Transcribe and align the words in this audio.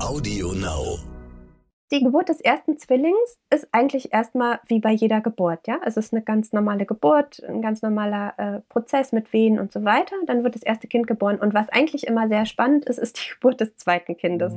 Audio 0.00 0.52
Now. 0.52 0.98
Die 1.92 2.02
Geburt 2.02 2.30
des 2.30 2.40
ersten 2.40 2.78
Zwillings 2.78 3.38
ist 3.52 3.68
eigentlich 3.70 4.12
erstmal 4.12 4.58
wie 4.66 4.80
bei 4.80 4.92
jeder 4.92 5.20
Geburt, 5.20 5.66
ja. 5.66 5.78
Also 5.82 6.00
es 6.00 6.06
ist 6.06 6.14
eine 6.14 6.22
ganz 6.22 6.52
normale 6.52 6.86
Geburt, 6.86 7.42
ein 7.46 7.60
ganz 7.60 7.82
normaler 7.82 8.32
äh, 8.38 8.60
Prozess 8.70 9.12
mit 9.12 9.32
Wehen 9.32 9.58
und 9.58 9.72
so 9.72 9.84
weiter. 9.84 10.14
Dann 10.26 10.42
wird 10.42 10.54
das 10.54 10.62
erste 10.62 10.88
Kind 10.88 11.06
geboren. 11.06 11.38
Und 11.38 11.52
was 11.52 11.68
eigentlich 11.68 12.06
immer 12.06 12.28
sehr 12.28 12.46
spannend 12.46 12.86
ist, 12.86 12.98
ist 12.98 13.18
die 13.18 13.30
Geburt 13.34 13.60
des 13.60 13.76
zweiten 13.76 14.16
Kindes. 14.16 14.54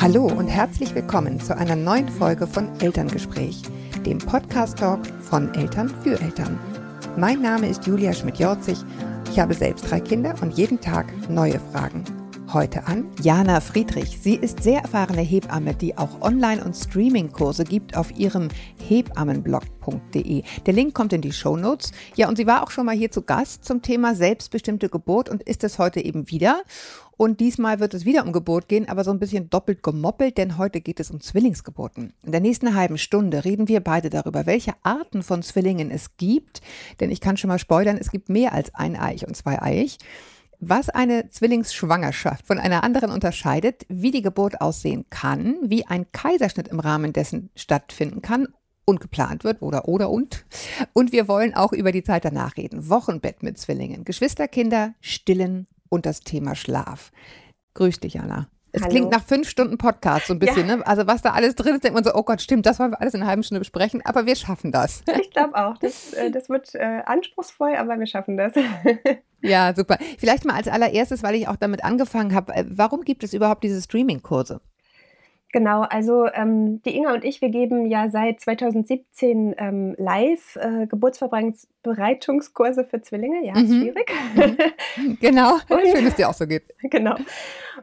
Hallo 0.00 0.26
und 0.26 0.48
herzlich 0.48 0.94
willkommen 0.94 1.40
zu 1.40 1.56
einer 1.56 1.76
neuen 1.76 2.08
Folge 2.10 2.46
von 2.46 2.68
Elterngespräch, 2.80 3.62
dem 4.04 4.18
Podcast-Talk 4.18 5.06
von 5.22 5.54
Eltern 5.54 5.88
für 5.88 6.20
Eltern. 6.20 6.58
Mein 7.16 7.40
Name 7.40 7.68
ist 7.68 7.86
Julia 7.86 8.12
Schmidt-Jorzig. 8.12 8.78
Ich 9.34 9.40
habe 9.40 9.52
selbst 9.52 9.90
drei 9.90 9.98
Kinder 9.98 10.32
und 10.42 10.56
jeden 10.56 10.80
Tag 10.80 11.12
neue 11.28 11.58
Fragen. 11.58 12.04
Heute 12.52 12.86
an 12.86 13.10
Jana 13.20 13.58
Friedrich. 13.58 14.20
Sie 14.20 14.36
ist 14.36 14.62
sehr 14.62 14.82
erfahrene 14.82 15.22
Hebamme, 15.22 15.74
die 15.74 15.98
auch 15.98 16.20
Online- 16.20 16.64
und 16.64 16.76
Streaming-Kurse 16.76 17.64
gibt 17.64 17.96
auf 17.96 18.16
ihrem 18.16 18.46
hebammenblog.de. 18.88 20.44
Der 20.64 20.72
Link 20.72 20.94
kommt 20.94 21.12
in 21.12 21.20
die 21.20 21.32
Show 21.32 21.56
Notes. 21.56 21.90
Ja, 22.14 22.28
und 22.28 22.36
sie 22.36 22.46
war 22.46 22.62
auch 22.62 22.70
schon 22.70 22.86
mal 22.86 22.94
hier 22.94 23.10
zu 23.10 23.22
Gast 23.22 23.64
zum 23.64 23.82
Thema 23.82 24.14
selbstbestimmte 24.14 24.88
Geburt 24.88 25.28
und 25.28 25.42
ist 25.42 25.64
es 25.64 25.80
heute 25.80 26.00
eben 26.00 26.30
wieder. 26.30 26.62
Und 27.16 27.40
diesmal 27.40 27.80
wird 27.80 27.94
es 27.94 28.04
wieder 28.04 28.24
um 28.24 28.32
Geburt 28.32 28.68
gehen, 28.68 28.88
aber 28.88 29.04
so 29.04 29.10
ein 29.10 29.18
bisschen 29.18 29.50
doppelt 29.50 29.82
gemoppelt, 29.82 30.38
denn 30.38 30.58
heute 30.58 30.80
geht 30.80 31.00
es 31.00 31.10
um 31.10 31.20
Zwillingsgeburten. 31.20 32.12
In 32.24 32.32
der 32.32 32.40
nächsten 32.40 32.74
halben 32.74 32.98
Stunde 32.98 33.44
reden 33.44 33.68
wir 33.68 33.80
beide 33.80 34.10
darüber, 34.10 34.46
welche 34.46 34.72
Arten 34.82 35.22
von 35.22 35.42
Zwillingen 35.42 35.90
es 35.90 36.16
gibt. 36.16 36.60
Denn 37.00 37.10
ich 37.10 37.20
kann 37.20 37.36
schon 37.36 37.48
mal 37.48 37.58
spoilern, 37.58 37.98
es 37.98 38.10
gibt 38.10 38.28
mehr 38.28 38.52
als 38.52 38.74
ein 38.74 38.96
Eich 38.96 39.26
und 39.26 39.36
zwei 39.36 39.60
Eich. 39.62 39.98
Was 40.60 40.88
eine 40.88 41.28
Zwillingsschwangerschaft 41.28 42.46
von 42.46 42.58
einer 42.58 42.84
anderen 42.84 43.10
unterscheidet, 43.10 43.84
wie 43.88 44.10
die 44.10 44.22
Geburt 44.22 44.60
aussehen 44.60 45.04
kann, 45.10 45.56
wie 45.62 45.86
ein 45.86 46.06
Kaiserschnitt 46.12 46.68
im 46.68 46.80
Rahmen 46.80 47.12
dessen 47.12 47.50
stattfinden 47.54 48.22
kann 48.22 48.48
und 48.84 49.00
geplant 49.00 49.44
wird 49.44 49.62
oder 49.62 49.88
oder 49.88 50.10
und. 50.10 50.44
Und 50.92 51.12
wir 51.12 51.28
wollen 51.28 51.54
auch 51.54 51.72
über 51.72 51.92
die 51.92 52.02
Zeit 52.02 52.24
danach 52.24 52.56
reden. 52.56 52.88
Wochenbett 52.88 53.42
mit 53.42 53.58
Zwillingen, 53.58 54.04
Geschwisterkinder, 54.04 54.94
Stillen 55.00 55.66
und 55.94 56.06
das 56.06 56.20
Thema 56.20 56.54
Schlaf. 56.54 57.12
Grüß 57.74 58.00
dich, 58.00 58.20
Anna. 58.20 58.48
Es 58.72 58.82
Hallo. 58.82 58.90
klingt 58.90 59.10
nach 59.12 59.22
fünf 59.22 59.48
Stunden 59.48 59.78
Podcast 59.78 60.26
so 60.26 60.32
ein 60.34 60.40
bisschen, 60.40 60.68
Ja. 60.68 60.76
ne? 60.76 60.86
Also 60.86 61.06
was 61.06 61.22
da 61.22 61.30
alles 61.30 61.54
drin 61.54 61.76
ist, 61.76 61.84
denkt 61.84 61.94
man 61.94 62.02
so, 62.02 62.12
oh 62.12 62.24
Gott, 62.24 62.42
stimmt, 62.42 62.66
das 62.66 62.80
wollen 62.80 62.90
wir 62.90 63.00
alles 63.00 63.14
in 63.14 63.20
einer 63.20 63.30
halben 63.30 63.44
Stunde 63.44 63.60
besprechen, 63.60 64.02
aber 64.04 64.26
wir 64.26 64.34
schaffen 64.34 64.72
das. 64.72 65.02
Ich 65.20 65.30
glaube 65.30 65.54
auch, 65.54 65.78
das, 65.78 66.12
äh, 66.12 66.30
das 66.32 66.48
wird 66.48 66.74
äh, 66.74 67.02
anspruchsvoll, 67.06 67.76
aber 67.76 67.98
wir 67.98 68.06
schaffen 68.06 68.36
das. 68.36 68.52
Ja, 69.42 69.74
super. 69.76 69.98
Vielleicht 70.16 70.46
mal 70.46 70.54
als 70.54 70.68
allererstes, 70.68 71.22
weil 71.22 71.34
ich 71.34 71.48
auch 71.48 71.56
damit 71.56 71.84
angefangen 71.84 72.34
habe, 72.34 72.54
äh, 72.54 72.64
warum 72.66 73.02
gibt 73.02 73.22
es 73.24 73.34
überhaupt 73.34 73.62
diese 73.62 73.82
Streaming-Kurse? 73.82 74.62
Genau, 75.54 75.82
also 75.82 76.26
ähm, 76.34 76.82
die 76.82 76.96
Inga 76.96 77.14
und 77.14 77.24
ich, 77.24 77.40
wir 77.40 77.48
geben 77.48 77.86
ja 77.86 78.10
seit 78.10 78.40
2017 78.40 79.54
ähm, 79.56 79.94
live 79.98 80.56
äh, 80.56 80.88
Geburtsvorbereitungskurse 80.88 82.84
für 82.84 83.00
Zwillinge. 83.02 83.44
Ja, 83.46 83.52
ist 83.54 83.68
Mhm. 83.70 83.80
schwierig. 83.80 84.12
Genau. 85.20 85.52
Und- 85.68 85.80
Schön, 85.86 85.92
dass 86.04 86.08
es 86.08 86.14
dir 86.16 86.28
auch 86.28 86.34
so 86.34 86.46
geht. 86.48 86.64
genau. 86.90 87.14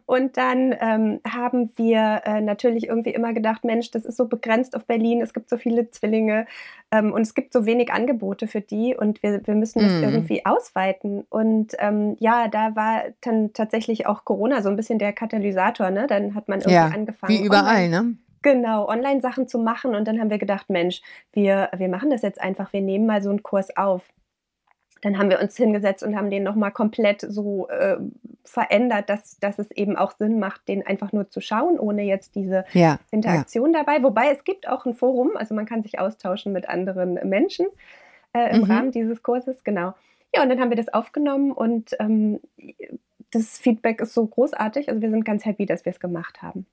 Und 0.06 0.36
dann 0.38 0.76
ähm, 0.82 1.20
haben 1.30 1.72
wir 1.78 2.22
äh, 2.26 2.42
natürlich 2.42 2.88
irgendwie 2.88 3.12
immer 3.12 3.34
gedacht, 3.34 3.64
Mensch, 3.64 3.92
das 3.92 4.04
ist 4.06 4.18
so 4.18 4.26
begrenzt 4.28 4.76
auf 4.76 4.86
Berlin, 4.86 5.22
es 5.22 5.34
gibt 5.34 5.50
so 5.50 5.58
viele 5.58 5.90
Zwillinge 5.92 6.48
ähm, 6.92 7.12
und 7.14 7.22
es 7.22 7.34
gibt 7.36 7.54
so 7.54 7.66
wenig 7.66 7.92
Angebote 7.92 8.48
für 8.48 8.62
die 8.62 8.96
und 8.96 9.22
wir, 9.24 9.46
wir 9.46 9.56
müssen 9.56 9.82
das 9.82 9.94
Mhm. 9.94 10.04
irgendwie 10.04 10.46
ausweiten. 10.46 11.26
Und 11.30 11.74
ähm, 11.80 12.16
ja, 12.20 12.48
da 12.50 12.76
war 12.76 13.04
dann 13.22 13.54
tatsächlich 13.54 14.08
auch 14.08 14.26
Corona 14.26 14.62
so 14.62 14.70
ein 14.70 14.76
bisschen 14.76 15.00
der 15.00 15.14
Katalysator, 15.14 15.90
ne? 15.92 16.08
Dann 16.08 16.36
hat 16.36 16.48
man 16.50 16.60
irgendwie 16.60 16.74
Ja, 16.74 16.88
angefangen. 16.88 17.34
Wie 17.34 17.44
überall, 17.62 17.86
online- 17.86 18.02
ne? 18.10 18.16
Genau, 18.44 18.88
Online-Sachen 18.88 19.48
zu 19.48 19.60
machen. 19.60 19.94
Und 19.94 20.08
dann 20.08 20.20
haben 20.20 20.32
wir 20.32 20.40
gedacht, 20.40 20.70
Mensch, 20.70 21.02
wir, 21.32 21.70
wir 21.78 21.88
machen 21.90 22.10
das 22.10 22.24
jetzt 22.24 22.42
einfach, 22.42 22.74
wir 22.74 22.82
nehmen 22.82 23.06
mal 23.06 23.22
so 23.22 23.30
einen 23.30 23.44
Kurs 23.44 23.76
auf. 23.78 24.02
Dann 25.04 25.18
haben 25.18 25.30
wir 25.30 25.40
uns 25.40 25.56
hingesetzt 25.58 26.04
und 26.04 26.16
haben 26.16 26.30
den 26.30 26.44
nochmal 26.44 26.72
komplett 26.72 27.22
so 27.22 27.68
äh, 27.70 27.98
verändert, 28.44 29.10
dass, 29.10 29.40
dass 29.40 29.60
es 29.60 29.70
eben 29.72 29.96
auch 29.96 30.12
Sinn 30.18 30.40
macht, 30.40 30.68
den 30.68 30.86
einfach 30.86 31.12
nur 31.12 31.30
zu 31.30 31.40
schauen, 31.42 31.80
ohne 31.80 32.04
jetzt 32.04 32.36
diese 32.36 32.66
Ja. 32.74 32.82
ja. 32.82 33.00
Interaktion 33.12 33.74
dabei. 33.74 34.02
Wobei 34.04 34.32
es 34.32 34.44
gibt 34.44 34.68
auch 34.68 34.86
ein 34.86 34.94
Forum, 34.96 35.32
also 35.36 35.54
man 35.56 35.66
kann 35.66 35.84
sich 35.84 36.00
austauschen 36.00 36.52
mit 36.54 36.68
anderen 36.70 37.16
Menschen 37.28 37.68
äh, 38.34 38.56
im 38.56 38.62
Mhm. 38.62 38.72
Rahmen 38.72 38.92
dieses 38.92 39.22
Kurses, 39.24 39.64
genau. 39.64 39.94
Ja, 40.36 40.42
und 40.44 40.50
dann 40.50 40.60
haben 40.60 40.70
wir 40.70 40.78
das 40.78 40.94
aufgenommen 40.94 41.52
und 41.52 41.96
ähm, 42.00 42.40
das 43.32 43.58
Feedback 43.58 44.02
ist 44.02 44.14
so 44.14 44.26
großartig. 44.26 44.88
Also 44.90 45.02
wir 45.02 45.10
sind 45.10 45.26
ganz 45.26 45.46
happy, 45.46 45.66
dass 45.66 45.84
wir 45.86 45.92
es 45.92 46.00
gemacht 46.00 46.42
haben. 46.42 46.66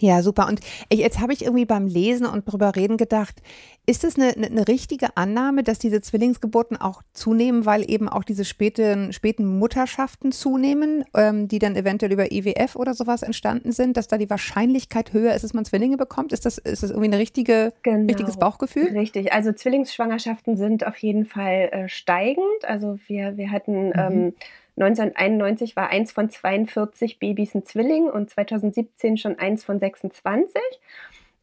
Ja, 0.00 0.22
super. 0.22 0.46
Und 0.48 0.60
ich, 0.88 1.00
jetzt 1.00 1.20
habe 1.20 1.32
ich 1.32 1.42
irgendwie 1.42 1.64
beim 1.64 1.86
Lesen 1.86 2.26
und 2.26 2.44
drüber 2.50 2.76
reden 2.76 2.96
gedacht, 2.96 3.42
ist 3.86 4.04
es 4.04 4.16
eine, 4.16 4.34
eine, 4.34 4.68
richtige 4.68 5.16
Annahme, 5.16 5.62
dass 5.62 5.78
diese 5.78 6.00
Zwillingsgeburten 6.02 6.76
auch 6.76 7.02
zunehmen, 7.14 7.64
weil 7.64 7.90
eben 7.90 8.08
auch 8.08 8.22
diese 8.22 8.44
späten, 8.44 9.12
späten 9.14 9.58
Mutterschaften 9.58 10.30
zunehmen, 10.30 11.04
ähm, 11.14 11.48
die 11.48 11.58
dann 11.58 11.74
eventuell 11.74 12.12
über 12.12 12.30
IWF 12.30 12.76
oder 12.76 12.92
sowas 12.92 13.22
entstanden 13.22 13.72
sind, 13.72 13.96
dass 13.96 14.06
da 14.06 14.18
die 14.18 14.28
Wahrscheinlichkeit 14.28 15.12
höher 15.14 15.34
ist, 15.34 15.42
dass 15.42 15.54
man 15.54 15.64
Zwillinge 15.64 15.96
bekommt? 15.96 16.32
Ist 16.32 16.44
das, 16.44 16.58
ist 16.58 16.82
das 16.82 16.90
irgendwie 16.90 17.08
ein 17.08 17.14
richtige, 17.14 17.72
Genau. 17.82 18.06
richtiges 18.06 18.36
Bauchgefühl? 18.36 18.88
Richtig, 18.88 19.32
also 19.32 19.52
Zwillingsschwangerschaften 19.52 20.56
sind 20.56 20.86
auf 20.86 20.98
jeden 20.98 21.24
Fall 21.24 21.70
äh, 21.72 21.88
steigend. 21.88 22.44
Also 22.64 22.98
wir, 23.06 23.36
wir 23.38 23.50
hatten 23.50 23.88
Mhm. 23.88 23.92
ähm, 23.96 24.32
1991 24.80 25.76
war 25.76 25.90
eins 25.90 26.12
von 26.12 26.30
42 26.30 27.18
Babys 27.18 27.54
ein 27.54 27.64
Zwilling 27.64 28.08
und 28.08 28.30
2017 28.30 29.16
schon 29.16 29.38
eins 29.38 29.64
von 29.64 29.78
26. 29.78 30.60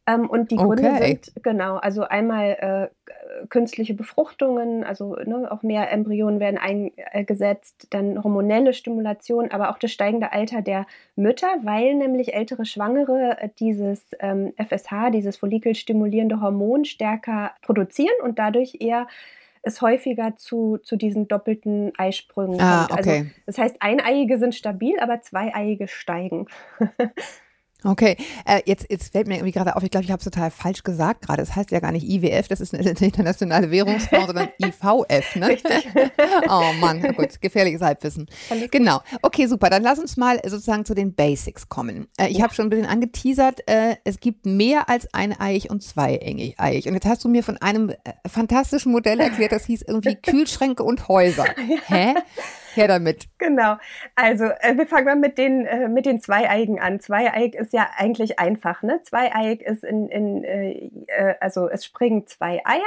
Ähm, 0.08 0.30
und 0.30 0.50
die 0.52 0.56
Gründe 0.56 0.92
Okay. 0.92 1.18
sind, 1.24 1.32
genau, 1.42 1.76
also 1.76 2.02
einmal 2.04 2.90
äh, 2.92 3.46
künstliche 3.48 3.92
Befruchtungen, 3.94 4.84
also 4.84 5.16
ne, 5.16 5.50
auch 5.50 5.62
mehr 5.62 5.90
Embryonen 5.90 6.38
werden 6.38 6.58
eingesetzt, 6.58 7.88
dann 7.90 8.22
hormonelle 8.22 8.72
Stimulation, 8.72 9.50
aber 9.50 9.70
auch 9.70 9.78
das 9.78 9.90
steigende 9.90 10.32
Alter 10.32 10.62
der 10.62 10.86
Mütter, 11.16 11.48
weil 11.62 11.94
nämlich 11.96 12.34
ältere 12.34 12.64
Schwangere 12.66 13.38
äh, 13.40 13.48
dieses 13.58 14.06
ähm, 14.20 14.52
FSH, 14.56 15.10
dieses 15.12 15.36
follikelstimulierende 15.36 16.40
Hormon 16.40 16.84
stärker 16.84 17.52
produzieren 17.62 18.14
und 18.22 18.38
dadurch 18.38 18.76
eher 18.80 19.08
es 19.66 19.82
häufiger 19.82 20.36
zu, 20.36 20.78
zu 20.78 20.96
diesen 20.96 21.26
doppelten 21.26 21.92
Eisprüngen 21.98 22.60
Ah, 22.60 22.86
kommt. 22.86 23.00
okay. 23.00 23.18
Also 23.18 23.30
das 23.46 23.58
heißt, 23.58 23.76
eineiige 23.80 24.38
sind 24.38 24.54
stabil, 24.54 24.98
aber 25.00 25.20
zweieiige 25.20 25.88
steigen. 25.88 26.46
Okay, 27.84 28.16
äh, 28.46 28.62
jetzt, 28.64 28.86
jetzt 28.90 29.12
fällt 29.12 29.28
mir 29.28 29.34
irgendwie 29.34 29.52
gerade 29.52 29.76
auf, 29.76 29.82
ich 29.82 29.90
glaube, 29.90 30.04
ich 30.04 30.10
habe 30.10 30.18
es 30.18 30.24
total 30.24 30.50
falsch 30.50 30.82
gesagt 30.82 31.22
gerade. 31.22 31.42
Es 31.42 31.54
heißt 31.54 31.70
ja 31.70 31.78
gar 31.78 31.92
nicht 31.92 32.08
IWF, 32.08 32.48
das 32.48 32.60
ist 32.60 32.74
eine 32.74 32.88
internationale 33.00 33.70
Währungsfonds, 33.70 34.26
sondern 34.26 34.48
IVF, 34.60 35.36
ne? 35.36 35.48
Richtig. 35.48 35.88
Oh 36.48 36.72
Mann, 36.80 37.02
gut, 37.14 37.40
gefährliches 37.40 37.80
Halbwissen. 37.82 38.26
Alles. 38.50 38.70
Genau. 38.70 39.00
Okay, 39.22 39.46
super. 39.46 39.68
Dann 39.70 39.82
lass 39.82 39.98
uns 39.98 40.16
mal 40.16 40.40
sozusagen 40.44 40.84
zu 40.84 40.94
den 40.94 41.14
Basics 41.14 41.68
kommen. 41.68 42.06
Äh, 42.18 42.28
ich 42.28 42.38
Ja. 42.38 42.44
habe 42.44 42.54
schon 42.54 42.66
ein 42.66 42.70
bisschen 42.70 42.86
angeteasert, 42.86 43.68
äh, 43.68 43.96
es 44.04 44.20
gibt 44.20 44.46
mehr 44.46 44.88
als 44.88 45.12
ein 45.14 45.38
Eich 45.38 45.70
und 45.70 45.82
zwei 45.82 46.18
Eich. 46.58 46.88
Und 46.88 46.94
jetzt 46.94 47.06
hast 47.06 47.24
du 47.24 47.28
mir 47.28 47.42
von 47.42 47.56
einem 47.58 47.90
äh, 47.90 47.94
fantastischen 48.28 48.92
Modell 48.92 49.20
erklärt, 49.20 49.52
das 49.52 49.64
hieß 49.66 49.82
irgendwie 49.82 50.16
Kühlschränke 50.16 50.82
und 50.82 51.08
Häuser. 51.08 51.44
Hä? 51.86 52.14
Her 52.76 52.88
damit. 52.88 53.26
Genau. 53.38 53.76
Also 54.14 54.44
äh, 54.44 54.76
wir 54.76 54.86
fangen 54.86 55.06
mal 55.06 55.16
mit 55.16 55.38
den, 55.38 55.66
äh, 55.66 55.88
mit 55.88 56.06
den 56.06 56.20
Zweieigen 56.20 56.80
an. 56.80 57.00
Zweieig 57.00 57.54
ist 57.54 57.72
ja 57.72 57.88
eigentlich 57.96 58.38
einfach. 58.38 58.82
Ne? 58.82 59.00
Zweieig 59.02 59.62
ist 59.62 59.84
in, 59.84 60.08
in 60.08 60.44
äh, 60.44 60.90
äh, 61.06 61.34
also 61.40 61.68
es 61.68 61.84
springen 61.84 62.26
zwei 62.26 62.62
Eier. 62.64 62.82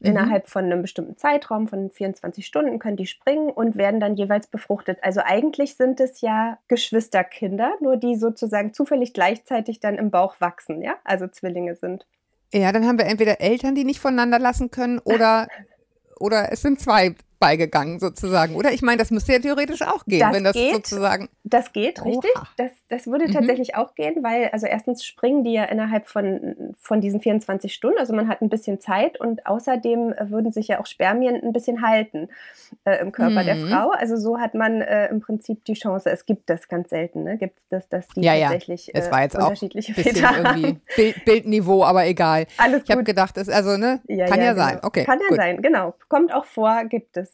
Mhm. 0.00 0.10
Innerhalb 0.10 0.48
von 0.48 0.64
einem 0.64 0.82
bestimmten 0.82 1.16
Zeitraum 1.16 1.68
von 1.68 1.90
24 1.90 2.44
Stunden 2.44 2.78
können 2.78 2.96
die 2.96 3.06
springen 3.06 3.50
und 3.50 3.76
werden 3.76 4.00
dann 4.00 4.16
jeweils 4.16 4.46
befruchtet. 4.46 4.98
Also 5.02 5.20
eigentlich 5.24 5.76
sind 5.76 6.00
es 6.00 6.20
ja 6.20 6.58
Geschwisterkinder, 6.68 7.74
nur 7.80 7.96
die 7.96 8.16
sozusagen 8.16 8.74
zufällig 8.74 9.14
gleichzeitig 9.14 9.80
dann 9.80 9.96
im 9.96 10.10
Bauch 10.10 10.36
wachsen, 10.40 10.82
ja? 10.82 10.96
Also 11.04 11.26
Zwillinge 11.28 11.74
sind. 11.76 12.06
Ja, 12.52 12.70
dann 12.70 12.86
haben 12.86 12.98
wir 12.98 13.06
entweder 13.06 13.40
Eltern, 13.40 13.74
die 13.74 13.84
nicht 13.84 14.00
voneinander 14.00 14.38
lassen 14.38 14.70
können, 14.70 15.00
oder, 15.00 15.48
oder 16.20 16.52
es 16.52 16.62
sind 16.62 16.80
zwei 16.80 17.14
beigegangen 17.44 17.98
sozusagen. 18.00 18.54
Oder 18.56 18.72
ich 18.72 18.80
meine, 18.80 18.96
das 18.98 19.10
müsste 19.10 19.32
ja 19.34 19.38
theoretisch 19.38 19.82
auch 19.82 20.04
gehen, 20.06 20.20
Das 20.20 20.32
wenn 20.32 20.44
das 20.44 20.54
geht. 20.54 20.72
sozusagen. 20.74 21.28
Das 21.44 21.72
geht, 21.72 22.00
Oha. 22.00 22.08
richtig. 22.08 22.30
Das, 22.56 22.70
das 22.88 23.06
würde 23.06 23.28
Mhm. 23.28 23.32
tatsächlich 23.32 23.74
auch 23.76 23.94
gehen, 23.94 24.22
weil 24.22 24.48
also 24.52 24.66
erstens 24.66 25.04
springen 25.04 25.44
die 25.44 25.52
ja 25.52 25.64
innerhalb 25.64 26.08
von, 26.08 26.74
von 26.80 27.00
diesen 27.02 27.20
24 27.20 27.72
Stunden, 27.74 27.98
also 27.98 28.14
man 28.14 28.28
hat 28.28 28.40
ein 28.40 28.48
bisschen 28.48 28.80
Zeit 28.80 29.20
und 29.20 29.46
außerdem 29.46 30.12
äh, 30.14 30.30
würden 30.30 30.52
sich 30.52 30.68
ja 30.68 30.80
auch 30.80 30.86
Spermien 30.86 31.34
ein 31.42 31.52
bisschen 31.52 31.82
halten 31.86 32.28
äh, 32.84 32.96
im 33.00 33.12
Körper 33.12 33.44
der 33.44 33.56
Mhm. 33.56 33.68
Frau. 33.68 33.90
Also 33.90 34.16
so 34.16 34.38
hat 34.38 34.54
man 34.54 34.80
äh, 34.80 35.08
im 35.08 35.20
Prinzip 35.20 35.64
die 35.66 35.74
Chance, 35.74 36.10
es 36.10 36.24
gibt 36.24 36.48
das 36.48 36.68
ganz 36.68 36.88
selten, 36.90 37.24
ne? 37.24 37.36
gibt 37.36 37.58
es 37.58 37.68
das, 37.68 37.88
dass 37.88 38.08
die 38.08 38.22
Ja, 38.22 38.34
ja. 38.34 38.44
tatsächlich 38.48 38.90
Es 38.94 39.08
äh, 39.08 39.10
war 39.10 39.22
jetzt 39.22 39.36
auch 39.36 39.42
unterschiedliche 39.44 39.92
Bisschen 39.92 40.16
Väter 40.16 40.36
irgendwie. 40.38 40.80
Bild, 40.96 41.24
Bildniveau, 41.24 41.84
aber 41.84 42.06
egal. 42.06 42.46
Alles 42.56 42.82
Ich 42.84 42.90
habe 42.90 43.04
gedacht, 43.04 43.36
das 43.36 43.48
also, 43.48 43.76
ne? 43.76 44.00
Kann 44.08 44.40
ja, 44.40 44.54
sein. 44.54 44.74
genau. 44.76 44.86
Okay. 44.86 45.04
Kann 45.04 45.18
ja 45.20 45.28
gut. 45.28 45.36
sein, 45.36 45.62
genau. 45.62 45.94
Kommt 46.08 46.32
auch 46.32 46.44
vor, 46.46 46.84
gibt 46.84 47.16
es. 47.16 47.33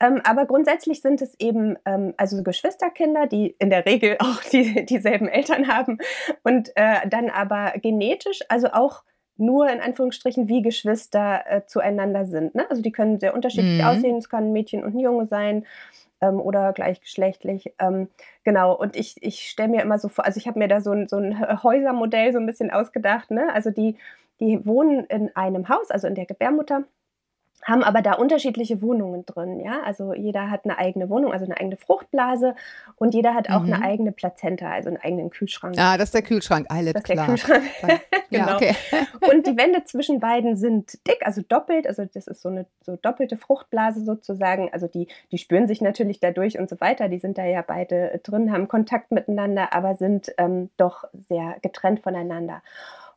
Ähm, 0.00 0.20
aber 0.24 0.46
grundsätzlich 0.46 1.00
sind 1.00 1.22
es 1.22 1.38
eben 1.38 1.76
ähm, 1.84 2.14
also 2.16 2.42
Geschwisterkinder, 2.42 3.26
die 3.26 3.54
in 3.58 3.70
der 3.70 3.86
Regel 3.86 4.16
auch 4.20 4.42
die, 4.42 4.84
dieselben 4.84 5.28
Eltern 5.28 5.68
haben 5.68 5.98
und 6.42 6.70
äh, 6.76 7.08
dann 7.08 7.30
aber 7.30 7.74
genetisch, 7.80 8.40
also 8.48 8.68
auch 8.72 9.04
nur 9.36 9.68
in 9.68 9.80
Anführungsstrichen 9.80 10.48
wie 10.48 10.62
Geschwister 10.62 11.42
äh, 11.46 11.66
zueinander 11.66 12.24
sind. 12.24 12.54
Ne? 12.54 12.66
Also 12.70 12.82
die 12.82 12.92
können 12.92 13.18
sehr 13.18 13.34
unterschiedlich 13.34 13.80
mhm. 13.80 13.86
aussehen. 13.86 14.16
Es 14.16 14.28
kann 14.28 14.44
ein 14.44 14.52
Mädchen 14.52 14.84
und 14.84 14.94
ein 14.94 15.00
Junge 15.00 15.26
sein 15.26 15.66
ähm, 16.20 16.40
oder 16.40 16.72
gleichgeschlechtlich. 16.72 17.74
Ähm, 17.80 18.08
genau, 18.44 18.74
und 18.74 18.94
ich, 18.96 19.16
ich 19.22 19.48
stelle 19.48 19.70
mir 19.70 19.82
immer 19.82 19.98
so 19.98 20.08
vor, 20.08 20.24
also 20.24 20.38
ich 20.38 20.46
habe 20.46 20.58
mir 20.58 20.68
da 20.68 20.80
so 20.80 20.92
ein, 20.92 21.08
so 21.08 21.16
ein 21.16 21.62
Häusermodell 21.62 22.32
so 22.32 22.38
ein 22.38 22.46
bisschen 22.46 22.70
ausgedacht. 22.70 23.30
Ne? 23.30 23.52
Also 23.52 23.70
die, 23.70 23.96
die 24.38 24.64
wohnen 24.64 25.04
in 25.06 25.34
einem 25.34 25.68
Haus, 25.68 25.90
also 25.90 26.06
in 26.06 26.14
der 26.14 26.26
Gebärmutter 26.26 26.84
haben 27.64 27.82
aber 27.82 28.02
da 28.02 28.14
unterschiedliche 28.14 28.82
Wohnungen 28.82 29.26
drin, 29.26 29.60
ja. 29.60 29.82
Also 29.84 30.14
jeder 30.14 30.50
hat 30.50 30.64
eine 30.64 30.78
eigene 30.78 31.08
Wohnung, 31.08 31.32
also 31.32 31.44
eine 31.44 31.56
eigene 31.56 31.76
Fruchtblase 31.76 32.54
und 32.96 33.14
jeder 33.14 33.34
hat 33.34 33.50
auch 33.50 33.62
mhm. 33.62 33.72
eine 33.72 33.84
eigene 33.84 34.12
Plazenta, 34.12 34.70
also 34.70 34.88
einen 34.88 34.98
eigenen 34.98 35.30
Kühlschrank. 35.30 35.74
Ah, 35.78 35.96
das 35.96 36.08
ist 36.08 36.14
der 36.14 36.22
Kühlschrank, 36.22 36.66
alles 36.68 36.92
das 36.92 37.02
ist 37.02 37.10
klar. 37.10 37.26
Der 37.26 37.34
Kühlschrank. 37.34 37.62
genau. 38.30 38.46
Ja, 38.46 38.56
okay. 38.56 38.74
und 39.30 39.46
die 39.46 39.56
Wände 39.56 39.84
zwischen 39.84 40.20
beiden 40.20 40.56
sind 40.56 41.06
dick, 41.06 41.24
also 41.24 41.42
doppelt, 41.42 41.86
also 41.86 42.04
das 42.04 42.26
ist 42.26 42.42
so 42.42 42.48
eine 42.48 42.66
so 42.82 42.96
doppelte 42.96 43.36
Fruchtblase 43.36 44.04
sozusagen. 44.04 44.70
Also 44.72 44.86
die, 44.86 45.08
die 45.32 45.38
spüren 45.38 45.66
sich 45.66 45.80
natürlich 45.80 46.20
dadurch 46.20 46.58
und 46.58 46.68
so 46.68 46.80
weiter. 46.80 47.08
Die 47.08 47.18
sind 47.18 47.38
da 47.38 47.44
ja 47.44 47.62
beide 47.66 48.20
drin, 48.22 48.52
haben 48.52 48.68
Kontakt 48.68 49.10
miteinander, 49.10 49.72
aber 49.72 49.96
sind 49.96 50.32
ähm, 50.38 50.70
doch 50.76 51.04
sehr 51.28 51.56
getrennt 51.62 52.00
voneinander. 52.00 52.62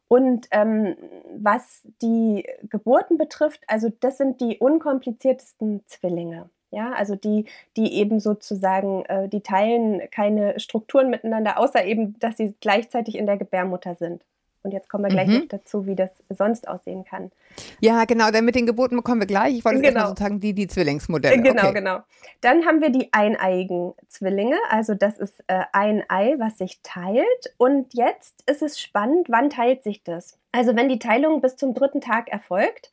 Und 0.07 0.47
ähm, 0.51 0.95
was 1.35 1.81
die 2.01 2.45
Geburten 2.69 3.17
betrifft, 3.17 3.61
also 3.67 3.89
das 3.99 4.17
sind 4.17 4.39
die 4.39 4.57
unkompliziertesten 4.57 5.83
Zwillinge. 5.85 6.49
Ja, 6.71 6.91
also 6.93 7.15
die, 7.15 7.45
die 7.77 7.93
eben 7.93 8.19
sozusagen, 8.19 9.05
äh, 9.05 9.29
die 9.29 9.41
teilen 9.41 10.01
keine 10.11 10.59
Strukturen 10.59 11.09
miteinander, 11.09 11.57
außer 11.59 11.85
eben, 11.85 12.19
dass 12.19 12.37
sie 12.37 12.55
gleichzeitig 12.59 13.15
in 13.15 13.25
der 13.25 13.37
Gebärmutter 13.37 13.95
sind. 13.95 14.23
Und 14.67 14.73
jetzt 14.73 14.89
kommen 14.89 15.05
wir 15.05 15.09
gleich 15.09 15.29
mhm. 15.29 15.35
noch 15.35 15.47
dazu, 15.47 15.85
wie 15.85 15.95
das 15.95 16.11
sonst 16.27 16.67
aussehen 16.67 17.05
kann. 17.05 17.31
Ja, 17.79 18.03
genau, 18.03 18.31
denn 18.31 18.43
mit 18.43 18.53
den 18.53 18.65
Geburten 18.65 19.01
kommen 19.01 19.21
wir 19.21 19.25
gleich. 19.25 19.59
Ich 19.59 19.63
wollte 19.63 19.79
genau. 19.79 20.09
sozusagen 20.09 20.41
die, 20.41 20.53
die 20.53 20.67
Zwillingsmodelle. 20.67 21.41
Genau, 21.41 21.63
okay. 21.63 21.73
genau. 21.73 21.99
Dann 22.41 22.65
haben 22.65 22.81
wir 22.81 22.89
die 22.89 23.07
eineiigen 23.13 23.93
Zwillinge. 24.09 24.57
Also 24.69 24.93
das 24.93 25.17
ist 25.19 25.41
äh, 25.47 25.61
ein 25.71 26.03
Ei, 26.09 26.35
was 26.37 26.57
sich 26.57 26.81
teilt. 26.83 27.53
Und 27.55 27.93
jetzt 27.93 28.43
ist 28.45 28.61
es 28.61 28.77
spannend, 28.77 29.27
wann 29.29 29.49
teilt 29.49 29.83
sich 29.83 30.03
das? 30.03 30.37
Also 30.51 30.75
wenn 30.75 30.89
die 30.89 30.99
Teilung 30.99 31.39
bis 31.39 31.55
zum 31.55 31.73
dritten 31.73 32.01
Tag 32.01 32.27
erfolgt, 32.27 32.91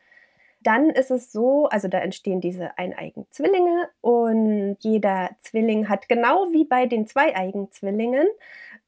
dann 0.62 0.91
ist 0.91 1.11
es 1.11 1.32
so, 1.32 1.67
also 1.67 1.88
da 1.88 1.99
entstehen 1.99 2.41
diese 2.41 2.79
eineigen 2.79 3.26
Zwillinge 3.31 3.88
und 4.00 4.76
jeder 4.79 5.31
Zwilling 5.41 5.88
hat 5.88 6.09
genau 6.09 6.53
wie 6.53 6.65
bei 6.65 6.87
den 6.87 7.09
zweieigen 7.09 7.71
Zwillingen 7.73 8.29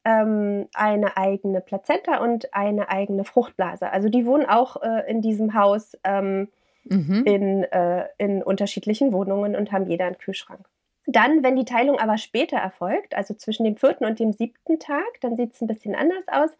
ähm, 0.07 0.69
eine 0.73 1.17
eigene 1.17 1.61
Plazenta 1.61 2.19
und 2.19 2.55
eine 2.55 2.89
eigene 2.89 3.25
Fruchtblase. 3.25 3.91
Also 3.91 4.09
die 4.09 4.25
wohnen 4.25 4.47
auch 4.47 4.81
äh, 4.81 5.11
in 5.11 5.21
diesem 5.21 5.53
Haus 5.53 5.99
ähm, 6.05 6.49
mhm. 6.85 7.25
in, 7.27 7.65
äh, 7.65 8.07
in 8.17 8.41
unterschiedlichen 8.43 9.13
Wohnungen 9.13 9.57
und 9.57 9.73
haben 9.73 9.91
jeder 9.91 10.07
einen 10.07 10.17
Kühlschrank. 10.17 10.65
Dann, 11.07 11.43
wenn 11.43 11.57
die 11.57 11.65
Teilung 11.65 11.99
aber 11.99 12.19
später 12.19 12.57
erfolgt, 12.57 13.17
also 13.17 13.35
zwischen 13.35 13.65
dem 13.65 13.77
vierten 13.77 14.05
und 14.05 14.21
dem 14.21 14.33
siebten 14.33 14.79
Tag, 14.79 15.21
dann 15.23 15.37
sieht 15.37 15.55
es 15.55 15.61
ein 15.61 15.67
bisschen 15.67 15.97
anders 15.97 16.25
aus. 16.29 16.51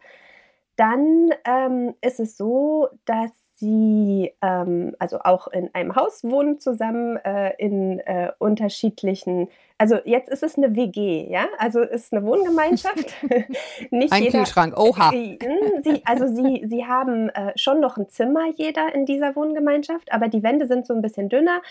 Dann 0.75 1.31
ähm, 1.45 1.95
ist 2.01 2.19
es 2.19 2.35
so, 2.35 2.89
dass 3.05 3.31
sie 3.59 4.33
ähm, 4.41 4.95
also 4.99 5.19
auch 5.23 5.47
in 5.47 5.73
einem 5.73 5.95
Haus 5.95 6.23
wohnen 6.23 6.59
zusammen 6.59 7.17
äh, 7.17 7.53
in 7.57 7.99
äh, 7.99 8.31
unterschiedlichen, 8.39 9.49
also 9.77 9.97
jetzt 10.05 10.29
ist 10.29 10.43
es 10.43 10.57
eine 10.57 10.75
WG, 10.75 11.27
ja, 11.29 11.47
also 11.57 11.81
ist 11.81 12.13
eine 12.13 12.25
Wohngemeinschaft. 12.25 13.13
Nicht 13.91 14.13
ein 14.13 14.23
jeder, 14.23 14.39
Kühlschrank, 14.39 14.77
oha. 14.77 15.11
Sie, 15.83 16.01
also 16.05 16.27
sie, 16.27 16.65
sie 16.67 16.85
haben 16.85 17.29
äh, 17.29 17.53
schon 17.55 17.79
noch 17.79 17.97
ein 17.97 18.09
Zimmer 18.09 18.47
jeder 18.55 18.93
in 18.93 19.05
dieser 19.05 19.35
Wohngemeinschaft, 19.35 20.11
aber 20.11 20.27
die 20.27 20.43
Wände 20.43 20.67
sind 20.67 20.87
so 20.87 20.93
ein 20.93 21.01
bisschen 21.01 21.29
dünner 21.29 21.61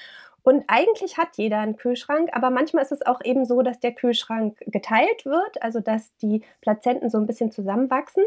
und 0.42 0.64
eigentlich 0.68 1.18
hat 1.18 1.36
jeder 1.36 1.58
einen 1.58 1.76
Kühlschrank, 1.76 2.30
aber 2.32 2.50
manchmal 2.50 2.84
ist 2.84 2.92
es 2.92 3.04
auch 3.04 3.20
eben 3.24 3.44
so, 3.44 3.62
dass 3.62 3.80
der 3.80 3.92
Kühlschrank 3.92 4.56
geteilt 4.66 5.24
wird, 5.24 5.60
also 5.60 5.80
dass 5.80 6.14
die 6.18 6.42
Plazenten 6.60 7.10
so 7.10 7.18
ein 7.18 7.26
bisschen 7.26 7.50
zusammenwachsen 7.50 8.22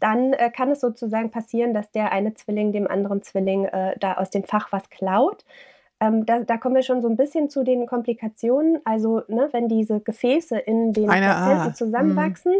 dann 0.00 0.32
äh, 0.32 0.50
kann 0.50 0.70
es 0.70 0.80
sozusagen 0.80 1.30
passieren, 1.30 1.74
dass 1.74 1.90
der 1.90 2.12
eine 2.12 2.34
Zwilling 2.34 2.72
dem 2.72 2.88
anderen 2.88 3.22
Zwilling 3.22 3.66
äh, 3.66 3.96
da 3.98 4.14
aus 4.14 4.30
dem 4.30 4.44
Fach 4.44 4.72
was 4.72 4.90
klaut. 4.90 5.44
Ähm, 6.00 6.24
da, 6.24 6.40
da, 6.40 6.56
kommen 6.56 6.74
wir 6.74 6.82
schon 6.82 7.02
so 7.02 7.08
ein 7.08 7.16
bisschen 7.16 7.50
zu 7.50 7.62
den 7.62 7.86
Komplikationen. 7.86 8.80
Also, 8.84 9.22
ne, 9.28 9.48
wenn 9.52 9.68
diese 9.68 10.00
Gefäße 10.00 10.58
in 10.58 10.94
den 10.94 11.10
eine, 11.10 11.26
Patienten 11.26 11.74
zusammenwachsen, 11.74 12.54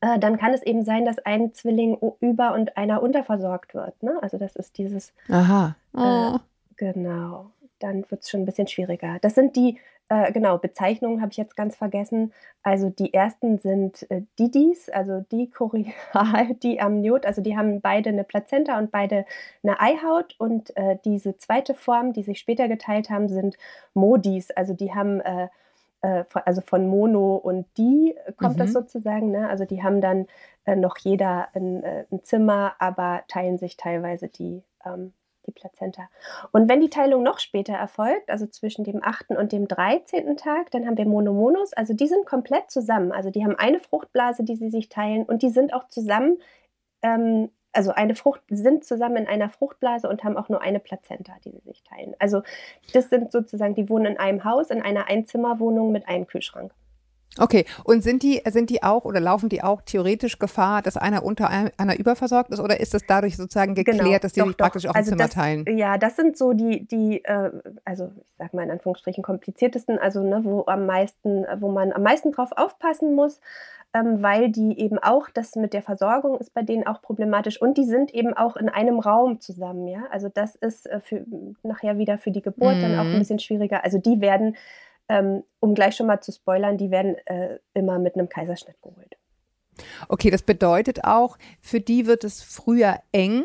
äh, 0.00 0.18
dann 0.20 0.38
kann 0.38 0.54
es 0.54 0.62
eben 0.62 0.84
sein, 0.84 1.04
dass 1.04 1.18
ein 1.18 1.52
Zwilling 1.52 1.98
über 2.20 2.54
und 2.54 2.76
einer 2.76 3.02
unterversorgt 3.02 3.74
wird. 3.74 4.00
Ne? 4.02 4.16
Also, 4.22 4.38
das 4.38 4.54
ist 4.54 4.78
dieses. 4.78 5.12
Aha. 5.28 5.74
Äh, 5.94 5.98
oh. 5.98 6.38
genau. 6.76 7.50
Dann 7.80 8.04
wird 8.08 8.22
es 8.22 8.30
schon 8.30 8.42
ein 8.42 8.46
bisschen 8.46 8.68
schwieriger. 8.68 9.18
Das 9.20 9.34
sind 9.34 9.56
die 9.56 9.78
äh, 10.12 10.30
genau, 10.30 10.58
Bezeichnungen 10.58 11.22
habe 11.22 11.30
ich 11.30 11.38
jetzt 11.38 11.56
ganz 11.56 11.74
vergessen. 11.74 12.34
Also 12.62 12.90
die 12.90 13.14
ersten 13.14 13.58
sind 13.58 14.10
äh, 14.10 14.22
Didis, 14.38 14.90
also 14.90 15.24
die 15.32 15.48
Choreal, 15.48 16.54
die 16.62 16.80
Amniot, 16.82 17.24
also 17.24 17.40
die 17.40 17.56
haben 17.56 17.80
beide 17.80 18.10
eine 18.10 18.24
Plazenta 18.24 18.78
und 18.78 18.90
beide 18.90 19.24
eine 19.62 19.80
Eihaut. 19.80 20.34
Und 20.38 20.76
äh, 20.76 20.98
diese 21.06 21.38
zweite 21.38 21.72
Form, 21.74 22.12
die 22.12 22.24
sich 22.24 22.38
später 22.38 22.68
geteilt 22.68 23.08
haben, 23.08 23.28
sind 23.28 23.56
Modis, 23.94 24.50
also 24.50 24.74
die 24.74 24.94
haben 24.94 25.20
äh, 25.22 25.48
äh 26.02 26.24
also 26.44 26.60
von 26.60 26.88
Mono 26.88 27.36
und 27.36 27.66
die 27.78 28.14
kommt 28.36 28.56
mhm. 28.56 28.58
das 28.58 28.74
sozusagen. 28.74 29.30
Ne? 29.30 29.48
Also 29.48 29.64
die 29.64 29.82
haben 29.82 30.02
dann 30.02 30.26
äh, 30.66 30.76
noch 30.76 30.98
jeder 30.98 31.48
ein, 31.54 31.82
ein, 31.84 32.22
Zimmer, 32.22 32.74
aber 32.78 33.22
teilen 33.28 33.56
sich 33.56 33.78
teilweise 33.78 34.28
die 34.28 34.62
ähm, 34.84 35.14
die 35.52 35.60
Plazenta. 35.60 36.08
Und 36.50 36.68
wenn 36.68 36.80
die 36.80 36.90
Teilung 36.90 37.22
noch 37.22 37.38
später 37.38 37.74
erfolgt, 37.74 38.30
also 38.30 38.46
zwischen 38.46 38.84
dem 38.84 39.02
8. 39.02 39.30
und 39.30 39.52
dem 39.52 39.68
13. 39.68 40.36
Tag, 40.36 40.70
dann 40.70 40.86
haben 40.86 40.96
wir 40.96 41.06
Monomonos, 41.06 41.72
also 41.72 41.94
die 41.94 42.08
sind 42.08 42.26
komplett 42.26 42.70
zusammen. 42.70 43.12
Also 43.12 43.30
die 43.30 43.44
haben 43.44 43.56
eine 43.56 43.80
Fruchtblase, 43.80 44.44
die 44.44 44.56
sie 44.56 44.70
sich 44.70 44.88
teilen 44.88 45.24
und 45.24 45.42
die 45.42 45.50
sind 45.50 45.74
auch 45.74 45.88
zusammen, 45.88 46.38
ähm, 47.02 47.50
also 47.72 47.92
eine 47.92 48.14
Frucht, 48.14 48.42
sind 48.50 48.84
zusammen 48.84 49.16
in 49.16 49.26
einer 49.26 49.48
Fruchtblase 49.48 50.08
und 50.08 50.24
haben 50.24 50.36
auch 50.36 50.48
nur 50.48 50.60
eine 50.60 50.78
Plazenta, 50.78 51.34
die 51.44 51.50
sie 51.50 51.60
sich 51.60 51.82
teilen. 51.82 52.14
Also 52.18 52.42
das 52.92 53.08
sind 53.08 53.32
sozusagen, 53.32 53.74
die 53.74 53.88
wohnen 53.88 54.06
in 54.06 54.18
einem 54.18 54.44
Haus, 54.44 54.70
in 54.70 54.82
einer 54.82 55.08
Einzimmerwohnung 55.08 55.90
mit 55.90 56.06
einem 56.06 56.26
Kühlschrank. 56.26 56.72
Okay, 57.38 57.64
und 57.84 58.02
sind 58.02 58.22
die, 58.22 58.42
sind 58.50 58.68
die 58.68 58.82
auch 58.82 59.04
oder 59.04 59.20
laufen 59.20 59.48
die 59.48 59.62
auch 59.62 59.80
theoretisch 59.82 60.38
Gefahr, 60.38 60.82
dass 60.82 60.96
einer 60.96 61.24
unter 61.24 61.48
einer 61.48 61.98
überversorgt 61.98 62.50
ist 62.50 62.60
oder 62.60 62.78
ist 62.78 62.94
es 62.94 63.02
dadurch 63.06 63.36
sozusagen 63.36 63.74
geklärt, 63.74 64.04
genau, 64.04 64.18
dass 64.18 64.32
die 64.32 64.40
doch, 64.40 64.48
sich 64.48 64.56
praktisch 64.56 64.82
doch. 64.82 64.90
auch 64.90 64.94
also 64.94 65.12
ein 65.12 65.18
Zimmer 65.18 65.28
das, 65.28 65.34
teilen? 65.34 65.78
Ja, 65.78 65.96
das 65.96 66.16
sind 66.16 66.36
so 66.36 66.52
die, 66.52 66.86
die 66.86 67.24
äh, 67.24 67.50
also 67.84 68.12
ich 68.16 68.36
sage 68.38 68.56
mal 68.56 68.64
in 68.64 68.70
Anführungsstrichen 68.70 69.22
kompliziertesten, 69.22 69.98
also 69.98 70.22
ne, 70.22 70.40
wo 70.44 70.66
am 70.66 70.86
meisten, 70.86 71.46
wo 71.58 71.70
man 71.70 71.92
am 71.92 72.02
meisten 72.02 72.32
drauf 72.32 72.50
aufpassen 72.54 73.14
muss, 73.14 73.40
ähm, 73.94 74.22
weil 74.22 74.50
die 74.50 74.78
eben 74.78 74.98
auch, 74.98 75.28
das 75.28 75.54
mit 75.54 75.74
der 75.74 75.82
Versorgung 75.82 76.38
ist 76.38 76.54
bei 76.54 76.62
denen 76.62 76.86
auch 76.86 77.02
problematisch 77.02 77.60
und 77.60 77.76
die 77.76 77.84
sind 77.84 78.12
eben 78.14 78.34
auch 78.34 78.56
in 78.56 78.68
einem 78.68 78.98
Raum 78.98 79.40
zusammen, 79.40 79.86
ja. 79.86 80.04
Also 80.10 80.28
das 80.28 80.56
ist 80.56 80.86
äh, 80.86 81.00
für 81.00 81.24
nachher 81.62 81.98
wieder 81.98 82.18
für 82.18 82.30
die 82.30 82.42
Geburt 82.42 82.76
mhm. 82.76 82.82
dann 82.82 82.94
auch 82.94 83.04
ein 83.04 83.14
mhm. 83.14 83.18
bisschen 83.18 83.38
schwieriger. 83.38 83.84
Also 83.84 83.98
die 83.98 84.20
werden 84.20 84.56
ähm, 85.08 85.42
um 85.60 85.74
gleich 85.74 85.96
schon 85.96 86.06
mal 86.06 86.20
zu 86.20 86.32
spoilern, 86.32 86.78
die 86.78 86.90
werden 86.90 87.16
äh, 87.26 87.58
immer 87.74 87.98
mit 87.98 88.14
einem 88.14 88.28
Kaiserschnitt 88.28 88.80
geholt. 88.82 89.16
Okay, 90.08 90.30
das 90.30 90.42
bedeutet 90.42 91.04
auch, 91.04 91.38
für 91.60 91.80
die 91.80 92.06
wird 92.06 92.24
es 92.24 92.42
früher 92.42 93.00
eng. 93.12 93.44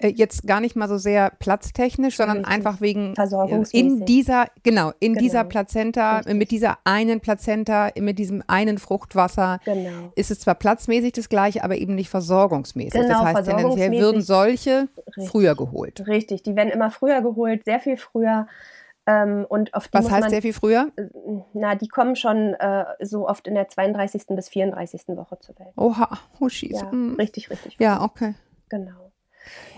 Äh, 0.00 0.08
jetzt 0.08 0.46
gar 0.46 0.60
nicht 0.60 0.76
mal 0.76 0.88
so 0.88 0.96
sehr 0.96 1.30
platztechnisch, 1.30 2.16
sondern 2.16 2.38
Richtig. 2.38 2.54
einfach 2.54 2.80
wegen 2.80 3.14
in 3.72 4.04
dieser 4.06 4.46
genau 4.62 4.92
in 5.00 5.14
genau. 5.14 5.20
dieser 5.24 5.44
Plazenta 5.44 6.18
Richtig. 6.18 6.34
mit 6.34 6.50
dieser 6.52 6.78
einen 6.84 7.20
Plazenta 7.20 7.90
mit 7.98 8.18
diesem 8.18 8.44
einen 8.46 8.78
Fruchtwasser 8.78 9.58
genau. 9.64 10.12
ist 10.14 10.30
es 10.30 10.38
zwar 10.38 10.54
platzmäßig 10.54 11.12
das 11.12 11.28
gleiche, 11.28 11.64
aber 11.64 11.76
eben 11.76 11.96
nicht 11.96 12.10
versorgungsmäßig. 12.10 13.00
Genau, 13.00 13.08
das 13.08 13.34
heißt 13.34 13.48
tendenziell 13.48 13.92
würden 13.98 14.22
solche 14.22 14.88
Richtig. 15.08 15.30
früher 15.30 15.56
geholt. 15.56 16.06
Richtig, 16.06 16.44
die 16.44 16.54
werden 16.54 16.70
immer 16.70 16.92
früher 16.92 17.20
geholt, 17.20 17.64
sehr 17.64 17.80
viel 17.80 17.96
früher. 17.96 18.46
Ähm, 19.08 19.46
und 19.48 19.72
auf 19.72 19.88
die 19.88 19.94
Was 19.94 20.10
heißt 20.10 20.20
man, 20.20 20.30
sehr 20.30 20.42
viel 20.42 20.52
früher? 20.52 20.92
Äh, 20.96 21.06
na, 21.54 21.74
die 21.74 21.88
kommen 21.88 22.14
schon 22.14 22.52
äh, 22.54 22.84
so 23.00 23.26
oft 23.26 23.48
in 23.48 23.54
der 23.54 23.66
32. 23.66 24.26
bis 24.28 24.50
34. 24.50 25.08
Woche 25.08 25.38
zur 25.40 25.58
Welt. 25.58 25.72
Oha, 25.76 26.18
oh 26.40 26.48
schieß. 26.50 26.82
Ja, 26.82 26.92
mhm. 26.92 27.14
richtig, 27.14 27.48
richtig. 27.48 27.76
Ja, 27.78 28.02
okay. 28.02 28.34
Genau. 28.68 29.10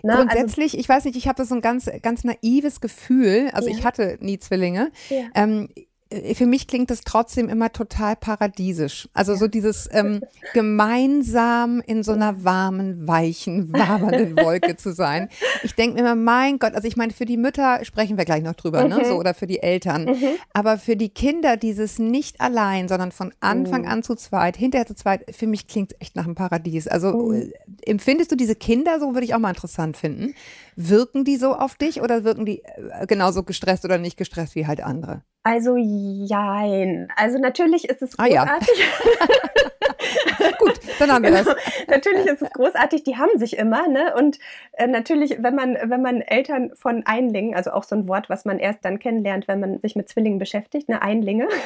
Na, 0.03 0.17
Grundsätzlich, 0.17 0.73
also, 0.73 0.79
ich 0.79 0.89
weiß 0.89 1.05
nicht, 1.05 1.17
ich 1.17 1.29
habe 1.29 1.45
so 1.45 1.55
ein 1.55 1.61
ganz, 1.61 1.89
ganz 2.03 2.25
naives 2.25 2.81
Gefühl, 2.81 3.51
also 3.53 3.69
ja. 3.69 3.77
ich 3.77 3.85
hatte 3.85 4.19
nie 4.21 4.41
Zwillinge. 4.41 4.91
Ja. 5.11 5.27
Ähm, 5.37 5.69
äh, 5.77 5.87
für 6.35 6.47
mich 6.47 6.67
klingt 6.67 6.91
es 6.91 7.03
trotzdem 7.03 7.49
immer 7.49 7.73
total 7.73 8.17
paradiesisch. 8.17 9.09
Also 9.15 9.37
so 9.37 9.47
dieses 9.47 9.89
ähm, 9.93 10.23
gemeinsam 10.55 11.81
in 11.87 12.03
so 12.03 12.13
einer 12.13 12.43
warmen, 12.43 13.07
weichen, 13.07 13.73
wabernden 13.73 14.37
Wolke 14.37 14.77
zu 14.77 14.93
sein. 14.93 15.29
Ich 15.63 15.75
denke 15.77 15.95
mir 15.95 16.01
immer, 16.01 16.17
mein 16.17 16.59
Gott, 16.59 16.75
also 16.75 16.89
ich 16.89 16.97
meine, 16.97 17.13
für 17.13 17.27
die 17.27 17.37
Mütter 17.37 17.85
sprechen 17.85 18.19
wir 18.19 18.25
gleich 18.25 18.43
noch 18.43 18.55
drüber, 18.55 18.83
ne, 18.83 18.97
mhm. 18.97 19.03
ne? 19.03 19.09
So, 19.09 19.15
oder 19.19 19.35
für 19.35 19.47
die 19.47 19.63
Eltern. 19.63 20.07
Mhm. 20.07 20.37
Aber 20.53 20.79
für 20.79 20.97
die 20.97 21.11
Kinder 21.11 21.57
dieses 21.57 22.01
nicht 22.01 22.41
allein, 22.41 22.89
sondern 22.89 23.13
von 23.13 23.33
Anfang 23.39 23.83
mhm. 23.83 23.89
an 23.89 24.03
zu 24.03 24.17
zweit, 24.17 24.57
hinterher 24.57 24.87
zu 24.87 24.97
zweit, 24.97 25.35
für 25.35 25.47
mich 25.47 25.69
klingt 25.69 25.93
es 25.93 26.01
echt 26.01 26.17
nach 26.17 26.25
einem 26.25 26.35
Paradies. 26.35 26.89
Also 26.89 27.13
mhm. 27.13 27.35
äh, 27.35 27.53
empfindest 27.87 28.33
du 28.33 28.37
diese 28.37 28.57
Kinder, 28.57 28.99
so 28.99 29.15
würde 29.15 29.25
ich 29.25 29.35
auch 29.35 29.39
mal 29.39 29.51
interessant 29.51 29.97
finden, 29.97 30.35
wirken 30.75 31.25
die 31.25 31.37
so 31.37 31.55
auf 31.55 31.77
dich 31.77 32.03
oder 32.03 32.25
wirken 32.25 32.47
die 32.47 32.65
äh, 32.65 33.07
genauso 33.07 33.45
gestresst 33.45 33.85
oder 33.85 33.99
nicht 33.99 34.17
gestresst 34.17 34.57
wie 34.57 34.67
halt 34.67 34.83
andere? 34.83 35.23
Also 35.43 35.77
jein. 35.77 37.09
Also 37.17 37.39
natürlich 37.39 37.89
ist 37.89 38.03
es 38.03 38.17
großartig. 38.17 38.69
Ah, 38.69 39.29
ja. 40.43 40.51
Gut, 40.59 40.81
dann 40.99 41.11
haben 41.11 41.25
wir 41.25 41.31
das. 41.31 41.47
Genau. 41.47 41.57
natürlich 41.89 42.27
ist 42.27 42.43
es 42.43 42.51
großartig, 42.51 43.05
die 43.05 43.17
haben 43.17 43.39
sich 43.39 43.57
immer, 43.57 43.89
ne? 43.89 44.15
Und 44.17 44.39
äh, 44.73 44.87
natürlich, 44.87 45.43
wenn 45.43 45.55
man, 45.55 45.79
wenn 45.83 46.03
man 46.03 46.21
Eltern 46.21 46.73
von 46.75 47.05
Einlingen, 47.07 47.55
also 47.55 47.71
auch 47.71 47.85
so 47.85 47.97
ein 47.97 48.07
Wort, 48.09 48.29
was 48.29 48.45
man 48.45 48.59
erst 48.59 48.85
dann 48.85 48.99
kennenlernt, 48.99 49.49
wenn 49.49 49.61
man 49.61 49.81
sich 49.81 49.97
mit 49.97 50.09
Zwillingen 50.09 50.39
beschäftigt, 50.39 50.89
ne, 50.89 51.03
Einlinge. 51.03 51.49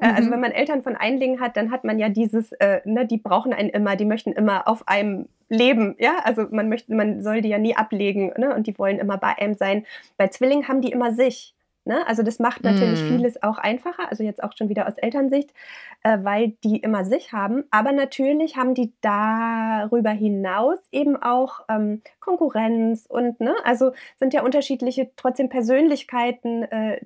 Äh, 0.00 0.12
also 0.12 0.28
mhm. 0.28 0.34
wenn 0.34 0.40
man 0.40 0.52
Eltern 0.52 0.84
von 0.84 0.94
Einlingen 0.94 1.40
hat, 1.40 1.56
dann 1.56 1.72
hat 1.72 1.82
man 1.82 1.98
ja 1.98 2.08
dieses, 2.08 2.52
äh, 2.52 2.80
ne, 2.84 3.04
die 3.04 3.16
brauchen 3.16 3.52
einen 3.52 3.68
immer, 3.68 3.96
die 3.96 4.04
möchten 4.04 4.30
immer 4.30 4.68
auf 4.68 4.86
einem 4.86 5.28
leben, 5.48 5.96
ja, 5.98 6.18
also 6.22 6.46
man 6.50 6.68
möchte, 6.68 6.94
man 6.94 7.20
soll 7.20 7.40
die 7.40 7.48
ja 7.48 7.58
nie 7.58 7.74
ablegen, 7.74 8.32
ne? 8.36 8.54
Und 8.54 8.68
die 8.68 8.78
wollen 8.78 9.00
immer 9.00 9.18
bei 9.18 9.36
einem 9.38 9.54
sein. 9.54 9.86
Bei 10.16 10.28
Zwillingen 10.28 10.68
haben 10.68 10.82
die 10.82 10.92
immer 10.92 11.12
sich. 11.12 11.54
Ne? 11.88 12.06
Also 12.06 12.22
das 12.22 12.38
macht 12.38 12.64
natürlich 12.64 13.02
mm. 13.02 13.08
vieles 13.08 13.42
auch 13.42 13.56
einfacher, 13.56 14.10
also 14.10 14.22
jetzt 14.22 14.44
auch 14.44 14.52
schon 14.54 14.68
wieder 14.68 14.86
aus 14.86 14.98
Elternsicht, 14.98 15.54
äh, 16.02 16.18
weil 16.20 16.50
die 16.62 16.76
immer 16.76 17.06
sich 17.06 17.32
haben. 17.32 17.64
Aber 17.70 17.92
natürlich 17.92 18.58
haben 18.58 18.74
die 18.74 18.92
darüber 19.00 20.10
hinaus 20.10 20.78
eben 20.92 21.16
auch 21.16 21.60
ähm, 21.70 22.02
Konkurrenz 22.20 23.06
und 23.08 23.40
ne, 23.40 23.54
also 23.64 23.92
sind 24.18 24.34
ja 24.34 24.42
unterschiedliche 24.42 25.10
trotzdem 25.16 25.48
Persönlichkeiten 25.48 26.64
äh, 26.64 27.00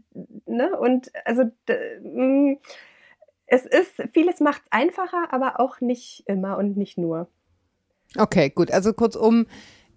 ne? 0.47 0.77
und 0.77 1.13
also 1.25 1.45
mm, 2.03 2.55
es 3.47 3.65
ist 3.65 4.03
vieles 4.13 4.41
macht 4.41 4.63
einfacher, 4.71 5.33
aber 5.33 5.61
auch 5.61 5.81
nicht 5.81 6.25
immer 6.27 6.59
und 6.59 6.77
nicht 6.77 6.99
nur. 6.99 7.29
Okay, 8.19 8.51
gut. 8.51 8.73
Also 8.73 8.93
kurzum, 8.93 9.47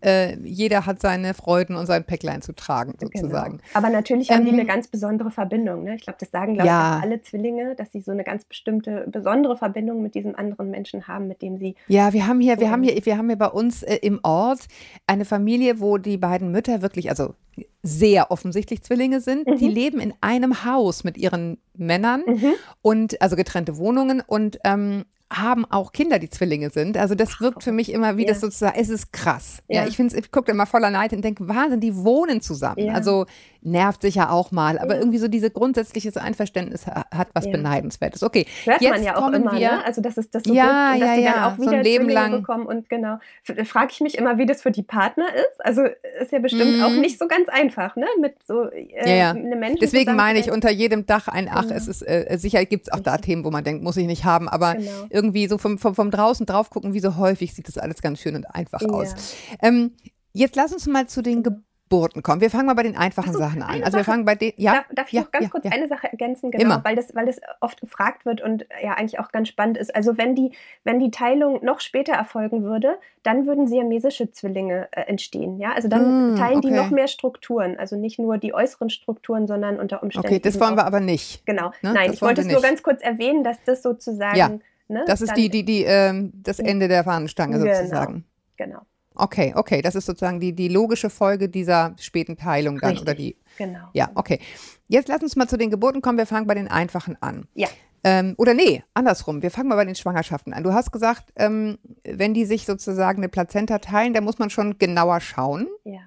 äh, 0.05 0.37
jeder 0.43 0.85
hat 0.85 1.01
seine 1.01 1.33
Freuden 1.33 1.75
und 1.75 1.87
sein 1.87 2.03
Päcklein 2.03 2.41
zu 2.41 2.53
tragen, 2.53 2.93
genau. 2.97 3.11
sozusagen. 3.13 3.57
Genau. 3.57 3.69
Aber 3.73 3.89
natürlich 3.89 4.29
haben 4.29 4.45
die 4.45 4.51
eine 4.51 4.61
ähm, 4.61 4.67
ganz 4.67 4.87
besondere 4.87 5.31
Verbindung. 5.31 5.83
Ne? 5.83 5.95
Ich 5.95 6.03
glaube, 6.03 6.17
das 6.19 6.29
sagen, 6.29 6.53
glaube 6.53 6.67
ja. 6.67 6.97
ich, 6.97 7.03
alle 7.03 7.21
Zwillinge, 7.21 7.75
dass 7.75 7.91
sie 7.91 8.01
so 8.01 8.11
eine 8.11 8.23
ganz 8.23 8.45
bestimmte, 8.45 9.05
besondere 9.11 9.57
Verbindung 9.57 10.03
mit 10.03 10.13
diesem 10.13 10.35
anderen 10.35 10.69
Menschen 10.69 11.07
haben, 11.07 11.27
mit 11.27 11.41
dem 11.41 11.57
sie. 11.57 11.75
Ja, 11.87 12.13
wir 12.13 12.27
haben 12.27 12.39
hier, 12.39 12.59
wir 12.59 12.69
haben 12.69 12.83
hier, 12.83 13.03
wir 13.03 13.17
haben 13.17 13.27
hier 13.27 13.37
bei 13.37 13.47
uns 13.47 13.81
äh, 13.81 13.95
im 13.95 14.19
Ort 14.21 14.67
eine 15.07 15.25
Familie, 15.25 15.79
wo 15.79 15.97
die 15.97 16.17
beiden 16.17 16.51
Mütter 16.51 16.83
wirklich, 16.83 17.09
also 17.09 17.33
sehr 17.81 18.31
offensichtlich 18.31 18.83
Zwillinge 18.83 19.21
sind. 19.21 19.47
Mhm. 19.47 19.57
Die 19.57 19.67
leben 19.67 19.99
in 19.99 20.13
einem 20.21 20.65
Haus 20.65 21.03
mit 21.03 21.17
ihren 21.17 21.57
Männern 21.73 22.23
mhm. 22.27 22.53
und 22.81 23.21
also 23.21 23.35
getrennte 23.35 23.77
Wohnungen 23.77 24.21
und 24.25 24.59
ähm, 24.63 25.05
haben 25.31 25.65
auch 25.65 25.91
Kinder, 25.91 26.19
die 26.19 26.29
Zwillinge 26.29 26.69
sind. 26.69 26.97
Also 26.97 27.15
das 27.15 27.41
wirkt 27.41 27.63
für 27.63 27.71
mich 27.71 27.91
immer 27.91 28.17
wie 28.17 28.23
ja. 28.23 28.29
das 28.29 28.41
sozusagen, 28.41 28.79
es 28.79 28.89
ist 28.89 29.11
krass. 29.11 29.63
Ja, 29.67 29.81
ja 29.81 29.87
ich 29.87 29.95
finde 29.95 30.17
ich 30.17 30.31
gucke 30.31 30.51
immer 30.51 30.65
voller 30.65 30.91
Neid 30.91 31.13
und 31.13 31.23
denke, 31.23 31.47
Wahnsinn, 31.47 31.79
die 31.79 31.95
wohnen 31.95 32.41
zusammen. 32.41 32.85
Ja. 32.85 32.93
Also 32.93 33.25
nervt 33.65 34.03
sich 34.03 34.15
ja 34.15 34.29
auch 34.29 34.51
mal, 34.51 34.77
aber 34.77 34.97
irgendwie 34.97 35.17
so 35.17 35.27
dieses 35.27 35.51
grundsätzliche 35.51 36.15
Einverständnis 36.21 36.85
hat 36.85 37.29
was 37.33 37.49
Beneidenswertes. 37.49 38.21
Okay, 38.21 38.45
hört 38.63 38.79
jetzt 38.79 38.91
man 38.91 39.03
ja 39.03 39.17
auch 39.17 39.31
immer, 39.31 39.53
wir, 39.53 39.71
ne? 39.71 39.85
Also 39.85 40.01
das 40.01 40.17
ist 40.17 40.35
das 40.35 40.43
so 40.43 40.53
ja, 40.53 40.93
gut, 40.93 41.01
dass 41.01 41.17
ja, 41.17 41.33
dann 41.33 41.43
auch 41.43 41.57
wieder 41.57 41.69
so 41.71 41.75
ein 41.77 41.83
Leben 41.83 42.09
lang 42.09 42.31
bekommen 42.31 42.67
und 42.67 42.87
genau. 42.89 43.17
Frage 43.65 43.89
ich 43.91 44.01
mich 44.01 44.17
immer, 44.17 44.37
wie 44.37 44.45
das 44.45 44.61
für 44.61 44.71
die 44.71 44.83
Partner 44.83 45.25
ist. 45.33 45.65
Also 45.65 45.81
ist 46.21 46.31
ja 46.31 46.39
bestimmt 46.39 46.77
mm. 46.77 46.83
auch 46.83 46.91
mhm. 46.91 47.01
nicht 47.01 47.17
so 47.17 47.27
ganz 47.27 47.49
einfach, 47.49 47.95
ne? 47.95 48.05
Mit 48.21 48.35
so 48.45 48.69
äh, 48.69 49.17
ja, 49.17 49.31
einem 49.31 49.59
Menschen. 49.59 49.79
Deswegen 49.81 50.15
meine 50.15 50.37
ich 50.37 50.51
unter 50.51 50.69
jedem 50.69 51.07
Dach 51.07 51.27
ein 51.27 51.49
Ach. 51.51 51.63
Genau. 51.63 51.75
Es 51.75 51.87
ist 51.87 52.03
äh, 52.03 52.37
sicher 52.37 52.63
gibt 52.65 52.87
es 52.87 52.93
auch 52.93 52.99
da 52.99 53.17
Themen, 53.17 53.43
wo 53.43 53.49
man 53.49 53.63
denkt, 53.63 53.83
muss 53.83 53.97
ich 53.97 54.05
nicht 54.05 54.25
haben, 54.25 54.47
aber 54.47 54.75
genau. 54.75 54.91
Irgendwie 55.15 55.47
so 55.47 55.57
vom, 55.57 55.79
vom, 55.79 55.95
vom 55.95 56.11
draußen 56.11 56.45
drauf 56.45 56.69
gucken, 56.69 56.93
wie 56.93 56.99
so 56.99 57.15
häufig 57.15 57.53
sieht 57.55 57.67
das 57.67 57.77
alles 57.79 58.01
ganz 58.01 58.19
schön 58.19 58.35
und 58.35 58.45
einfach 58.45 58.81
aus. 58.83 59.15
Ähm, 59.61 59.91
Jetzt 60.35 60.57
lass 60.57 60.73
uns 60.73 60.85
mal 60.85 61.07
zu 61.07 61.21
den 61.21 61.43
Geburten 61.43 62.21
kommen. 62.21 62.41
Wir 62.41 62.49
fangen 62.49 62.65
mal 62.65 62.73
bei 62.73 62.83
den 62.83 62.97
einfachen 62.97 63.31
so, 63.31 63.39
Sachen 63.39 63.63
an. 63.63 63.81
Also 63.83 63.97
wir 63.97 64.03
fangen 64.03 64.25
bei 64.25 64.35
den. 64.35 64.51
Ja. 64.57 64.73
Darf, 64.73 64.85
darf 64.91 65.07
ich 65.07 65.13
ja, 65.13 65.21
noch 65.21 65.31
ganz 65.31 65.45
ja, 65.45 65.49
kurz 65.49 65.63
ja. 65.63 65.71
eine 65.71 65.87
Sache 65.87 66.11
ergänzen, 66.11 66.51
genau, 66.51 66.63
Immer. 66.65 66.83
weil 66.83 66.97
das, 66.97 67.15
weil 67.15 67.25
das 67.25 67.39
oft 67.61 67.79
gefragt 67.79 68.25
wird 68.25 68.41
und 68.41 68.65
ja 68.83 68.95
eigentlich 68.95 69.17
auch 69.17 69.31
ganz 69.31 69.47
spannend 69.47 69.77
ist. 69.77 69.95
Also 69.95 70.17
wenn 70.17 70.35
die, 70.35 70.51
wenn 70.83 70.99
die 70.99 71.09
Teilung 71.09 71.63
noch 71.63 71.79
später 71.79 72.11
erfolgen 72.11 72.63
würde, 72.63 72.97
dann 73.23 73.47
würden 73.47 73.65
siamesische 73.65 74.29
Zwillinge 74.29 74.89
äh, 74.91 75.03
entstehen. 75.03 75.57
Ja, 75.57 75.71
also 75.71 75.87
dann 75.87 76.33
mm, 76.33 76.35
teilen 76.35 76.57
okay. 76.57 76.67
die 76.67 76.73
noch 76.73 76.89
mehr 76.89 77.07
Strukturen, 77.07 77.79
also 77.79 77.95
nicht 77.95 78.19
nur 78.19 78.37
die 78.37 78.53
äußeren 78.53 78.89
Strukturen, 78.89 79.47
sondern 79.47 79.79
unter 79.79 80.03
Umständen. 80.03 80.27
Okay, 80.27 80.39
das 80.39 80.59
wollen 80.59 80.75
wir 80.75 80.85
aber 80.85 80.99
nicht. 80.99 81.45
Genau. 81.45 81.69
Ne? 81.81 81.93
Nein, 81.93 82.07
das 82.07 82.15
ich 82.15 82.21
wollte 82.21 82.41
es 82.41 82.47
nur 82.47 82.61
ganz 82.61 82.83
kurz 82.83 83.01
erwähnen, 83.01 83.45
dass 83.45 83.63
das 83.63 83.81
sozusagen. 83.81 84.61
Ne, 84.87 85.03
das 85.07 85.21
ist 85.21 85.33
die, 85.35 85.49
die, 85.49 85.63
die, 85.63 85.83
ähm, 85.83 86.31
das 86.35 86.59
Ende 86.59 86.87
der 86.87 87.03
Fahnenstange 87.03 87.59
genau, 87.59 87.73
sozusagen. 87.73 88.25
Genau. 88.57 88.81
Okay, 89.15 89.53
okay, 89.55 89.81
das 89.81 89.95
ist 89.95 90.05
sozusagen 90.05 90.39
die, 90.39 90.53
die 90.53 90.67
logische 90.67 91.09
Folge 91.09 91.49
dieser 91.49 91.95
späten 91.99 92.35
Teilung 92.35 92.79
dann 92.79 92.91
Richtig, 92.91 93.03
oder 93.03 93.15
die. 93.15 93.37
Genau. 93.57 93.87
Ja, 93.93 94.11
okay. 94.15 94.39
Jetzt 94.87 95.07
lass 95.07 95.21
uns 95.21 95.35
mal 95.35 95.47
zu 95.47 95.57
den 95.57 95.69
Geburten 95.71 96.01
kommen. 96.01 96.17
Wir 96.17 96.25
fangen 96.25 96.47
bei 96.47 96.53
den 96.53 96.67
einfachen 96.67 97.17
an. 97.21 97.47
Ja. 97.53 97.69
Ähm, 98.03 98.35
oder 98.37 98.53
nee, 98.53 98.83
andersrum. 98.93 99.41
Wir 99.41 99.51
fangen 99.51 99.69
mal 99.69 99.75
bei 99.75 99.85
den 99.85 99.95
Schwangerschaften 99.95 100.53
an. 100.53 100.63
Du 100.63 100.73
hast 100.73 100.91
gesagt, 100.91 101.31
ähm, 101.37 101.77
wenn 102.03 102.33
die 102.33 102.45
sich 102.45 102.65
sozusagen 102.65 103.19
eine 103.19 103.29
Plazenta 103.29 103.79
teilen, 103.79 104.13
da 104.13 104.21
muss 104.21 104.37
man 104.37 104.49
schon 104.49 104.77
genauer 104.77 105.21
schauen. 105.21 105.67
Ja. 105.85 106.01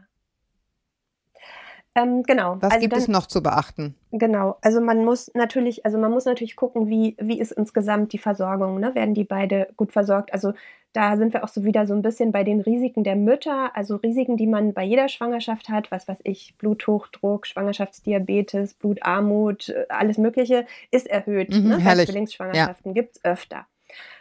Ähm, 1.99 2.23
genau. 2.23 2.57
Was 2.61 2.73
also 2.73 2.81
gibt 2.81 2.93
dann, 2.93 3.01
es 3.01 3.09
noch 3.09 3.27
zu 3.27 3.43
beachten? 3.43 3.95
Genau. 4.13 4.57
Also 4.63 4.81
man 4.81 5.05
muss 5.05 5.31
natürlich, 5.35 5.85
also 5.85 5.99
man 5.99 6.11
muss 6.11 6.25
natürlich 6.25 6.57
gucken, 6.57 6.89
wie, 6.89 7.17
wie 7.21 7.41
ist 7.41 7.53
insgesamt 7.53 8.13
die 8.13 8.19
Versorgung. 8.19 8.79
Ne? 8.79 8.95
Werden 8.95 9.15
die 9.15 9.25
beide 9.25 9.69
gut 9.77 9.93
versorgt? 9.93 10.33
Also 10.33 10.53
da 10.93 11.17
sind 11.17 11.33
wir 11.33 11.45
auch 11.45 11.49
so 11.49 11.65
wieder 11.65 11.87
so 11.87 11.95
ein 11.95 12.03
bisschen 12.03 12.33
bei 12.33 12.45
den 12.45 12.61
Risiken 12.61 13.05
der 13.05 13.17
Mütter, 13.17 13.77
also 13.77 13.97
Risiken, 13.97 14.37
die 14.37 14.47
man 14.47 14.73
bei 14.73 14.85
jeder 14.85 15.09
Schwangerschaft 15.09 15.69
hat, 15.69 15.91
was 15.91 16.09
weiß 16.09 16.19
ich, 16.25 16.57
Bluthochdruck, 16.57 17.47
Schwangerschaftsdiabetes, 17.47 18.75
Blutarmut, 18.75 19.69
äh, 19.69 19.87
alles 19.89 20.19
Mögliche 20.19 20.67
ist 20.91 21.07
erhöht. 21.07 21.51
Mhm, 21.51 21.69
ne? 21.69 21.81
Bei 21.85 22.05
Zwillingsschwangerschaften 22.05 22.95
ja. 22.95 23.03
gibt 23.03 23.17
es 23.17 23.25
öfter. 23.25 23.67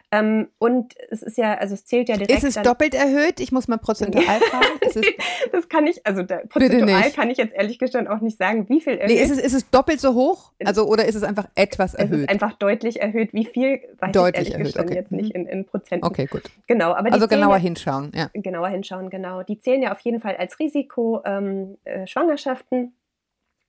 Ähm, 0.09 0.47
und 0.57 0.93
es 1.09 1.21
ist 1.21 1.37
ja, 1.37 1.55
also 1.55 1.73
es 1.73 1.85
zählt 1.85 2.07
ja 2.07 2.15
direkt. 2.15 2.43
Ist 2.43 2.55
es 2.55 2.63
doppelt 2.63 2.93
erhöht? 2.93 3.41
Ich 3.41 3.51
muss 3.51 3.67
mal 3.67 3.77
prozentual 3.77 4.23
fragen. 4.39 4.79
das 5.51 5.67
kann 5.67 5.85
ich, 5.85 6.05
also 6.07 6.23
da, 6.23 6.37
prozentual 6.47 7.11
kann 7.11 7.29
ich 7.29 7.37
jetzt 7.37 7.53
ehrlich 7.53 7.77
gesagt 7.77 8.07
auch 8.07 8.21
nicht 8.21 8.37
sagen, 8.37 8.69
wie 8.69 8.79
viel 8.79 8.93
erhöht. 8.93 9.13
Nee, 9.13 9.21
ist 9.21 9.31
es, 9.31 9.39
ist 9.39 9.53
es 9.53 9.69
doppelt 9.69 9.99
so 9.99 10.13
hoch? 10.13 10.53
Also, 10.63 10.87
oder 10.87 11.05
ist 11.05 11.15
es 11.15 11.23
einfach 11.23 11.49
etwas 11.55 11.93
erhöht? 11.93 12.13
Es 12.13 12.21
ist 12.21 12.29
einfach 12.29 12.53
deutlich 12.53 13.01
erhöht. 13.01 13.33
Wie 13.33 13.43
viel, 13.43 13.81
weiß 13.99 14.13
deutlich 14.13 14.47
ich 14.47 14.53
ehrlich 14.53 14.75
erhöht, 14.77 14.89
okay. 14.89 14.95
jetzt 14.97 15.11
nicht 15.11 15.31
in, 15.31 15.45
in 15.45 15.65
Prozenten. 15.65 16.07
Okay, 16.07 16.25
gut. 16.27 16.43
Genau, 16.67 16.93
aber 16.93 17.11
Also 17.11 17.27
genauer 17.27 17.57
ja, 17.57 17.61
hinschauen, 17.61 18.11
ja. 18.15 18.29
Genauer 18.33 18.69
hinschauen, 18.69 19.09
genau. 19.09 19.43
Die 19.43 19.59
zählen 19.59 19.81
ja 19.81 19.91
auf 19.91 19.99
jeden 19.99 20.21
Fall 20.21 20.37
als 20.37 20.57
Risiko 20.59 21.21
ähm, 21.25 21.77
äh, 21.83 22.07
Schwangerschaften. 22.07 22.93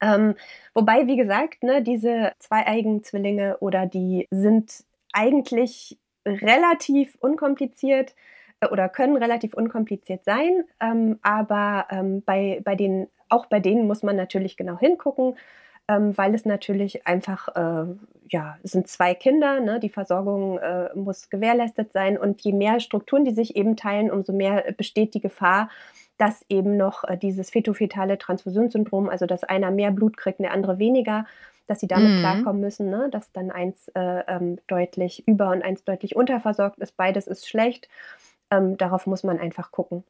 Ähm, 0.00 0.37
wobei, 0.75 1.09
wie 1.09 1.16
gesagt, 1.16 1.64
ne, 1.64 1.83
diese 1.83 2.30
zweieigen 2.38 3.02
Zwillinge 3.02 3.57
oder 3.59 3.87
die 3.87 4.28
sind 4.30 4.85
eigentlich 5.12 5.99
relativ 6.27 7.17
unkompliziert 7.21 8.15
äh, 8.61 8.69
oder 8.69 8.89
können 8.89 9.17
relativ 9.17 9.55
unkompliziert 9.55 10.25
sein, 10.25 10.65
ähm, 10.81 11.19
aber 11.23 11.87
ähm, 11.91 12.23
bei, 12.25 12.61
bei 12.65 12.75
den, 12.75 13.09
auch 13.29 13.47
bei 13.47 13.61
denen 13.61 13.87
muss 13.87 14.03
man 14.03 14.17
natürlich 14.17 14.57
genau 14.57 14.79
hingucken, 14.79 15.37
ähm, 15.89 16.17
weil 16.17 16.35
es 16.35 16.45
natürlich 16.45 17.07
einfach, 17.07 17.49
äh, 17.57 17.87
ja, 18.29 18.59
es 18.63 18.73
sind 18.73 18.89
zwei 18.89 19.15
Kinder, 19.15 19.61
ne, 19.61 19.81
die 19.81 19.89
Versorgung 19.89 20.59
äh, 20.59 20.91
muss 20.95 21.31
gewährleistet 21.31 21.93
sein. 21.93 22.19
Und 22.19 22.43
je 22.43 22.53
mehr 22.53 22.81
Strukturen 22.81 23.25
die 23.25 23.35
sich 23.35 23.57
eben 23.57 23.75
teilen, 23.75 24.11
umso 24.11 24.33
mehr 24.35 24.65
besteht 24.77 25.15
die 25.15 25.21
Gefahr, 25.21 25.71
dass 26.19 26.45
eben 26.51 26.77
noch 26.77 27.05
äh, 27.05 27.17
dieses 27.17 27.51
fetofetale 27.51 28.19
Transfusionssyndrom, 28.19 29.09
also 29.09 29.25
dass 29.25 29.45
einer 29.45 29.71
mehr 29.71 29.91
Blut 29.91 30.17
kriegt 30.19 30.41
und 30.41 30.45
der 30.45 30.53
andere 30.53 30.79
weniger, 30.79 31.25
dass 31.69 31.81
sie 31.81 31.87
damit 31.87 32.11
mhm. 32.11 32.19
klarkommen 32.19 32.61
müssen, 32.61 32.91
ne? 32.91 33.09
dass 33.13 33.31
dann 33.31 33.53
eins 33.53 33.89
äh, 33.95 34.25
ähm, 34.27 34.59
deutlich 34.67 35.29
über 35.29 35.51
und 35.51 35.63
eins 35.63 35.85
deutlich 35.85 36.17
unterversorgt 36.17 36.79
ist. 36.81 36.97
Beides 36.97 37.29
ist 37.29 37.49
schlecht. 37.49 37.89
Ähm, 38.51 38.77
darauf 38.77 39.07
muss 39.07 39.23
man 39.23 39.39
einfach 39.39 39.71
gucken. 39.71 40.03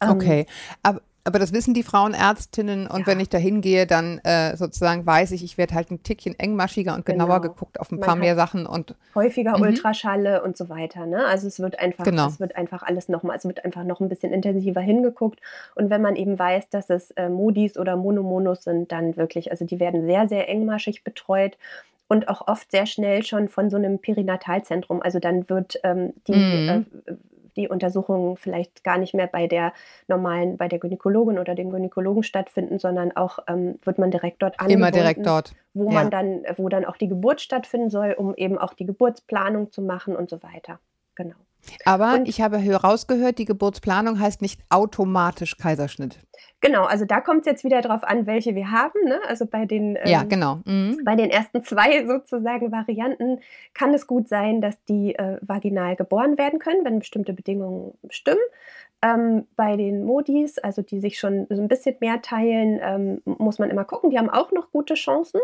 Ähm, 0.00 0.10
okay, 0.10 0.46
aber 0.82 1.02
Aber 1.26 1.38
das 1.38 1.54
wissen 1.54 1.72
die 1.72 1.82
Frauenärztinnen 1.82 2.86
und 2.86 3.00
ja. 3.00 3.06
wenn 3.06 3.18
ich 3.18 3.30
da 3.30 3.38
hingehe, 3.38 3.86
dann 3.86 4.18
äh, 4.24 4.56
sozusagen 4.58 5.06
weiß 5.06 5.30
ich, 5.30 5.42
ich 5.42 5.56
werde 5.56 5.74
halt 5.74 5.90
ein 5.90 6.02
Tickchen 6.02 6.38
engmaschiger 6.38 6.94
und 6.94 7.06
genauer 7.06 7.40
genau. 7.40 7.54
geguckt 7.54 7.80
auf 7.80 7.90
ein 7.90 7.98
paar 7.98 8.14
mehr 8.14 8.36
Sachen 8.36 8.66
und 8.66 8.94
häufiger 9.14 9.56
mhm. 9.56 9.62
Ultraschalle 9.62 10.42
und 10.42 10.58
so 10.58 10.68
weiter. 10.68 11.06
Ne? 11.06 11.24
Also 11.24 11.46
es 11.46 11.60
wird 11.60 11.78
einfach, 11.78 12.04
genau. 12.04 12.26
es 12.26 12.40
wird 12.40 12.56
einfach 12.56 12.82
alles 12.82 13.08
nochmal, 13.08 13.38
es 13.38 13.46
wird 13.46 13.64
einfach 13.64 13.84
noch 13.84 14.00
ein 14.00 14.10
bisschen 14.10 14.34
intensiver 14.34 14.82
hingeguckt. 14.82 15.40
Und 15.74 15.88
wenn 15.88 16.02
man 16.02 16.16
eben 16.16 16.38
weiß, 16.38 16.68
dass 16.68 16.90
es 16.90 17.10
äh, 17.12 17.30
Modis 17.30 17.78
oder 17.78 17.96
Monomonos 17.96 18.62
sind, 18.62 18.92
dann 18.92 19.16
wirklich, 19.16 19.50
also 19.50 19.64
die 19.64 19.80
werden 19.80 20.04
sehr, 20.04 20.28
sehr 20.28 20.46
engmaschig 20.50 21.04
betreut 21.04 21.56
und 22.06 22.28
auch 22.28 22.46
oft 22.48 22.70
sehr 22.70 22.84
schnell 22.84 23.24
schon 23.24 23.48
von 23.48 23.70
so 23.70 23.78
einem 23.78 23.98
Perinatalzentrum. 23.98 25.00
Also 25.00 25.20
dann 25.20 25.48
wird 25.48 25.80
ähm, 25.84 26.12
die 26.26 26.34
mhm. 26.34 26.86
äh, 27.06 27.12
die 27.56 27.68
Untersuchungen 27.68 28.36
vielleicht 28.36 28.84
gar 28.84 28.98
nicht 28.98 29.14
mehr 29.14 29.26
bei 29.26 29.46
der 29.46 29.72
normalen, 30.08 30.56
bei 30.56 30.68
der 30.68 30.78
Gynäkologin 30.78 31.38
oder 31.38 31.54
dem 31.54 31.70
Gynäkologen 31.70 32.22
stattfinden, 32.22 32.78
sondern 32.78 33.16
auch 33.16 33.38
ähm, 33.48 33.78
wird 33.82 33.98
man 33.98 34.10
direkt 34.10 34.42
dort 34.42 34.58
angebunden. 34.60 34.82
Immer 34.82 34.90
direkt 34.90 35.26
dort. 35.26 35.54
Wo 35.72 35.86
ja. 35.86 35.94
man 35.94 36.10
dann, 36.10 36.42
wo 36.56 36.68
dann 36.68 36.84
auch 36.84 36.96
die 36.96 37.08
Geburt 37.08 37.40
stattfinden 37.40 37.90
soll, 37.90 38.12
um 38.12 38.34
eben 38.34 38.58
auch 38.58 38.74
die 38.74 38.86
Geburtsplanung 38.86 39.70
zu 39.70 39.82
machen 39.82 40.16
und 40.16 40.30
so 40.30 40.42
weiter. 40.42 40.78
Genau. 41.14 41.36
Aber 41.84 42.14
und, 42.14 42.28
ich 42.28 42.40
habe 42.40 42.58
herausgehört, 42.58 43.38
die 43.38 43.44
Geburtsplanung 43.44 44.20
heißt 44.20 44.42
nicht 44.42 44.60
automatisch 44.68 45.56
Kaiserschnitt. 45.56 46.18
Genau, 46.60 46.84
also 46.84 47.04
da 47.04 47.20
kommt 47.20 47.40
es 47.40 47.46
jetzt 47.46 47.64
wieder 47.64 47.82
darauf 47.82 48.04
an, 48.04 48.26
welche 48.26 48.54
wir 48.54 48.70
haben. 48.70 49.04
Ne? 49.04 49.20
Also 49.28 49.46
bei 49.46 49.66
den, 49.66 49.96
ähm, 49.96 50.06
ja, 50.06 50.22
genau. 50.22 50.60
Mhm. 50.64 51.00
bei 51.04 51.14
den 51.14 51.30
ersten 51.30 51.62
zwei 51.62 52.06
sozusagen 52.06 52.72
Varianten 52.72 53.40
kann 53.74 53.92
es 53.92 54.06
gut 54.06 54.28
sein, 54.28 54.60
dass 54.60 54.82
die 54.84 55.14
äh, 55.14 55.38
vaginal 55.42 55.96
geboren 55.96 56.38
werden 56.38 56.58
können, 56.58 56.84
wenn 56.84 57.00
bestimmte 57.00 57.34
Bedingungen 57.34 57.92
stimmen. 58.08 58.40
Ähm, 59.02 59.46
bei 59.56 59.76
den 59.76 60.04
Modis, 60.04 60.58
also 60.58 60.80
die 60.80 61.00
sich 61.00 61.18
schon 61.18 61.46
so 61.50 61.60
ein 61.60 61.68
bisschen 61.68 61.96
mehr 62.00 62.22
teilen, 62.22 62.80
ähm, 62.82 63.20
muss 63.24 63.58
man 63.58 63.68
immer 63.68 63.84
gucken. 63.84 64.08
Die 64.10 64.18
haben 64.18 64.30
auch 64.30 64.50
noch 64.52 64.70
gute 64.70 64.94
Chancen. 64.94 65.40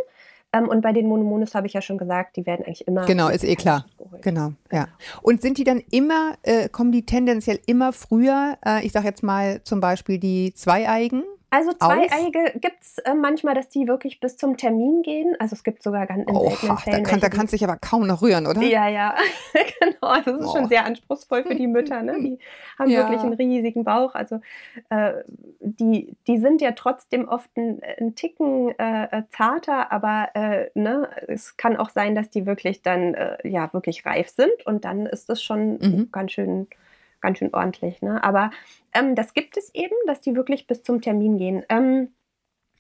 Ähm, 0.53 0.69
und 0.69 0.81
bei 0.81 0.93
den 0.93 1.07
Monomonos 1.07 1.55
habe 1.55 1.67
ich 1.67 1.73
ja 1.73 1.81
schon 1.81 1.99
gesagt, 1.99 2.37
die 2.37 2.47
werden 2.47 2.65
eigentlich 2.65 2.87
immer. 2.87 3.07
Genau, 3.07 3.29
ist 3.29 3.45
eh 3.45 3.57
klar. 3.57 3.87
Genau, 4.21 4.53
ja. 4.73 4.85
Genau. 4.85 4.87
Und 5.23 5.43
sind 5.43 5.59
die 5.59 5.65
dann 5.65 5.83
immer, 5.91 6.35
äh, 6.43 6.69
kommen 6.69 6.93
die 6.93 7.07
tendenziell 7.07 7.61
immer 7.67 7.93
früher, 7.93 8.59
äh, 8.67 8.85
ich 8.85 8.93
sage 8.93 9.07
jetzt 9.07 9.23
mal 9.23 9.63
zum 9.63 9.81
Beispiel 9.81 10.19
die 10.19 10.53
Zweieigen? 10.55 11.23
Also 11.51 11.73
Zweieige 11.73 12.53
gibt 12.61 12.83
es 12.83 12.99
äh, 12.99 13.15
manchmal, 13.15 13.55
dass 13.55 13.69
die 13.69 13.89
wirklich 13.89 14.21
bis 14.21 14.37
zum 14.37 14.57
Termin 14.57 15.03
gehen. 15.03 15.35
Also 15.41 15.55
es 15.55 15.65
gibt 15.65 15.83
sogar 15.83 16.07
ganz 16.07 16.29
in 16.29 16.37
oh, 16.37 16.49
seltenen 16.49 16.79
Fällen. 16.79 17.05
Da 17.05 17.11
kann, 17.11 17.21
da 17.21 17.29
kannst 17.29 17.53
du 17.53 17.57
dich 17.57 17.65
aber 17.65 17.77
kaum 17.77 18.07
noch 18.07 18.23
rühren, 18.23 18.47
oder? 18.47 18.63
Ja, 18.63 18.89
ja, 18.89 19.17
genau. 19.81 20.13
Also 20.13 20.31
es 20.31 20.41
ist 20.41 20.47
oh. 20.47 20.57
schon 20.57 20.69
sehr 20.69 20.85
anspruchsvoll 20.85 21.43
für 21.43 21.57
die 21.57 21.67
Mütter. 21.67 22.03
Ne? 22.03 22.17
Die 22.21 22.39
haben 22.79 22.91
ja. 22.91 23.01
wirklich 23.01 23.21
einen 23.21 23.33
riesigen 23.33 23.83
Bauch. 23.83 24.15
Also 24.15 24.41
äh, 24.91 25.15
die, 25.59 26.15
die 26.29 26.39
sind 26.39 26.61
ja 26.61 26.73
trotzdem 26.73 27.29
oft 27.29 27.51
ein, 27.57 27.81
ein 27.99 28.15
Ticken 28.15 28.71
äh, 28.79 29.05
äh 29.11 29.23
zarter, 29.31 29.91
aber 29.91 30.29
äh, 30.35 30.71
ne, 30.75 31.09
es 31.27 31.57
kann 31.57 31.77
auch 31.77 31.91
sein, 31.91 32.15
dass 32.15 32.31
die 32.31 32.47
wirklich 32.47 32.83
dann 32.83 33.15
äh, 33.15 33.49
ja 33.49 33.73
wirklich 33.73 34.07
reif 34.07 34.29
sind 34.29 34.67
und 34.67 34.85
dann 34.85 35.07
ist 35.07 35.29
das 35.29 35.43
schon 35.43 35.79
mhm. 35.79 36.09
ganz 36.13 36.33
schön 36.33 36.69
ganz 37.21 37.39
schön 37.39 37.55
ordentlich. 37.55 38.03
Ne? 38.03 38.23
Aber 38.23 38.51
ähm, 38.95 39.15
das 39.15 39.35
gibt 39.35 39.57
es 39.57 39.75
eben, 39.75 39.95
dass 40.07 40.21
die 40.21 40.35
wirklich 40.35 40.67
bis 40.67 40.83
zum 40.83 41.01
Termin 41.01 41.39
gehen. 41.39 41.65
Ähm, 41.69 42.09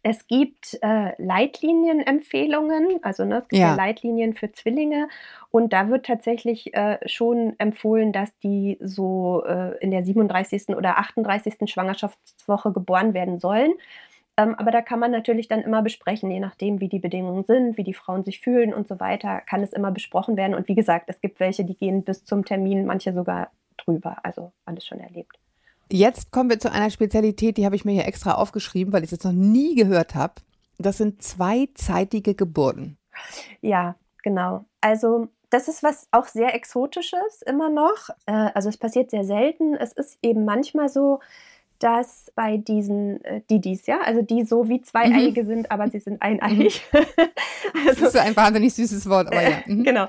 es 0.03 0.27
gibt 0.27 0.79
äh, 0.81 1.13
Leitlinienempfehlungen, 1.23 3.01
also 3.03 3.25
ne, 3.25 3.39
es 3.39 3.49
gibt 3.49 3.61
ja. 3.61 3.69
ja. 3.69 3.75
Leitlinien 3.75 4.33
für 4.33 4.51
Zwillinge 4.51 5.09
und 5.51 5.75
da 5.75 5.91
wird 5.91 6.07
tatsächlich 6.07 6.75
äh, 6.75 6.99
schon 7.07 7.55
empfohlen, 7.59 8.13
dass 8.13 8.37
die 8.39 8.79
so 8.81 9.45
äh, 9.45 9.77
in 9.79 9.91
der 9.91 10.05
37. 10.05 10.71
oder 10.71 10.99
38. 10.99 11.71
Schwangerschaftswoche 11.71 12.73
geboren 12.73 13.13
werden 13.13 13.39
sollen. 13.41 13.75
Ähm, 14.39 14.55
aber 14.55 14.71
da 14.71 14.81
kann 14.81 15.01
man 15.01 15.11
natürlich 15.11 15.49
dann 15.49 15.61
immer 15.61 15.83
besprechen, 15.83 16.31
je 16.31 16.41
nachdem, 16.41 16.81
wie 16.81 16.89
die 16.89 16.99
Bedingungen 16.99 17.45
sind, 17.45 17.77
wie 17.77 17.85
die 17.85 17.93
Frauen 17.93 18.25
sich 18.25 18.41
fühlen 18.41 18.73
und 18.73 18.89
so 18.89 19.01
weiter, 19.01 19.43
kann 19.43 19.63
es 19.63 19.75
immer 19.75 19.91
besprochen 19.91 20.37
werden. 20.39 20.55
Und 20.55 20.67
wie 20.69 20.75
gesagt, 20.75 21.07
es 21.09 21.21
gibt 21.21 21.41
welche, 21.41 21.65
die 21.65 21.77
gehen 21.77 22.05
bis 22.05 22.25
zum 22.25 22.47
Termin, 22.47 22.87
manche 22.87 23.13
sogar 23.13 23.51
drüber. 23.91 24.19
Also 24.23 24.53
alles 24.65 24.87
schon 24.87 25.01
erlebt. 25.01 25.39
Jetzt 25.93 26.31
kommen 26.31 26.51
wir 26.51 26.61
zu 26.61 26.71
einer 26.71 26.91
Spezialität, 26.91 27.57
die 27.57 27.65
habe 27.65 27.75
ich 27.75 27.85
mir 27.85 27.93
hier 27.93 28.07
extra 28.07 28.35
aufgeschrieben, 28.35 28.93
weil 28.93 29.03
ich 29.03 29.09
es 29.09 29.13
jetzt 29.13 29.25
noch 29.25 29.33
nie 29.33 29.75
gehört 29.75 30.15
habe. 30.15 30.35
Das 30.79 30.99
sind 30.99 31.23
zweizeitige 31.23 32.35
Geburten. 32.35 32.97
Ja, 33.61 33.97
genau. 34.23 34.65
Also 34.81 35.29
das 35.51 35.67
ist 35.67 35.83
was 35.83 36.07
auch 36.13 36.27
sehr 36.27 36.55
Exotisches 36.55 37.43
immer 37.45 37.69
noch. 37.69 38.09
Äh, 38.27 38.51
also 38.55 38.69
es 38.69 38.79
passiert 38.79 39.11
sehr 39.11 39.25
selten. 39.25 39.75
Es 39.75 39.93
ist 39.93 40.19
eben 40.23 40.45
manchmal 40.45 40.89
so, 40.89 41.19
dass 41.81 42.31
bei 42.37 42.57
diesen 42.59 43.25
äh, 43.25 43.41
Didis, 43.51 43.87
ja, 43.87 44.01
also 44.03 44.23
die 44.23 44.45
so 44.45 44.69
wie 44.69 44.81
Zweieiige 44.81 45.43
mhm. 45.43 45.47
sind, 45.49 45.71
aber 45.73 45.89
sie 45.89 45.99
sind 45.99 46.23
eineiig. 46.23 46.81
Mhm. 46.93 47.87
also, 47.87 48.05
das 48.05 48.15
ist 48.15 48.17
ein 48.17 48.37
wahnsinnig 48.37 48.73
süßes 48.75 49.09
Wort, 49.09 49.27
aber 49.27 49.43
ja. 49.43 49.57
Mhm. 49.67 49.85
Genau. 49.85 50.07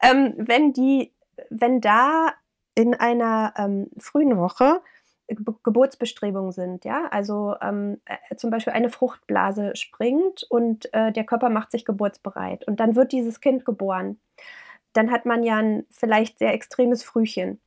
Ähm, 0.00 0.34
wenn 0.36 0.72
die, 0.72 1.12
wenn 1.50 1.80
da 1.80 2.32
in 2.74 2.94
einer 2.94 3.54
ähm, 3.56 3.88
frühen 3.98 4.36
Woche 4.36 4.80
Ge 5.26 5.38
Geburtsbestrebungen 5.62 6.52
sind, 6.52 6.84
ja, 6.84 7.06
also 7.10 7.54
ähm, 7.62 7.98
äh, 8.04 8.36
zum 8.36 8.50
Beispiel 8.50 8.74
eine 8.74 8.90
Fruchtblase 8.90 9.74
springt 9.74 10.44
und 10.50 10.92
äh, 10.92 11.12
der 11.12 11.24
Körper 11.24 11.48
macht 11.48 11.70
sich 11.70 11.86
geburtsbereit 11.86 12.68
und 12.68 12.78
dann 12.78 12.94
wird 12.94 13.12
dieses 13.12 13.40
Kind 13.40 13.64
geboren. 13.64 14.18
Dann 14.92 15.10
hat 15.10 15.24
man 15.24 15.42
ja 15.42 15.56
ein 15.56 15.86
vielleicht 15.90 16.38
sehr 16.38 16.52
extremes 16.52 17.02
Frühchen. 17.02 17.58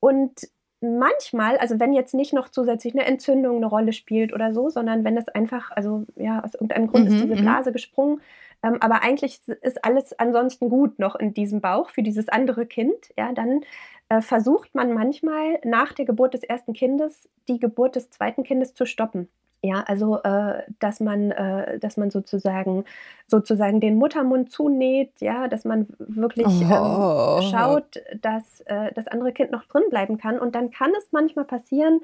Und 0.00 0.48
manchmal, 0.80 1.56
also 1.58 1.78
wenn 1.80 1.92
jetzt 1.92 2.14
nicht 2.14 2.32
noch 2.32 2.48
zusätzlich 2.48 2.94
eine 2.94 3.04
Entzündung 3.04 3.56
eine 3.56 3.66
Rolle 3.66 3.92
spielt 3.92 4.32
oder 4.32 4.52
so, 4.52 4.68
sondern 4.68 5.04
wenn 5.04 5.16
es 5.16 5.28
einfach, 5.28 5.70
also 5.72 6.04
ja, 6.16 6.42
aus 6.42 6.54
irgendeinem 6.54 6.88
Grund 6.88 7.08
mhm, 7.08 7.14
ist 7.14 7.22
diese 7.22 7.36
mhm. 7.36 7.42
Blase 7.42 7.72
gesprungen, 7.72 8.20
ähm, 8.62 8.78
aber 8.80 9.02
eigentlich 9.02 9.40
ist 9.62 9.84
alles 9.84 10.18
ansonsten 10.18 10.68
gut 10.68 10.98
noch 10.98 11.16
in 11.16 11.32
diesem 11.32 11.60
Bauch 11.60 11.90
für 11.90 12.02
dieses 12.02 12.28
andere 12.28 12.66
Kind, 12.66 13.12
ja, 13.16 13.32
dann 13.32 13.60
äh, 14.08 14.20
versucht 14.20 14.74
man 14.74 14.92
manchmal 14.92 15.60
nach 15.64 15.92
der 15.92 16.04
Geburt 16.04 16.34
des 16.34 16.42
ersten 16.42 16.72
Kindes 16.72 17.28
die 17.48 17.58
Geburt 17.58 17.96
des 17.96 18.10
zweiten 18.10 18.42
Kindes 18.42 18.74
zu 18.74 18.86
stoppen. 18.86 19.28
Ja, 19.60 19.82
also 19.88 20.22
äh, 20.22 20.62
dass 20.78 21.00
man, 21.00 21.32
äh, 21.32 21.80
dass 21.80 21.96
man 21.96 22.10
sozusagen 22.10 22.84
sozusagen 23.26 23.80
den 23.80 23.96
Muttermund 23.96 24.52
zunäht, 24.52 25.20
ja, 25.20 25.48
dass 25.48 25.64
man 25.64 25.88
wirklich 25.98 26.46
ähm, 26.46 26.70
oh. 26.70 27.40
schaut, 27.42 28.00
dass 28.22 28.60
äh, 28.66 28.92
das 28.94 29.08
andere 29.08 29.32
Kind 29.32 29.50
noch 29.50 29.64
drin 29.64 29.82
bleiben 29.90 30.16
kann. 30.16 30.38
Und 30.38 30.54
dann 30.54 30.70
kann 30.70 30.92
es 30.96 31.08
manchmal 31.10 31.44
passieren, 31.44 32.00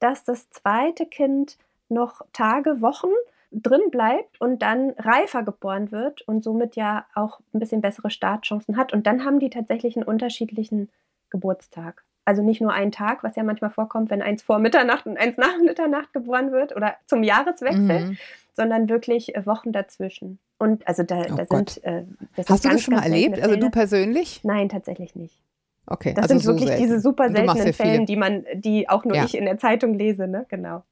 dass 0.00 0.24
das 0.24 0.50
zweite 0.50 1.06
Kind 1.06 1.56
noch 1.88 2.20
Tage, 2.34 2.82
Wochen 2.82 3.08
drin 3.50 3.90
bleibt 3.90 4.38
und 4.38 4.60
dann 4.60 4.90
reifer 4.98 5.42
geboren 5.42 5.90
wird 5.90 6.20
und 6.22 6.44
somit 6.44 6.76
ja 6.76 7.06
auch 7.14 7.40
ein 7.54 7.58
bisschen 7.58 7.80
bessere 7.80 8.10
Startchancen 8.10 8.76
hat. 8.76 8.92
Und 8.92 9.06
dann 9.06 9.24
haben 9.24 9.38
die 9.38 9.48
tatsächlich 9.48 9.96
einen 9.96 10.04
unterschiedlichen 10.04 10.90
Geburtstag. 11.30 12.04
Also 12.24 12.42
nicht 12.42 12.60
nur 12.60 12.72
einen 12.72 12.92
Tag, 12.92 13.24
was 13.24 13.36
ja 13.36 13.42
manchmal 13.42 13.70
vorkommt, 13.70 14.10
wenn 14.10 14.20
eins 14.20 14.42
vor 14.42 14.58
Mitternacht 14.58 15.06
und 15.06 15.16
eins 15.16 15.36
nach 15.38 15.58
Mitternacht 15.64 16.12
geboren 16.12 16.52
wird 16.52 16.76
oder 16.76 16.96
zum 17.06 17.22
Jahreswechsel, 17.22 18.00
mhm. 18.00 18.18
sondern 18.54 18.88
wirklich 18.88 19.34
äh, 19.34 19.46
Wochen 19.46 19.72
dazwischen. 19.72 20.38
Und 20.58 20.86
also 20.86 21.04
da, 21.04 21.22
oh 21.30 21.36
da 21.36 21.46
sind. 21.46 21.82
Äh, 21.84 22.04
das 22.36 22.48
Hast 22.50 22.64
du 22.64 22.68
das 22.68 22.82
schon 22.82 22.94
mal 22.94 23.02
erlebt? 23.02 23.40
Also 23.40 23.56
du 23.56 23.70
persönlich? 23.70 24.40
Nein, 24.44 24.68
tatsächlich 24.68 25.14
nicht. 25.14 25.42
Okay, 25.86 26.12
das 26.12 26.24
also 26.24 26.38
sind 26.38 26.46
wirklich 26.46 26.70
so 26.70 26.82
diese 26.82 27.00
super 27.00 27.30
seltenen 27.30 27.72
Fälle, 27.72 28.04
die 28.04 28.16
man, 28.16 28.44
die 28.54 28.88
auch 28.90 29.04
nur 29.04 29.16
ja. 29.16 29.24
ich 29.24 29.34
in 29.34 29.46
der 29.46 29.56
Zeitung 29.56 29.94
lese, 29.94 30.28
ne? 30.28 30.44
Genau. 30.50 30.82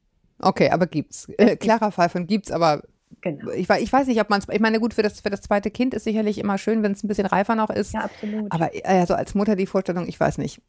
Okay, 0.40 0.70
aber 0.70 0.87
gibt's. 0.87 1.29
Äh, 1.37 1.57
klarer 1.57 1.90
Fall 1.92 2.09
von 2.09 2.27
gibt's, 2.27 2.51
aber 2.51 2.83
Genau. 3.20 3.50
Ich, 3.50 3.68
ich, 3.68 3.92
weiß 3.92 4.07
nicht, 4.07 4.20
ob 4.20 4.31
man 4.31 4.40
es, 4.40 4.48
ich 4.48 4.61
meine, 4.61 4.79
gut, 4.79 4.94
für 4.94 5.02
das, 5.02 5.20
für 5.20 5.31
das 5.31 5.40
zweite 5.40 5.70
Kind 5.70 5.94
ist 5.94 6.05
sicherlich 6.05 6.38
immer 6.38 6.59
schön, 6.59 6.83
wenn 6.83 6.92
es 6.92 7.02
ein 7.02 7.09
bisschen 7.09 7.26
reifer 7.26 7.55
noch 7.55 7.70
ist. 7.70 7.92
Ja, 7.92 8.00
absolut. 8.00 8.52
Aber 8.52 8.70
also 8.85 9.14
als 9.14 9.35
Mutter 9.35 9.57
die 9.57 9.66
Vorstellung, 9.66 10.07
ich 10.07 10.20
weiß 10.20 10.38
nicht, 10.38 10.61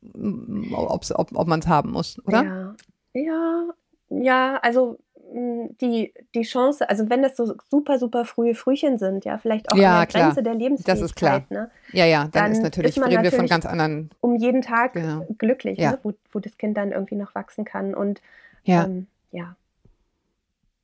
ob, 0.74 1.06
ob 1.12 1.48
man 1.48 1.60
es 1.60 1.68
haben 1.68 1.92
muss, 1.92 2.20
oder? 2.26 2.44
Ja, 2.44 2.76
ja, 3.14 3.64
ja 4.10 4.60
also 4.62 4.98
die, 5.34 6.14
die 6.34 6.42
Chance, 6.44 6.90
also 6.90 7.10
wenn 7.10 7.22
das 7.22 7.36
so 7.36 7.54
super, 7.70 8.00
super 8.00 8.26
frühe 8.26 8.56
Frühchen 8.56 8.98
sind, 8.98 9.26
ja, 9.26 9.38
vielleicht 9.38 9.72
auch 9.72 9.78
ja, 9.78 10.00
an 10.00 10.08
der 10.08 10.22
Grenze 10.22 10.44
der 10.44 10.56
Lebensfähigkeit. 10.56 10.96
Das 10.96 11.02
ist 11.02 11.16
klar. 11.16 11.44
Ne, 11.50 11.70
ja, 11.92 12.06
ja, 12.06 12.22
dann, 12.24 12.32
dann 12.32 12.52
ist 12.54 12.62
natürlich, 12.62 12.96
ist 12.96 13.06
reden 13.06 13.24
wir 13.24 13.32
von 13.32 13.48
ganz 13.48 13.66
anderen. 13.66 14.10
Um 14.22 14.36
jeden 14.36 14.62
Tag 14.62 14.94
genau. 14.94 15.26
glücklich, 15.38 15.78
ja. 15.78 15.92
ne, 15.92 16.00
wo, 16.04 16.14
wo 16.32 16.40
das 16.40 16.58
Kind 16.58 16.78
dann 16.78 16.92
irgendwie 16.92 17.16
noch 17.16 17.36
wachsen 17.36 17.66
kann. 17.66 17.94
Und 17.94 18.22
ja. 18.64 18.86
Ähm, 18.86 19.08
ja. 19.32 19.56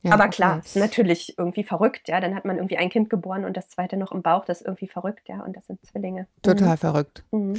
Ja, 0.04 0.13
Aber 0.13 0.28
klar, 0.28 0.58
okay. 0.58 0.66
ist 0.66 0.76
natürlich 0.76 1.38
irgendwie 1.38 1.63
verrückt, 1.63 2.10
ja. 2.10 2.20
Dann 2.20 2.36
hat 2.36 2.44
man 2.44 2.58
irgendwie 2.58 2.78
ein 2.78 2.89
Kind 2.89 3.10
geboren 3.10 3.46
und 3.46 3.56
das 3.56 3.70
zweite 3.70 3.96
noch 3.96 4.12
im 4.12 4.22
Bauch, 4.22 4.44
das 4.46 4.60
ist 4.60 4.68
irgendwie 4.68 4.88
verrückt, 4.88 5.30
ja. 5.30 5.42
Und 5.44 5.56
das 5.56 5.66
sind 5.66 5.84
Zwillinge. 5.86 6.28
Total 6.42 6.74
mhm. 6.74 6.78
verrückt. 6.78 7.24
Mhm. 7.32 7.54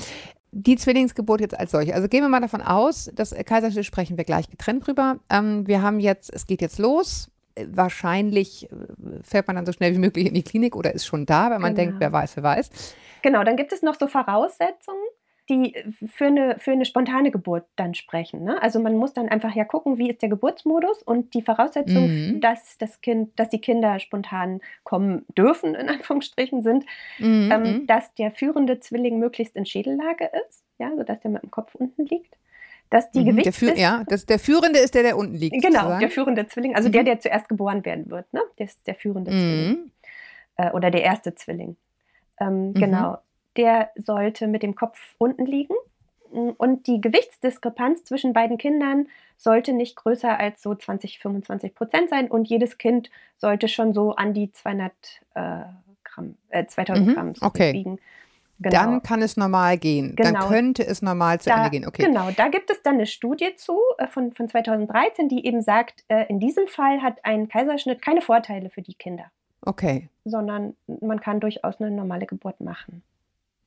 Die 0.52 0.76
Zwillingsgeburt 0.76 1.40
jetzt 1.40 1.58
als 1.58 1.72
solche. 1.72 1.94
Also 1.94 2.06
gehen 2.06 2.22
wir 2.22 2.28
mal 2.28 2.40
davon 2.40 2.60
aus, 2.60 3.10
das 3.14 3.34
Kaiserschnitt 3.34 3.86
sprechen 3.86 4.18
wir 4.18 4.24
gleich 4.24 4.48
getrennt 4.50 4.86
drüber. 4.86 5.18
Ähm, 5.30 5.66
wir 5.66 5.82
haben 5.82 5.98
jetzt, 6.00 6.32
es 6.32 6.46
geht 6.46 6.60
jetzt 6.60 6.78
los. 6.78 7.30
Wahrscheinlich 7.56 8.70
äh, 8.70 8.76
fährt 9.22 9.46
man 9.46 9.56
dann 9.56 9.66
so 9.66 9.72
schnell 9.72 9.94
wie 9.94 9.98
möglich 9.98 10.26
in 10.26 10.34
die 10.34 10.42
Klinik 10.42 10.76
oder 10.76 10.94
ist 10.94 11.06
schon 11.06 11.24
da, 11.24 11.50
wenn 11.50 11.62
man 11.62 11.74
genau. 11.74 11.86
denkt, 11.88 12.00
wer 12.00 12.12
weiß, 12.12 12.36
wer 12.36 12.42
weiß. 12.42 12.70
Genau, 13.22 13.42
dann 13.42 13.56
gibt 13.56 13.72
es 13.72 13.80
noch 13.80 13.94
so 13.94 14.06
Voraussetzungen. 14.06 15.00
Die 15.48 15.74
für 16.06 16.26
eine, 16.26 16.58
für 16.58 16.72
eine 16.72 16.86
spontane 16.86 17.30
Geburt 17.30 17.66
dann 17.76 17.94
sprechen. 17.94 18.44
Ne? 18.44 18.60
Also 18.62 18.80
man 18.80 18.96
muss 18.96 19.12
dann 19.12 19.28
einfach 19.28 19.54
ja 19.54 19.64
gucken, 19.64 19.98
wie 19.98 20.08
ist 20.08 20.22
der 20.22 20.30
Geburtsmodus 20.30 21.02
und 21.02 21.34
die 21.34 21.42
Voraussetzung, 21.42 22.08
mhm. 22.08 22.40
dass 22.40 22.78
das 22.78 23.00
Kind, 23.02 23.38
dass 23.38 23.50
die 23.50 23.60
Kinder 23.60 23.98
spontan 23.98 24.60
kommen 24.84 25.26
dürfen, 25.36 25.74
in 25.74 25.88
Anführungsstrichen, 25.88 26.62
sind, 26.62 26.86
mhm. 27.18 27.50
ähm, 27.52 27.62
mhm. 27.62 27.86
dass 27.86 28.14
der 28.14 28.30
führende 28.30 28.80
Zwilling 28.80 29.18
möglichst 29.18 29.54
in 29.54 29.66
Schädellage 29.66 30.30
ist, 30.48 30.64
ja, 30.78 30.90
sodass 30.96 31.20
der 31.20 31.30
mit 31.30 31.42
dem 31.42 31.50
Kopf 31.50 31.74
unten 31.74 32.06
liegt. 32.06 32.36
Dass 32.88 33.10
die 33.10 33.20
mhm, 33.20 33.36
der, 33.36 33.46
ist, 33.46 33.60
ja, 33.60 34.04
das, 34.06 34.24
der 34.24 34.38
Führende 34.38 34.78
ist 34.78 34.94
der, 34.94 35.02
der 35.02 35.16
unten 35.16 35.34
liegt. 35.34 35.54
Genau, 35.54 35.80
sozusagen. 35.80 36.00
der 36.00 36.10
führende 36.10 36.46
Zwilling, 36.46 36.74
also 36.74 36.88
der, 36.88 37.02
mhm. 37.02 37.06
der 37.06 37.20
zuerst 37.20 37.48
geboren 37.48 37.84
werden 37.84 38.08
wird, 38.08 38.32
ne? 38.32 38.40
Der 38.58 38.66
ist 38.66 38.86
der 38.86 38.94
führende 38.94 39.30
mhm. 39.30 39.40
Zwilling. 39.40 39.90
Äh, 40.56 40.70
oder 40.70 40.90
der 40.90 41.02
erste 41.02 41.34
Zwilling. 41.34 41.76
Ähm, 42.40 42.72
genau 42.74 43.18
der 43.56 43.90
sollte 43.96 44.46
mit 44.46 44.62
dem 44.62 44.74
Kopf 44.74 44.98
unten 45.18 45.46
liegen. 45.46 45.74
Und 46.30 46.88
die 46.88 47.00
Gewichtsdiskrepanz 47.00 48.04
zwischen 48.04 48.32
beiden 48.32 48.58
Kindern 48.58 49.06
sollte 49.36 49.72
nicht 49.72 49.94
größer 49.96 50.38
als 50.38 50.62
so 50.62 50.74
20, 50.74 51.20
25 51.20 51.74
Prozent 51.74 52.10
sein. 52.10 52.28
Und 52.28 52.48
jedes 52.48 52.78
Kind 52.78 53.10
sollte 53.36 53.68
schon 53.68 53.92
so 53.92 54.16
an 54.16 54.34
die 54.34 54.50
200 54.50 54.92
äh, 55.34 55.60
Gramm, 56.02 56.36
äh, 56.48 56.66
2000 56.66 57.06
mhm, 57.06 57.14
Gramm 57.14 57.32
okay. 57.40 57.72
wiegen. 57.72 57.98
Genau. 58.60 58.76
Dann 58.76 59.02
kann 59.02 59.20
es 59.20 59.36
normal 59.36 59.78
gehen. 59.78 60.14
Genau. 60.14 60.40
Dann 60.40 60.48
könnte 60.48 60.86
es 60.86 61.02
normal 61.02 61.40
zu 61.40 61.50
da, 61.50 61.56
Ende 61.56 61.70
gehen. 61.70 61.86
Okay. 61.86 62.04
Genau, 62.04 62.30
da 62.30 62.48
gibt 62.48 62.70
es 62.70 62.82
dann 62.82 62.94
eine 62.94 63.06
Studie 63.06 63.54
zu 63.56 63.78
äh, 63.98 64.06
von, 64.06 64.32
von 64.32 64.48
2013, 64.48 65.28
die 65.28 65.44
eben 65.44 65.60
sagt, 65.60 66.04
äh, 66.08 66.26
in 66.28 66.38
diesem 66.38 66.68
Fall 66.68 67.02
hat 67.02 67.18
ein 67.24 67.48
Kaiserschnitt 67.48 68.00
keine 68.00 68.22
Vorteile 68.22 68.70
für 68.70 68.82
die 68.82 68.94
Kinder. 68.94 69.24
Okay. 69.62 70.08
Sondern 70.24 70.76
man 70.86 71.20
kann 71.20 71.40
durchaus 71.40 71.80
eine 71.80 71.90
normale 71.90 72.26
Geburt 72.26 72.60
machen. 72.60 73.02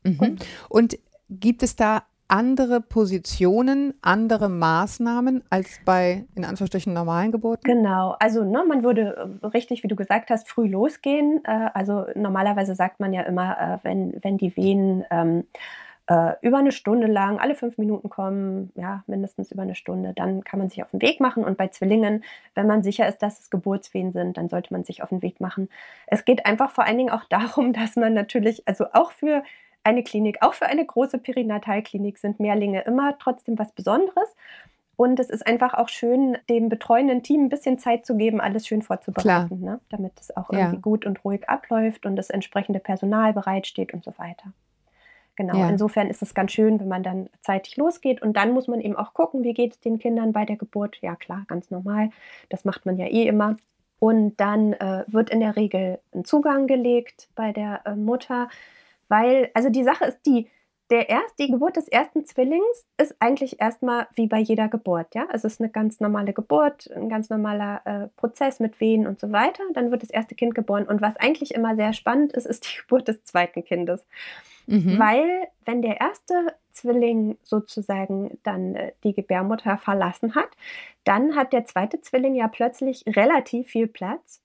Mhm. 0.04 0.38
Und 0.70 0.98
gibt 1.30 1.64
es 1.64 1.76
da 1.76 2.04
andere 2.28 2.82
Positionen, 2.82 3.94
andere 4.02 4.50
Maßnahmen 4.50 5.44
als 5.50 5.80
bei 5.86 6.26
in 6.36 6.44
Anführungsstrichen 6.44 6.94
normalen 6.94 7.32
Geburten? 7.32 7.64
Genau, 7.64 8.16
also 8.20 8.44
ne, 8.44 8.64
man 8.68 8.84
würde 8.84 9.40
äh, 9.42 9.46
richtig, 9.48 9.84
wie 9.84 9.88
du 9.88 9.96
gesagt 9.96 10.30
hast, 10.30 10.50
früh 10.50 10.68
losgehen. 10.68 11.42
Äh, 11.46 11.70
also 11.74 12.06
normalerweise 12.16 12.76
sagt 12.76 13.00
man 13.00 13.14
ja 13.14 13.22
immer, 13.22 13.58
äh, 13.58 13.78
wenn, 13.84 14.20
wenn 14.22 14.38
die 14.38 14.56
Venen 14.58 15.06
ähm, 15.10 15.46
äh, 16.08 16.34
über 16.42 16.58
eine 16.58 16.72
Stunde 16.72 17.08
lang, 17.08 17.40
alle 17.40 17.56
fünf 17.56 17.78
Minuten 17.78 18.10
kommen, 18.10 18.72
ja, 18.76 19.04
mindestens 19.08 19.52
über 19.52 19.62
eine 19.62 19.76
Stunde, 19.76 20.14
dann 20.14 20.44
kann 20.44 20.60
man 20.60 20.70
sich 20.70 20.84
auf 20.84 20.92
den 20.92 21.02
Weg 21.02 21.20
machen. 21.22 21.46
Und 21.46 21.58
bei 21.58 21.68
Zwillingen, 21.70 22.24
wenn 22.56 22.68
man 22.68 22.84
sicher 22.84 23.08
ist, 23.08 23.20
dass 23.20 23.40
es 23.40 23.50
Geburtswehen 23.50 24.12
sind, 24.12 24.38
dann 24.38 24.50
sollte 24.50 24.74
man 24.74 24.84
sich 24.84 25.02
auf 25.02 25.10
den 25.10 25.22
Weg 25.22 25.40
machen. 25.40 25.70
Es 26.08 26.26
geht 26.26 26.46
einfach 26.46 26.72
vor 26.72 26.86
allen 26.86 26.98
Dingen 26.98 27.10
auch 27.10 27.24
darum, 27.30 27.72
dass 27.72 27.96
man 27.96 28.14
natürlich, 28.14 28.68
also 28.68 28.86
auch 28.92 29.12
für 29.12 29.44
eine 29.88 30.04
Klinik, 30.04 30.42
auch 30.42 30.54
für 30.54 30.66
eine 30.66 30.86
große 30.86 31.18
Perinatalklinik 31.18 32.18
sind 32.18 32.42
Mehrlinge 32.42 32.82
immer 32.82 33.18
trotzdem 33.20 33.58
was 33.58 33.72
Besonderes. 33.72 34.36
Und 34.98 35.20
es 35.20 35.30
ist 35.30 35.46
einfach 35.46 35.76
auch 35.76 35.88
schön, 35.90 36.38
dem 36.50 36.70
betreuenden 36.70 37.24
Team 37.24 37.46
ein 37.46 37.50
bisschen 37.50 37.78
Zeit 37.78 38.06
zu 38.06 38.18
geben, 38.18 38.42
alles 38.42 38.68
schön 38.68 38.82
vorzubereiten, 38.82 39.62
ne? 39.62 39.80
damit 39.90 40.14
es 40.20 40.36
auch 40.36 40.50
irgendwie 40.50 40.76
ja. 40.76 40.82
gut 40.82 41.06
und 41.06 41.24
ruhig 41.24 41.48
abläuft 41.48 42.06
und 42.06 42.16
das 42.16 42.32
entsprechende 42.32 42.80
Personal 42.80 43.32
bereitsteht 43.32 43.94
und 43.94 44.04
so 44.04 44.12
weiter. 44.18 44.52
Genau, 45.38 45.56
ja. 45.56 45.70
insofern 45.70 46.10
ist 46.10 46.24
es 46.24 46.34
ganz 46.34 46.52
schön, 46.52 46.80
wenn 46.80 46.88
man 46.88 47.04
dann 47.04 47.30
zeitig 47.42 47.78
losgeht 47.78 48.24
und 48.24 48.36
dann 48.36 48.52
muss 48.52 48.68
man 48.68 48.82
eben 48.82 48.96
auch 48.96 49.14
gucken, 49.14 49.44
wie 49.44 49.54
geht 49.54 49.74
es 49.74 49.80
den 49.80 50.00
Kindern 50.00 50.34
bei 50.34 50.46
der 50.46 50.58
Geburt. 50.58 50.98
Ja 51.02 51.16
klar, 51.16 51.46
ganz 51.48 51.70
normal, 51.70 52.10
das 52.50 52.66
macht 52.66 52.88
man 52.88 52.98
ja 52.98 53.06
eh 53.06 53.28
immer. 53.28 53.56
Und 54.00 54.38
dann 54.38 54.74
äh, 54.74 55.06
wird 55.08 55.30
in 55.30 55.40
der 55.40 55.56
Regel 55.56 56.00
ein 56.14 56.26
Zugang 56.26 56.66
gelegt 56.66 57.30
bei 57.36 57.54
der 57.54 57.82
äh, 57.86 57.96
Mutter 57.96 58.50
weil, 59.10 59.50
also 59.54 59.70
die 59.70 59.84
Sache 59.84 60.06
ist 60.06 60.22
die, 60.26 60.48
der 60.90 61.10
erst, 61.10 61.38
die 61.38 61.52
Geburt 61.52 61.76
des 61.76 61.88
ersten 61.88 62.26
Zwillings 62.26 62.88
ist 62.98 63.16
eigentlich 63.20 63.60
erstmal 63.60 64.08
wie 64.16 64.28
bei 64.28 64.40
jeder 64.40 64.70
Geburt, 64.70 65.16
ja. 65.16 65.26
Also 65.30 65.48
es 65.48 65.56
ist 65.56 65.62
eine 65.62 65.70
ganz 65.70 66.00
normale 66.00 66.32
Geburt, 66.32 66.90
ein 66.96 67.10
ganz 67.10 67.30
normaler 67.30 67.82
äh, 67.86 68.08
Prozess 68.16 68.60
mit 68.60 68.80
Wehen 68.80 69.06
und 69.06 69.20
so 69.20 69.32
weiter. 69.32 69.64
Dann 69.74 69.92
wird 69.92 70.04
das 70.04 70.10
erste 70.10 70.36
Kind 70.36 70.56
geboren. 70.56 70.88
Und 70.88 71.02
was 71.02 71.18
eigentlich 71.18 71.54
immer 71.54 71.76
sehr 71.76 71.92
spannend 71.92 72.34
ist, 72.34 72.46
ist 72.46 72.66
die 72.66 72.78
Geburt 72.82 73.08
des 73.10 73.24
zweiten 73.26 73.66
Kindes. 73.66 74.06
Mhm. 74.66 74.98
Weil, 74.98 75.48
wenn 75.66 75.82
der 75.82 76.00
erste 76.00 76.54
Zwilling 76.72 77.38
sozusagen 77.44 78.38
dann 78.44 78.76
äh, 78.76 78.94
die 79.04 79.14
Gebärmutter 79.14 79.78
verlassen 79.78 80.36
hat, 80.36 80.50
dann 81.04 81.36
hat 81.36 81.52
der 81.52 81.66
zweite 81.66 82.00
Zwilling 82.00 82.36
ja 82.36 82.48
plötzlich 82.48 83.04
relativ 83.08 83.68
viel 83.68 83.88
Platz 83.88 84.42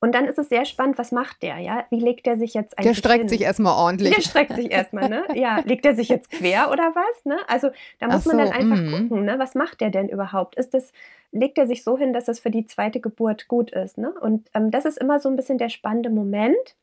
und 0.00 0.14
dann 0.14 0.26
ist 0.26 0.38
es 0.38 0.48
sehr 0.48 0.64
spannend, 0.64 0.98
was 0.98 1.12
macht 1.12 1.42
der, 1.42 1.58
ja? 1.58 1.84
Wie 1.90 2.00
legt 2.00 2.26
der 2.26 2.36
sich 2.36 2.54
jetzt 2.54 2.78
eigentlich 2.78 2.92
Der 2.92 2.98
streckt 2.98 3.20
hin? 3.20 3.28
sich 3.28 3.40
erstmal 3.42 3.74
ordentlich. 3.74 4.14
Der 4.14 4.22
streckt 4.22 4.54
sich 4.54 4.70
erstmal, 4.70 5.08
ne? 5.08 5.24
Ja, 5.34 5.60
legt 5.64 5.84
er 5.86 5.94
sich 5.94 6.08
jetzt 6.08 6.30
quer 6.30 6.70
oder 6.70 6.94
was, 6.94 7.24
ne? 7.24 7.38
Also 7.48 7.70
da 7.98 8.08
muss 8.08 8.24
so, 8.24 8.30
man 8.30 8.38
dann 8.38 8.52
einfach 8.52 8.80
mm. 8.80 9.08
gucken, 9.08 9.24
ne? 9.24 9.38
Was 9.38 9.54
macht 9.54 9.80
der 9.80 9.90
denn 9.90 10.08
überhaupt? 10.08 10.56
Ist 10.56 10.74
das, 10.74 10.92
legt 11.32 11.58
er 11.58 11.66
sich 11.66 11.82
so 11.82 11.98
hin, 11.98 12.12
dass 12.12 12.24
das 12.24 12.40
für 12.40 12.50
die 12.50 12.66
zweite 12.66 13.00
Geburt 13.00 13.48
gut 13.48 13.70
ist, 13.70 13.98
ne? 13.98 14.12
Und 14.20 14.48
ähm, 14.54 14.70
das 14.70 14.84
ist 14.84 14.98
immer 14.98 15.20
so 15.20 15.28
ein 15.28 15.36
bisschen 15.36 15.58
der 15.58 15.68
spannende 15.68 16.10
Moment. 16.10 16.76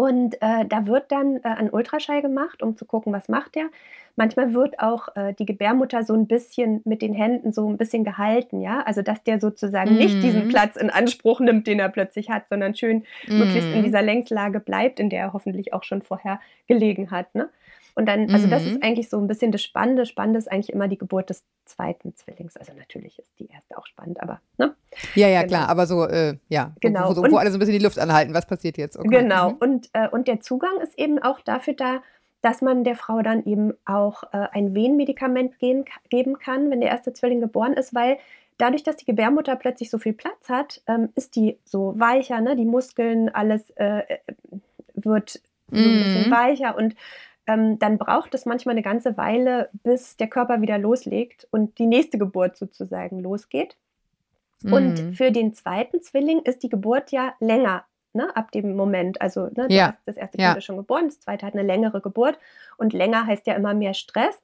Und 0.00 0.40
äh, 0.40 0.64
da 0.66 0.86
wird 0.86 1.12
dann 1.12 1.36
äh, 1.36 1.40
ein 1.42 1.68
Ultraschall 1.68 2.22
gemacht, 2.22 2.62
um 2.62 2.74
zu 2.74 2.86
gucken, 2.86 3.12
was 3.12 3.28
macht 3.28 3.54
der. 3.54 3.66
Manchmal 4.16 4.54
wird 4.54 4.80
auch 4.80 5.14
äh, 5.14 5.34
die 5.34 5.44
Gebärmutter 5.44 6.04
so 6.04 6.14
ein 6.14 6.26
bisschen 6.26 6.80
mit 6.86 7.02
den 7.02 7.12
Händen 7.12 7.52
so 7.52 7.68
ein 7.68 7.76
bisschen 7.76 8.02
gehalten, 8.02 8.62
ja. 8.62 8.80
Also 8.80 9.02
dass 9.02 9.22
der 9.24 9.38
sozusagen 9.40 9.96
mm. 9.96 9.98
nicht 9.98 10.22
diesen 10.22 10.46
mhm. 10.46 10.48
Platz 10.48 10.76
in 10.76 10.88
Anspruch 10.88 11.40
nimmt, 11.40 11.66
den 11.66 11.80
er 11.80 11.90
plötzlich 11.90 12.30
hat, 12.30 12.44
sondern 12.48 12.74
schön 12.74 13.04
mm. 13.28 13.38
möglichst 13.40 13.68
in 13.74 13.80
mhm. 13.80 13.84
dieser 13.84 14.00
Längslage 14.00 14.60
bleibt, 14.60 15.00
in 15.00 15.10
der 15.10 15.20
er 15.20 15.32
hoffentlich 15.34 15.74
auch 15.74 15.84
schon 15.84 16.00
vorher 16.00 16.40
gelegen 16.66 17.10
hat. 17.10 17.34
Ne? 17.34 17.50
Und 17.94 18.06
dann, 18.06 18.30
also 18.30 18.46
das 18.46 18.64
ist 18.64 18.74
mhm. 18.74 18.82
eigentlich 18.82 19.08
so 19.08 19.18
ein 19.18 19.26
bisschen 19.26 19.52
das 19.52 19.62
Spannende. 19.62 20.06
Spannend 20.06 20.36
ist 20.36 20.50
eigentlich 20.50 20.72
immer 20.72 20.88
die 20.88 20.98
Geburt 20.98 21.30
des 21.30 21.44
zweiten 21.64 22.14
Zwillings. 22.14 22.56
Also 22.56 22.72
natürlich 22.76 23.18
ist 23.18 23.32
die 23.38 23.48
erste 23.48 23.78
auch 23.78 23.86
spannend, 23.86 24.20
aber 24.20 24.40
ne? 24.58 24.74
Ja, 25.14 25.28
ja, 25.28 25.42
genau. 25.42 25.48
klar, 25.48 25.68
aber 25.68 25.86
so, 25.86 26.06
äh, 26.06 26.36
ja, 26.48 26.72
genau. 26.80 27.10
Wo, 27.10 27.22
wo, 27.22 27.30
wo, 27.32 27.36
alle 27.36 27.50
so 27.50 27.56
ein 27.56 27.60
bisschen 27.60 27.78
die 27.78 27.84
Luft 27.84 27.98
anhalten, 27.98 28.34
was 28.34 28.46
passiert 28.46 28.76
jetzt? 28.76 28.98
Okay. 28.98 29.08
Genau, 29.08 29.50
mhm. 29.50 29.56
und, 29.60 29.90
äh, 29.92 30.08
und 30.08 30.28
der 30.28 30.40
Zugang 30.40 30.80
ist 30.82 30.98
eben 30.98 31.18
auch 31.20 31.40
dafür 31.40 31.74
da, 31.74 32.02
dass 32.42 32.62
man 32.62 32.84
der 32.84 32.96
Frau 32.96 33.22
dann 33.22 33.44
eben 33.44 33.74
auch 33.84 34.22
äh, 34.32 34.46
ein 34.52 34.74
Wehenmedikament 34.74 35.58
gehen, 35.58 35.84
geben 36.08 36.38
kann, 36.38 36.70
wenn 36.70 36.80
der 36.80 36.90
erste 36.90 37.12
Zwilling 37.12 37.40
geboren 37.40 37.74
ist, 37.74 37.94
weil 37.94 38.18
dadurch, 38.58 38.82
dass 38.82 38.96
die 38.96 39.04
Gebärmutter 39.04 39.56
plötzlich 39.56 39.90
so 39.90 39.98
viel 39.98 40.12
Platz 40.12 40.48
hat, 40.48 40.82
ähm, 40.86 41.10
ist 41.14 41.36
die 41.36 41.58
so 41.64 41.94
weicher, 41.98 42.40
ne? 42.40 42.56
die 42.56 42.64
Muskeln, 42.64 43.28
alles 43.28 43.70
äh, 43.76 44.00
äh 44.00 44.18
wird 44.94 45.40
so 45.70 45.78
ein 45.78 46.02
bisschen 46.02 46.26
mhm. 46.26 46.30
weicher 46.30 46.76
und 46.76 46.94
ähm, 47.46 47.78
dann 47.78 47.98
braucht 47.98 48.34
es 48.34 48.46
manchmal 48.46 48.74
eine 48.74 48.82
ganze 48.82 49.16
Weile, 49.16 49.70
bis 49.82 50.16
der 50.16 50.28
Körper 50.28 50.60
wieder 50.60 50.78
loslegt 50.78 51.46
und 51.50 51.78
die 51.78 51.86
nächste 51.86 52.18
Geburt 52.18 52.56
sozusagen 52.56 53.20
losgeht. 53.20 53.76
Mhm. 54.62 54.72
Und 54.72 55.16
für 55.16 55.32
den 55.32 55.54
zweiten 55.54 56.02
Zwilling 56.02 56.40
ist 56.40 56.62
die 56.62 56.68
Geburt 56.68 57.12
ja 57.12 57.34
länger. 57.40 57.84
Ne, 58.12 58.34
ab 58.34 58.50
dem 58.50 58.74
Moment, 58.74 59.22
also 59.22 59.50
ne, 59.54 59.68
ja. 59.70 59.96
das, 60.04 60.16
erste 60.16 60.36
Kind 60.36 60.48
ja. 60.48 60.54
ist 60.54 60.64
schon 60.64 60.76
geboren, 60.76 61.06
das 61.06 61.20
zweite 61.20 61.46
hat 61.46 61.54
eine 61.54 61.62
längere 61.62 62.00
Geburt 62.00 62.40
und 62.76 62.92
länger 62.92 63.24
heißt 63.24 63.46
ja 63.46 63.54
immer 63.54 63.72
mehr 63.72 63.94
Stress 63.94 64.36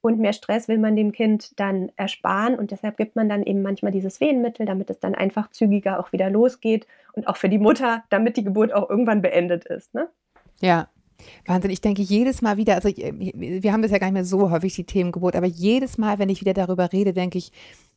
und 0.00 0.18
mehr 0.18 0.32
Stress 0.32 0.68
will 0.68 0.78
man 0.78 0.96
dem 0.96 1.12
Kind 1.12 1.60
dann 1.60 1.92
ersparen 1.96 2.54
und 2.54 2.70
deshalb 2.70 2.96
gibt 2.96 3.16
man 3.16 3.28
dann 3.28 3.42
eben 3.42 3.60
manchmal 3.60 3.92
dieses 3.92 4.22
Wehenmittel, 4.22 4.64
damit 4.64 4.88
es 4.88 5.00
dann 5.00 5.14
einfach 5.14 5.50
zügiger 5.50 6.00
auch 6.00 6.12
wieder 6.12 6.30
losgeht 6.30 6.86
und 7.12 7.28
auch 7.28 7.36
für 7.36 7.50
die 7.50 7.58
Mutter, 7.58 8.04
damit 8.08 8.38
die 8.38 8.44
Geburt 8.44 8.72
auch 8.72 8.88
irgendwann 8.88 9.20
beendet 9.20 9.66
ist. 9.66 9.92
Ne? 9.92 10.08
Ja, 10.60 10.88
Wahnsinn, 11.46 11.70
ich 11.70 11.80
denke 11.80 12.02
jedes 12.02 12.42
Mal 12.42 12.56
wieder, 12.56 12.74
also 12.74 12.88
ich, 12.88 12.98
wir 12.98 13.72
haben 13.72 13.82
das 13.82 13.90
ja 13.90 13.98
gar 13.98 14.06
nicht 14.06 14.14
mehr 14.14 14.24
so 14.24 14.50
häufig, 14.50 14.74
die 14.74 14.84
Themengeburt, 14.84 15.36
aber 15.36 15.46
jedes 15.46 15.98
Mal, 15.98 16.18
wenn 16.18 16.28
ich 16.28 16.40
wieder 16.40 16.54
darüber 16.54 16.92
rede, 16.92 17.12
denke 17.12 17.38
ich, 17.38 17.52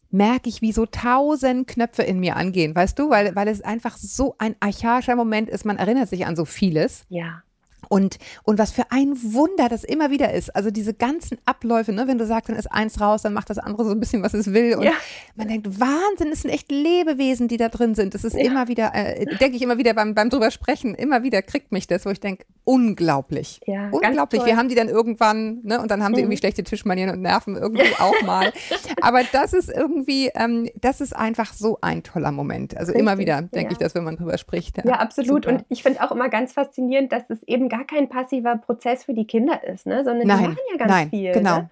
merke 0.09 0.47
ich, 0.47 0.61
wie 0.61 0.71
so 0.71 0.85
tausend 0.85 1.67
Knöpfe 1.67 2.03
in 2.03 2.19
mir 2.19 2.35
angehen, 2.35 2.75
weißt 2.75 2.97
du, 2.97 3.09
weil, 3.09 3.35
weil 3.35 3.47
es 3.47 3.61
einfach 3.61 3.97
so 3.97 4.35
ein 4.37 4.55
archaischer 4.59 5.15
Moment 5.15 5.49
ist, 5.49 5.65
man 5.65 5.77
erinnert 5.77 6.09
sich 6.09 6.25
an 6.25 6.35
so 6.35 6.45
vieles. 6.45 7.05
Ja. 7.09 7.42
Und, 7.89 8.17
und 8.43 8.59
was 8.59 8.71
für 8.71 8.91
ein 8.91 9.15
Wunder 9.33 9.69
das 9.69 9.83
immer 9.83 10.11
wieder 10.11 10.33
ist. 10.33 10.55
Also 10.55 10.71
diese 10.71 10.93
ganzen 10.93 11.37
Abläufe, 11.45 11.91
ne, 11.91 12.07
wenn 12.07 12.17
du 12.17 12.25
sagst, 12.25 12.49
dann 12.49 12.55
ist 12.55 12.71
eins 12.71 12.99
raus, 12.99 13.21
dann 13.21 13.33
macht 13.33 13.49
das 13.49 13.57
andere 13.57 13.85
so 13.85 13.91
ein 13.91 13.99
bisschen, 13.99 14.23
was 14.23 14.33
es 14.33 14.53
will. 14.53 14.75
Und 14.75 14.83
ja. 14.83 14.93
man 15.35 15.47
denkt, 15.47 15.79
Wahnsinn, 15.79 16.31
es 16.31 16.41
sind 16.41 16.51
echt 16.51 16.71
Lebewesen, 16.71 17.47
die 17.47 17.57
da 17.57 17.69
drin 17.69 17.95
sind. 17.95 18.13
Das 18.13 18.23
ist 18.23 18.35
ja. 18.35 18.43
immer 18.43 18.67
wieder, 18.67 18.91
äh, 18.93 19.25
denke 19.37 19.55
ich 19.55 19.61
immer 19.61 19.77
wieder 19.77 19.93
beim, 19.93 20.15
beim 20.15 20.29
drüber 20.29 20.51
sprechen, 20.51 20.95
immer 20.95 21.23
wieder 21.23 21.41
kriegt 21.41 21.71
mich 21.71 21.87
das, 21.87 22.05
wo 22.05 22.09
ich 22.09 22.19
denke, 22.19 22.45
unglaublich. 22.65 23.59
Ja, 23.65 23.89
unglaublich. 23.91 24.45
Wir 24.45 24.57
haben 24.57 24.69
die 24.69 24.75
dann 24.75 24.89
irgendwann, 24.89 25.59
ne, 25.63 25.81
und 25.81 25.91
dann 25.91 26.03
haben 26.03 26.15
sie 26.15 26.21
mhm. 26.21 26.25
irgendwie 26.25 26.37
schlechte 26.37 26.63
Tischmanieren 26.63 27.11
und 27.11 27.21
Nerven 27.21 27.55
irgendwie 27.55 27.87
auch 27.99 28.21
mal. 28.23 28.53
Aber 29.01 29.21
das 29.31 29.53
ist 29.53 29.69
irgendwie, 29.69 30.31
ähm, 30.35 30.69
das 30.79 31.01
ist 31.01 31.15
einfach 31.15 31.53
so 31.53 31.77
ein 31.81 32.03
toller 32.03 32.31
Moment. 32.31 32.77
Also 32.77 32.91
Richtig. 32.91 33.01
immer 33.01 33.17
wieder 33.17 33.41
denke 33.41 33.73
ich 33.73 33.77
das, 33.77 33.95
wenn 33.95 34.03
man 34.03 34.15
drüber 34.15 34.37
spricht. 34.37 34.77
Ja, 34.85 34.93
absolut. 34.93 35.45
Super. 35.45 35.55
Und 35.55 35.65
ich 35.69 35.83
finde 35.83 36.01
auch 36.01 36.11
immer 36.11 36.29
ganz 36.29 36.53
faszinierend, 36.53 37.11
dass 37.11 37.23
es 37.29 37.43
eben 37.43 37.69
gar 37.73 37.85
kein 37.85 38.07
passiver 38.07 38.57
Prozess 38.57 39.05
für 39.05 39.13
die 39.13 39.25
Kinder 39.25 39.63
ist, 39.63 39.87
ne? 39.87 40.03
sondern 40.03 40.27
nein, 40.27 40.37
die 40.37 40.47
machen 40.49 40.57
ja 40.71 40.77
ganz 40.77 40.91
nein, 40.91 41.09
viel. 41.09 41.31
Genau. 41.31 41.57
Ne? 41.57 41.69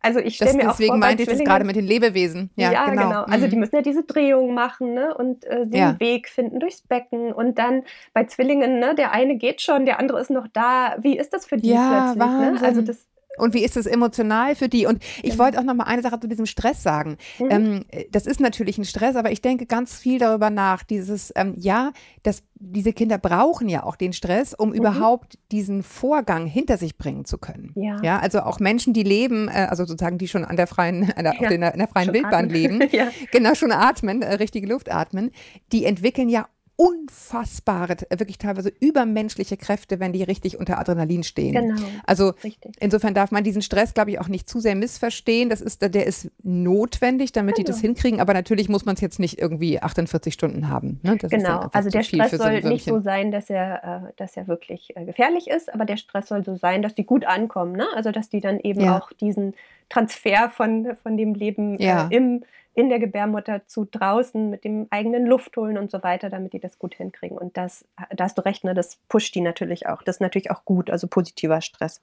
Also 0.00 0.18
ich 0.18 0.34
stelle 0.34 0.54
mir 0.54 0.68
auch 0.68 0.72
deswegen 0.72 0.94
vor, 0.94 0.98
meinte 0.98 1.22
ich 1.22 1.28
das 1.28 1.38
gerade 1.38 1.64
mit 1.64 1.76
den 1.76 1.86
Lebewesen. 1.86 2.50
Ja, 2.56 2.72
ja 2.72 2.86
genau. 2.86 3.02
genau. 3.02 3.22
Also 3.24 3.46
die 3.46 3.54
mhm. 3.54 3.60
müssen 3.60 3.76
ja 3.76 3.82
diese 3.82 4.02
Drehung 4.02 4.54
machen 4.54 4.94
ne? 4.94 5.14
und 5.14 5.44
äh, 5.44 5.66
den 5.66 5.78
ja. 5.78 6.00
Weg 6.00 6.28
finden 6.28 6.58
durchs 6.58 6.82
Becken. 6.82 7.32
Und 7.32 7.58
dann 7.58 7.84
bei 8.14 8.24
Zwillingen, 8.24 8.80
ne, 8.80 8.94
der 8.96 9.12
eine 9.12 9.36
geht 9.36 9.60
schon, 9.60 9.84
der 9.84 10.00
andere 10.00 10.20
ist 10.20 10.30
noch 10.30 10.48
da. 10.52 10.96
Wie 11.00 11.16
ist 11.16 11.32
das 11.32 11.46
für 11.46 11.56
die 11.56 11.70
ja, 11.70 12.14
plötzlich? 12.16 12.60
Ne? 12.60 12.66
Also 12.66 12.82
das 12.82 13.06
Und 13.38 13.54
wie 13.54 13.64
ist 13.64 13.76
es 13.76 13.86
emotional 13.86 14.54
für 14.54 14.68
die? 14.68 14.86
Und 14.86 15.02
ich 15.22 15.38
wollte 15.38 15.58
auch 15.58 15.64
noch 15.64 15.74
mal 15.74 15.84
eine 15.84 16.02
Sache 16.02 16.20
zu 16.20 16.28
diesem 16.28 16.46
Stress 16.46 16.82
sagen. 16.82 17.16
Mhm. 17.38 17.50
Ähm, 17.50 17.84
das 18.10 18.26
ist 18.26 18.40
natürlich 18.40 18.78
ein 18.78 18.84
Stress, 18.84 19.16
aber 19.16 19.32
ich 19.32 19.40
denke 19.40 19.66
ganz 19.66 19.94
viel 19.94 20.18
darüber 20.18 20.50
nach. 20.50 20.82
Dieses, 20.82 21.32
ähm, 21.36 21.54
ja, 21.56 21.92
das, 22.22 22.42
diese 22.54 22.92
Kinder 22.92 23.18
brauchen 23.18 23.68
ja 23.68 23.84
auch 23.84 23.96
den 23.96 24.12
Stress, 24.12 24.54
um 24.54 24.70
mhm. 24.70 24.74
überhaupt 24.74 25.38
diesen 25.50 25.82
Vorgang 25.82 26.46
hinter 26.46 26.76
sich 26.76 26.98
bringen 26.98 27.24
zu 27.24 27.38
können. 27.38 27.72
Ja. 27.74 28.00
ja 28.02 28.18
also 28.18 28.40
auch 28.40 28.60
Menschen, 28.60 28.92
die 28.92 29.02
leben, 29.02 29.48
äh, 29.48 29.66
also 29.70 29.84
sozusagen 29.84 30.18
die 30.18 30.28
schon 30.28 30.44
an 30.44 30.56
der 30.56 30.66
freien, 30.66 31.10
an 31.16 31.24
der, 31.24 31.34
ja. 31.40 31.48
den, 31.48 31.62
in 31.62 31.78
der 31.78 31.88
freien 31.88 32.06
schon 32.06 32.14
Wildbahn 32.14 32.46
atmen. 32.46 32.50
leben, 32.50 32.82
ja. 32.92 33.08
genau 33.30 33.54
schon 33.54 33.72
atmen, 33.72 34.22
äh, 34.22 34.34
richtige 34.34 34.66
Luft 34.66 34.92
atmen, 34.92 35.30
die 35.72 35.84
entwickeln 35.84 36.28
ja 36.28 36.46
unfassbare, 36.76 37.96
wirklich 38.10 38.38
teilweise 38.38 38.72
übermenschliche 38.80 39.56
Kräfte, 39.56 40.00
wenn 40.00 40.12
die 40.12 40.22
richtig 40.22 40.58
unter 40.58 40.78
Adrenalin 40.78 41.22
stehen. 41.22 41.52
Genau. 41.52 41.80
Also 42.06 42.30
richtig. 42.42 42.74
insofern 42.80 43.14
darf 43.14 43.30
man 43.30 43.44
diesen 43.44 43.62
Stress, 43.62 43.94
glaube 43.94 44.10
ich, 44.10 44.20
auch 44.20 44.28
nicht 44.28 44.48
zu 44.48 44.58
sehr 44.58 44.74
missverstehen. 44.74 45.50
Das 45.50 45.60
ist, 45.60 45.82
der 45.82 46.06
ist 46.06 46.30
notwendig, 46.42 47.32
damit 47.32 47.56
genau. 47.56 47.66
die 47.66 47.72
das 47.72 47.80
hinkriegen, 47.80 48.20
aber 48.20 48.32
natürlich 48.32 48.68
muss 48.68 48.84
man 48.84 48.94
es 48.94 49.00
jetzt 49.00 49.20
nicht 49.20 49.38
irgendwie 49.38 49.80
48 49.80 50.32
Stunden 50.32 50.68
haben. 50.68 50.98
Ne? 51.02 51.18
genau, 51.18 51.68
also 51.72 51.90
der 51.90 52.02
Stress 52.02 52.30
soll 52.30 52.62
so 52.62 52.68
nicht 52.68 52.84
so 52.84 53.00
sein, 53.00 53.30
dass 53.30 53.50
er, 53.50 54.08
äh, 54.08 54.12
dass 54.16 54.36
er 54.36 54.48
wirklich 54.48 54.96
äh, 54.96 55.04
gefährlich 55.04 55.48
ist, 55.48 55.72
aber 55.72 55.84
der 55.84 55.98
Stress 55.98 56.28
soll 56.28 56.44
so 56.44 56.56
sein, 56.56 56.82
dass 56.82 56.94
die 56.94 57.04
gut 57.04 57.26
ankommen. 57.26 57.72
Ne? 57.72 57.86
Also 57.94 58.10
dass 58.10 58.30
die 58.30 58.40
dann 58.40 58.58
eben 58.58 58.80
ja. 58.80 58.98
auch 58.98 59.12
diesen 59.12 59.54
Transfer 59.88 60.50
von, 60.50 60.96
von 61.02 61.16
dem 61.16 61.34
Leben 61.34 61.78
äh, 61.78 61.84
ja. 61.84 62.08
äh, 62.08 62.16
im 62.16 62.44
in 62.74 62.88
der 62.88 62.98
Gebärmutter 62.98 63.66
zu 63.66 63.84
draußen 63.84 64.48
mit 64.50 64.64
dem 64.64 64.86
eigenen 64.90 65.26
Luft 65.26 65.56
holen 65.56 65.76
und 65.76 65.90
so 65.90 66.02
weiter, 66.02 66.30
damit 66.30 66.52
die 66.52 66.60
das 66.60 66.78
gut 66.78 66.94
hinkriegen. 66.94 67.36
Und 67.36 67.56
das, 67.56 67.84
da 68.14 68.24
hast 68.24 68.38
du 68.38 68.44
recht, 68.44 68.64
ne, 68.64 68.74
das 68.74 68.98
pusht 69.08 69.34
die 69.34 69.40
natürlich 69.40 69.86
auch. 69.86 70.02
Das 70.02 70.16
ist 70.16 70.20
natürlich 70.20 70.50
auch 70.50 70.64
gut, 70.64 70.90
also 70.90 71.06
positiver 71.06 71.60
Stress. 71.60 72.00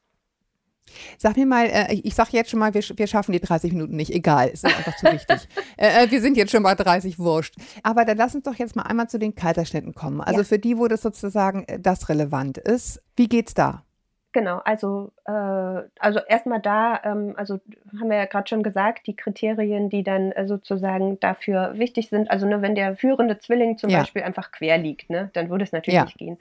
Sag 1.17 1.38
mir 1.38 1.45
mal, 1.45 1.65
äh, 1.65 1.93
ich 1.93 2.15
sage 2.15 2.29
jetzt 2.34 2.49
schon 2.49 2.60
mal, 2.60 2.73
wir, 2.73 2.82
wir, 2.82 3.08
schaffen 3.08 3.32
die 3.32 3.39
30 3.39 3.73
Minuten 3.73 3.95
nicht. 3.95 4.12
Egal, 4.12 4.49
ist 4.49 4.65
einfach 4.65 4.95
zu 4.95 5.05
wichtig. 5.12 5.47
äh, 5.77 6.05
äh 6.05 6.12
wir 6.12 6.21
sind 6.21 6.38
jetzt 6.38 6.51
schon 6.51 6.63
bei 6.63 6.75
30, 6.75 7.19
wurscht. 7.19 7.55
Aber 7.84 8.05
dann 8.05 8.17
lass 8.17 8.36
uns 8.36 8.43
doch 8.43 8.55
jetzt 8.55 8.75
mal 8.75 8.84
einmal 8.84 9.10
zu 9.10 9.19
den 9.19 9.36
Kaiserschnitten 9.36 9.93
kommen. 9.93 10.21
Also 10.21 10.41
ja. 10.41 10.45
für 10.45 10.60
die, 10.60 10.77
wo 10.77 10.88
das 10.88 11.01
sozusagen 11.01 11.63
äh, 11.65 11.79
das 11.79 12.10
relevant 12.10 12.58
ist. 12.58 13.01
Wie 13.15 13.27
geht's 13.27 13.53
da? 13.53 13.84
Genau, 14.32 14.62
also, 14.63 15.12
äh, 15.26 15.32
also 15.32 16.20
erstmal 16.28 16.60
da, 16.60 17.02
ähm, 17.04 17.34
also 17.36 17.60
haben 18.00 18.10
wir 18.10 18.18
ja 18.18 18.26
gerade 18.26 18.48
schon 18.48 18.62
gesagt, 18.62 19.08
die 19.08 19.15
Kriterien, 19.15 19.89
die 19.89 20.04
dann 20.04 20.32
äh, 20.34 20.46
sozusagen 20.46 21.20
dafür 21.20 21.74
wichtig 21.80 22.10
sind, 22.10 22.30
also 22.30 22.46
ne, 22.46 22.62
wenn 22.62 22.76
der 22.76 22.96
führende 22.96 23.39
Zwilling 23.39 23.80
zum 23.80 23.89
ja. 23.89 24.00
Beispiel 24.00 24.22
einfach 24.22 24.52
quer 24.52 24.78
liegt, 24.78 25.10
ne, 25.10 25.32
dann 25.34 25.50
würde 25.50 25.63
es 25.63 25.72
natürlich 25.72 25.96
ja. 25.96 26.04
nicht 26.04 26.20
gehen. 26.20 26.38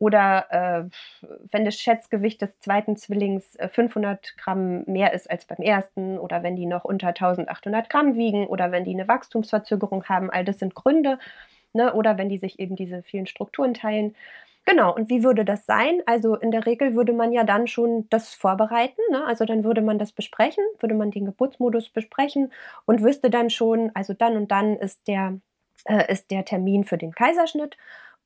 Oder 0.00 0.46
äh, 0.50 1.26
wenn 1.52 1.64
das 1.64 1.76
Schätzgewicht 1.76 2.42
des 2.42 2.58
zweiten 2.58 2.96
Zwillings 2.96 3.56
500 3.74 4.18
äh, 4.18 4.40
Gramm 4.40 4.82
mehr 4.86 5.12
ist 5.12 5.30
als 5.30 5.44
beim 5.44 5.58
ersten 5.58 6.18
oder 6.18 6.42
wenn 6.42 6.56
die 6.56 6.66
noch 6.66 6.84
unter 6.84 7.08
1800 7.08 7.88
Gramm 7.90 8.16
wiegen 8.16 8.46
oder 8.46 8.72
wenn 8.72 8.84
die 8.84 8.94
eine 8.94 9.06
Wachstumsverzögerung 9.06 10.04
haben, 10.06 10.30
all 10.30 10.44
das 10.44 10.58
sind 10.58 10.74
Gründe. 10.74 11.18
Ne, 11.72 11.92
oder 11.92 12.18
wenn 12.18 12.28
die 12.28 12.38
sich 12.38 12.58
eben 12.58 12.74
diese 12.74 13.04
vielen 13.04 13.28
Strukturen 13.28 13.74
teilen. 13.74 14.16
Genau, 14.66 14.94
und 14.94 15.08
wie 15.08 15.24
würde 15.24 15.44
das 15.44 15.66
sein? 15.66 16.02
Also 16.06 16.36
in 16.36 16.50
der 16.50 16.66
Regel 16.66 16.94
würde 16.94 17.12
man 17.12 17.32
ja 17.32 17.44
dann 17.44 17.66
schon 17.66 18.06
das 18.10 18.34
vorbereiten, 18.34 19.00
ne? 19.10 19.24
also 19.24 19.44
dann 19.44 19.64
würde 19.64 19.80
man 19.82 19.98
das 19.98 20.12
besprechen, 20.12 20.62
würde 20.78 20.94
man 20.94 21.10
den 21.10 21.24
Geburtsmodus 21.24 21.88
besprechen 21.88 22.52
und 22.86 23.02
wüsste 23.02 23.30
dann 23.30 23.50
schon, 23.50 23.90
also 23.94 24.12
dann 24.14 24.36
und 24.36 24.50
dann 24.52 24.76
ist 24.76 25.08
der, 25.08 25.40
äh, 25.86 26.12
ist 26.12 26.30
der 26.30 26.44
Termin 26.44 26.84
für 26.84 26.98
den 26.98 27.12
Kaiserschnitt 27.12 27.76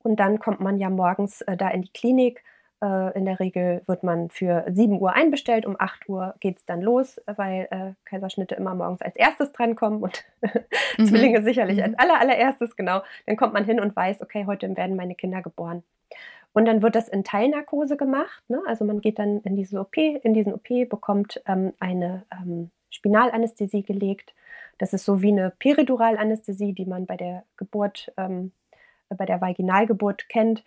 und 0.02 0.16
dann 0.20 0.38
kommt 0.40 0.60
man 0.60 0.78
ja 0.78 0.90
morgens 0.90 1.40
äh, 1.42 1.56
da 1.56 1.68
in 1.70 1.82
die 1.82 1.92
Klinik. 1.92 2.42
Äh, 2.84 3.16
in 3.16 3.24
der 3.24 3.40
Regel 3.40 3.82
wird 3.86 4.02
man 4.02 4.28
für 4.28 4.64
7 4.68 5.00
Uhr 5.00 5.14
einbestellt, 5.14 5.64
um 5.64 5.76
8 5.78 6.06
Uhr 6.08 6.34
geht 6.40 6.58
es 6.58 6.66
dann 6.66 6.82
los, 6.82 7.18
weil 7.24 7.66
äh, 7.70 7.92
Kaiserschnitte 8.04 8.56
immer 8.56 8.74
morgens 8.74 9.00
als 9.00 9.16
erstes 9.16 9.52
drankommen 9.52 10.02
und 10.02 10.22
mhm. 10.98 11.06
Zwillinge 11.06 11.42
sicherlich 11.42 11.78
mhm. 11.78 11.84
als 11.84 11.98
aller, 11.98 12.20
allererstes, 12.20 12.76
genau. 12.76 13.00
Dann 13.26 13.36
kommt 13.36 13.54
man 13.54 13.64
hin 13.64 13.80
und 13.80 13.96
weiß, 13.96 14.20
okay, 14.20 14.44
heute 14.46 14.76
werden 14.76 14.96
meine 14.96 15.14
Kinder 15.14 15.40
geboren. 15.40 15.82
Und 16.52 16.66
dann 16.66 16.82
wird 16.82 16.94
das 16.94 17.08
in 17.08 17.24
Teilnarkose 17.24 17.96
gemacht. 17.96 18.42
Ne? 18.48 18.60
Also 18.66 18.84
man 18.84 19.00
geht 19.00 19.18
dann 19.18 19.40
in 19.40 19.56
diese 19.56 19.80
OP, 19.80 19.96
in 19.96 20.34
diesen 20.34 20.52
OP, 20.52 20.68
bekommt 20.88 21.42
ähm, 21.46 21.72
eine 21.80 22.24
ähm, 22.30 22.70
Spinalanästhesie 22.90 23.82
gelegt. 23.82 24.34
Das 24.78 24.92
ist 24.92 25.04
so 25.06 25.22
wie 25.22 25.32
eine 25.32 25.52
Periduralanästhesie, 25.58 26.74
die 26.74 26.84
man 26.86 27.06
bei 27.06 27.16
der 27.16 27.44
Geburt, 27.56 28.12
ähm, 28.18 28.52
bei 29.08 29.24
der 29.24 29.40
Vaginalgeburt 29.40 30.28
kennt. 30.28 30.62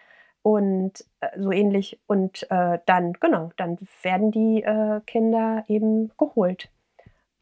Und 0.47 1.03
äh, 1.19 1.27
so 1.37 1.51
ähnlich. 1.51 1.99
Und 2.07 2.49
äh, 2.49 2.79
dann, 2.85 3.11
genau, 3.19 3.51
dann 3.57 3.77
werden 4.01 4.31
die 4.31 4.63
äh, 4.63 5.01
Kinder 5.05 5.65
eben 5.67 6.09
geholt. 6.17 6.69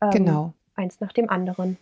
Ähm, 0.01 0.09
genau. 0.09 0.53
Eins 0.73 0.99
nach 1.01 1.13
dem 1.13 1.29
anderen. 1.29 1.77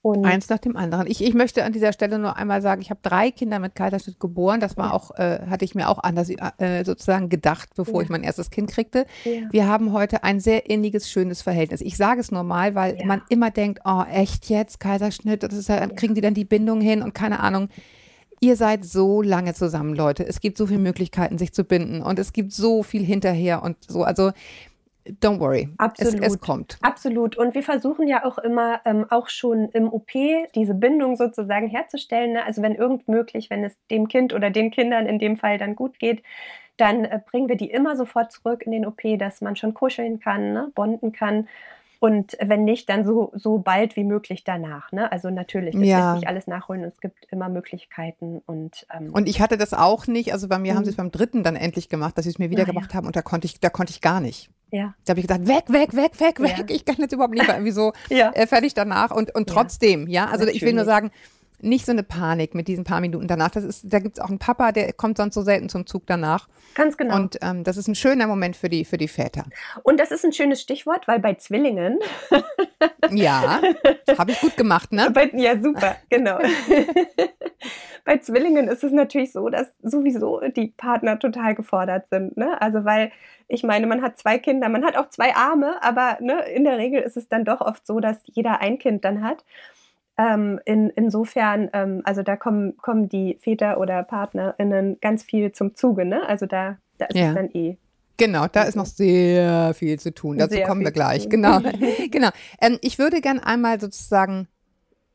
Und 0.00 0.24
Eins 0.24 0.48
nach 0.48 0.56
dem 0.56 0.74
anderen. 0.74 1.08
Ich, 1.08 1.22
ich 1.22 1.34
möchte 1.34 1.62
an 1.62 1.74
dieser 1.74 1.92
Stelle 1.92 2.18
nur 2.18 2.38
einmal 2.38 2.62
sagen, 2.62 2.80
ich 2.80 2.88
habe 2.88 3.00
drei 3.02 3.30
Kinder 3.30 3.58
mit 3.58 3.74
Kaiserschnitt 3.74 4.18
geboren. 4.18 4.60
Das 4.60 4.78
war 4.78 4.86
ja. 4.86 4.92
auch, 4.94 5.10
äh, 5.18 5.40
hatte 5.46 5.66
ich 5.66 5.74
mir 5.74 5.90
auch 5.90 5.98
anders 5.98 6.30
äh, 6.30 6.84
sozusagen 6.84 7.28
gedacht, 7.28 7.68
bevor 7.76 7.96
ja. 7.96 8.04
ich 8.04 8.08
mein 8.08 8.22
erstes 8.22 8.48
Kind 8.48 8.70
kriegte. 8.70 9.04
Ja. 9.24 9.42
Wir 9.50 9.68
haben 9.68 9.92
heute 9.92 10.24
ein 10.24 10.40
sehr 10.40 10.70
inniges, 10.70 11.10
schönes 11.10 11.42
Verhältnis. 11.42 11.82
Ich 11.82 11.98
sage 11.98 12.20
es 12.20 12.32
normal, 12.32 12.74
weil 12.74 13.04
man 13.04 13.20
immer 13.28 13.50
denkt, 13.50 13.80
oh, 13.84 14.04
echt 14.10 14.48
jetzt, 14.48 14.80
Kaiserschnitt, 14.80 15.42
das 15.42 15.52
ist 15.52 15.68
ja, 15.68 15.86
kriegen 15.86 16.14
die 16.14 16.22
dann 16.22 16.32
die 16.32 16.46
Bindung 16.46 16.80
hin 16.80 17.02
und 17.02 17.12
keine 17.12 17.40
Ahnung. 17.40 17.68
Ihr 18.40 18.56
seid 18.56 18.84
so 18.84 19.22
lange 19.22 19.54
zusammen, 19.54 19.94
Leute. 19.94 20.26
Es 20.26 20.40
gibt 20.40 20.58
so 20.58 20.66
viele 20.66 20.78
Möglichkeiten, 20.78 21.38
sich 21.38 21.52
zu 21.52 21.64
binden 21.64 22.02
und 22.02 22.18
es 22.18 22.32
gibt 22.32 22.52
so 22.52 22.82
viel 22.82 23.04
hinterher 23.04 23.62
und 23.62 23.76
so. 23.88 24.02
Also 24.02 24.32
don't 25.22 25.40
worry. 25.40 25.68
Absolut. 25.78 26.22
Es, 26.22 26.34
es, 26.34 26.40
kommt. 26.40 26.78
Absolut. 26.82 27.36
Und 27.36 27.54
wir 27.54 27.62
versuchen 27.62 28.08
ja 28.08 28.24
auch 28.24 28.38
immer, 28.38 28.80
ähm, 28.84 29.06
auch 29.10 29.28
schon 29.28 29.68
im 29.70 29.92
OP, 29.92 30.10
diese 30.54 30.74
Bindung 30.74 31.16
sozusagen 31.16 31.68
herzustellen. 31.68 32.32
Ne? 32.32 32.44
Also 32.44 32.62
wenn 32.62 32.74
irgend 32.74 33.08
möglich, 33.08 33.50
wenn 33.50 33.64
es 33.64 33.76
dem 33.90 34.08
Kind 34.08 34.34
oder 34.34 34.50
den 34.50 34.70
Kindern 34.70 35.06
in 35.06 35.18
dem 35.18 35.36
Fall 35.36 35.58
dann 35.58 35.76
gut 35.76 35.98
geht, 35.98 36.22
dann 36.76 37.04
äh, 37.04 37.20
bringen 37.24 37.48
wir 37.48 37.56
die 37.56 37.70
immer 37.70 37.96
sofort 37.96 38.32
zurück 38.32 38.62
in 38.64 38.72
den 38.72 38.86
OP, 38.86 39.00
dass 39.18 39.40
man 39.40 39.56
schon 39.56 39.74
kuscheln 39.74 40.20
kann, 40.20 40.52
ne? 40.52 40.70
bonden 40.74 41.12
kann. 41.12 41.48
Und 41.98 42.36
wenn 42.40 42.64
nicht, 42.64 42.88
dann 42.88 43.04
so, 43.04 43.32
so 43.34 43.58
bald 43.58 43.96
wie 43.96 44.04
möglich 44.04 44.44
danach. 44.44 44.92
Ne? 44.92 45.10
Also 45.10 45.30
natürlich, 45.30 45.74
das 45.74 45.86
ja. 45.86 46.10
lässt 46.10 46.20
sich 46.20 46.28
alles 46.28 46.46
nachholen 46.46 46.82
und 46.82 46.88
es 46.88 47.00
gibt 47.00 47.26
immer 47.30 47.48
Möglichkeiten. 47.48 48.42
Und, 48.46 48.86
ähm, 48.92 49.12
und 49.12 49.28
ich 49.28 49.40
hatte 49.40 49.56
das 49.56 49.72
auch 49.72 50.06
nicht. 50.06 50.32
Also 50.32 50.48
bei 50.48 50.58
mir 50.58 50.72
mhm. 50.72 50.76
haben 50.78 50.84
sie 50.84 50.90
es 50.90 50.96
beim 50.96 51.10
dritten 51.10 51.42
dann 51.42 51.56
endlich 51.56 51.88
gemacht, 51.88 52.16
dass 52.18 52.24
sie 52.24 52.30
es 52.30 52.38
mir 52.38 52.50
wieder 52.50 52.62
ah, 52.62 52.66
gemacht 52.66 52.90
ja. 52.90 52.96
haben 52.96 53.06
und 53.06 53.16
da 53.16 53.22
konnte 53.22 53.46
ich, 53.46 53.60
da 53.60 53.70
konnte 53.70 53.90
ich 53.90 54.00
gar 54.00 54.20
nicht. 54.20 54.50
Ja. 54.70 54.94
Da 55.04 55.12
habe 55.12 55.20
ich 55.20 55.26
gesagt, 55.26 55.46
weg, 55.46 55.64
weg, 55.68 55.94
weg, 55.94 56.20
weg, 56.20 56.40
weg. 56.40 56.58
Ja. 56.58 56.74
Ich 56.74 56.84
kann 56.84 56.96
jetzt 56.98 57.12
überhaupt 57.12 57.34
nicht 57.34 57.48
irgendwie 57.48 57.70
so 57.70 57.92
ja. 58.10 58.32
äh, 58.32 58.46
fertig 58.46 58.74
danach. 58.74 59.10
Und, 59.10 59.34
und 59.34 59.48
trotzdem, 59.48 60.08
ja, 60.08 60.24
also 60.24 60.38
Natürlich. 60.38 60.56
ich 60.56 60.62
will 60.62 60.72
nur 60.74 60.84
sagen, 60.84 61.10
nicht 61.60 61.86
so 61.86 61.92
eine 61.92 62.02
Panik 62.02 62.54
mit 62.54 62.68
diesen 62.68 62.84
paar 62.84 63.00
Minuten 63.00 63.26
danach. 63.26 63.50
Das 63.50 63.64
ist, 63.64 63.92
da 63.92 63.98
gibt 63.98 64.18
es 64.18 64.24
auch 64.24 64.28
einen 64.28 64.38
Papa, 64.38 64.72
der 64.72 64.92
kommt 64.92 65.16
sonst 65.16 65.34
so 65.34 65.42
selten 65.42 65.68
zum 65.68 65.86
Zug 65.86 66.04
danach. 66.06 66.48
Ganz 66.74 66.96
genau. 66.96 67.16
Und 67.16 67.38
ähm, 67.42 67.64
das 67.64 67.76
ist 67.76 67.88
ein 67.88 67.94
schöner 67.94 68.26
Moment 68.26 68.56
für 68.56 68.68
die, 68.68 68.84
für 68.84 68.98
die 68.98 69.08
Väter. 69.08 69.44
Und 69.82 69.98
das 69.98 70.10
ist 70.10 70.24
ein 70.24 70.32
schönes 70.32 70.60
Stichwort, 70.60 71.08
weil 71.08 71.18
bei 71.18 71.34
Zwillingen. 71.34 71.98
ja, 73.10 73.62
habe 74.18 74.32
ich 74.32 74.40
gut 74.40 74.56
gemacht, 74.56 74.92
ne? 74.92 75.10
Bei, 75.10 75.30
ja, 75.32 75.60
super, 75.60 75.96
genau. 76.10 76.38
bei 78.04 78.18
Zwillingen 78.18 78.68
ist 78.68 78.84
es 78.84 78.92
natürlich 78.92 79.32
so, 79.32 79.48
dass 79.48 79.72
sowieso 79.82 80.40
die 80.54 80.68
Partner 80.76 81.18
total 81.18 81.54
gefordert 81.54 82.06
sind. 82.10 82.36
Ne? 82.36 82.60
Also 82.60 82.84
weil 82.84 83.10
ich 83.48 83.62
meine, 83.62 83.86
man 83.86 84.02
hat 84.02 84.18
zwei 84.18 84.38
Kinder, 84.38 84.68
man 84.68 84.84
hat 84.84 84.96
auch 84.96 85.08
zwei 85.08 85.34
Arme, 85.34 85.82
aber 85.82 86.18
ne, 86.20 86.42
in 86.48 86.64
der 86.64 86.78
Regel 86.78 87.00
ist 87.02 87.16
es 87.16 87.28
dann 87.28 87.44
doch 87.44 87.60
oft 87.60 87.86
so, 87.86 88.00
dass 88.00 88.18
jeder 88.24 88.60
ein 88.60 88.78
Kind 88.78 89.04
dann 89.04 89.22
hat. 89.22 89.44
Ähm, 90.18 90.60
in, 90.64 90.90
insofern, 90.90 91.68
ähm, 91.72 92.02
also 92.04 92.22
da 92.22 92.36
kommen, 92.36 92.76
kommen 92.78 93.08
die 93.08 93.36
Väter 93.40 93.78
oder 93.78 94.02
PartnerInnen 94.02 94.98
ganz 95.00 95.22
viel 95.22 95.52
zum 95.52 95.74
Zuge, 95.74 96.04
ne? 96.04 96.26
Also 96.26 96.46
da, 96.46 96.78
da 96.98 97.06
ist 97.06 97.16
ja. 97.16 97.28
es 97.28 97.34
dann 97.34 97.50
eh 97.52 97.76
Genau, 98.18 98.46
da 98.50 98.62
ist 98.62 98.76
noch 98.76 98.86
sehr 98.86 99.74
viel 99.74 99.98
zu 99.98 100.12
tun. 100.12 100.38
Dazu 100.38 100.54
sehr 100.54 100.66
kommen 100.66 100.82
wir 100.82 100.90
gleich. 100.90 101.28
Genau. 101.28 101.60
genau. 102.10 102.30
Ähm, 102.60 102.78
ich 102.80 102.98
würde 102.98 103.20
gern 103.20 103.38
einmal 103.38 103.78
sozusagen 103.78 104.48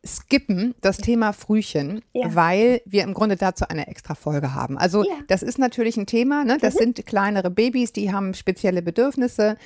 skippen 0.06 0.74
das 0.82 0.98
Thema 0.98 1.32
Frühchen, 1.32 2.02
ja. 2.14 2.34
weil 2.34 2.82
wir 2.86 3.04
im 3.04 3.14
Grunde 3.14 3.36
dazu 3.36 3.66
eine 3.68 3.88
extra 3.88 4.16
Folge 4.16 4.54
haben. 4.54 4.78
Also 4.78 5.04
ja. 5.04 5.16
das 5.28 5.44
ist 5.44 5.60
natürlich 5.60 5.98
ein 5.98 6.08
Thema, 6.08 6.44
ne? 6.44 6.58
das 6.60 6.76
mhm. 6.76 6.80
sind 6.80 7.06
kleinere 7.06 7.52
Babys, 7.52 7.92
die 7.92 8.12
haben 8.12 8.34
spezielle 8.34 8.82
Bedürfnisse. 8.82 9.58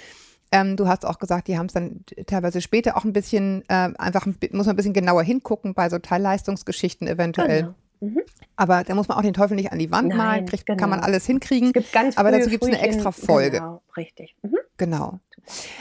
Ähm, 0.51 0.77
du 0.77 0.87
hast 0.87 1.05
auch 1.05 1.19
gesagt, 1.19 1.47
die 1.47 1.57
haben 1.57 1.65
es 1.65 1.73
dann 1.73 2.05
teilweise 2.27 2.61
später 2.61 2.97
auch 2.97 3.03
ein 3.03 3.13
bisschen, 3.13 3.63
äh, 3.67 3.91
einfach 3.97 4.25
muss 4.25 4.65
man 4.65 4.69
ein 4.69 4.75
bisschen 4.75 4.93
genauer 4.93 5.23
hingucken 5.23 5.73
bei 5.73 5.89
so 5.89 5.99
Teilleistungsgeschichten 5.99 7.07
eventuell. 7.07 7.61
Genau. 7.61 7.75
Mhm. 8.01 8.21
Aber 8.55 8.83
da 8.83 8.95
muss 8.95 9.07
man 9.07 9.17
auch 9.17 9.21
den 9.21 9.33
Teufel 9.33 9.55
nicht 9.55 9.71
an 9.71 9.79
die 9.79 9.91
Wand 9.91 10.09
Nein, 10.09 10.17
malen, 10.17 10.45
kriegt, 10.45 10.65
genau. 10.65 10.77
kann 10.77 10.89
man 10.89 10.99
alles 10.99 11.25
hinkriegen. 11.25 11.69
Es 11.69 11.73
gibt 11.73 11.93
ganz 11.93 12.17
aber 12.17 12.31
dazu 12.31 12.49
gibt 12.49 12.63
es 12.63 12.69
eine 12.69 12.81
extra 12.81 13.11
Folge. 13.11 13.59
Genau, 13.59 13.81
richtig. 13.97 14.35
Mhm. 14.43 14.57
Genau. 14.77 15.19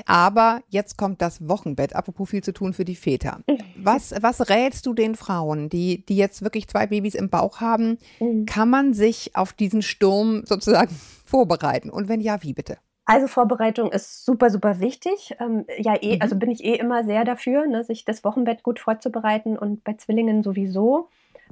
Aber 0.06 0.60
jetzt 0.68 0.98
kommt 0.98 1.22
das 1.22 1.48
Wochenbett, 1.48 1.96
apropos 1.96 2.30
viel 2.30 2.42
zu 2.42 2.52
tun 2.52 2.74
für 2.74 2.84
die 2.84 2.96
Väter. 2.96 3.40
Was, 3.76 4.14
was 4.20 4.48
rätst 4.48 4.86
du 4.86 4.94
den 4.94 5.14
Frauen, 5.14 5.68
die, 5.68 6.04
die 6.04 6.16
jetzt 6.16 6.42
wirklich 6.42 6.68
zwei 6.68 6.86
Babys 6.86 7.14
im 7.14 7.30
Bauch 7.30 7.60
haben? 7.60 7.98
Mhm. 8.20 8.46
Kann 8.46 8.68
man 8.68 8.94
sich 8.94 9.34
auf 9.34 9.52
diesen 9.52 9.82
Sturm 9.82 10.44
sozusagen 10.44 10.94
vorbereiten? 11.24 11.90
Und 11.90 12.08
wenn 12.08 12.20
ja, 12.20 12.42
wie 12.42 12.52
bitte? 12.52 12.78
Also 13.06 13.26
Vorbereitung 13.26 13.92
ist 13.92 14.24
super, 14.24 14.48
super 14.48 14.80
wichtig. 14.80 15.36
Ähm, 15.38 15.66
ja, 15.78 15.94
eh, 16.00 16.16
mhm. 16.16 16.22
also 16.22 16.36
bin 16.36 16.50
ich 16.50 16.64
eh 16.64 16.74
immer 16.74 17.04
sehr 17.04 17.24
dafür, 17.24 17.66
ne, 17.66 17.84
sich 17.84 18.04
das 18.04 18.24
Wochenbett 18.24 18.62
gut 18.62 18.78
vorzubereiten 18.78 19.58
und 19.58 19.84
bei 19.84 19.94
Zwillingen 19.94 20.42
sowieso. 20.42 21.08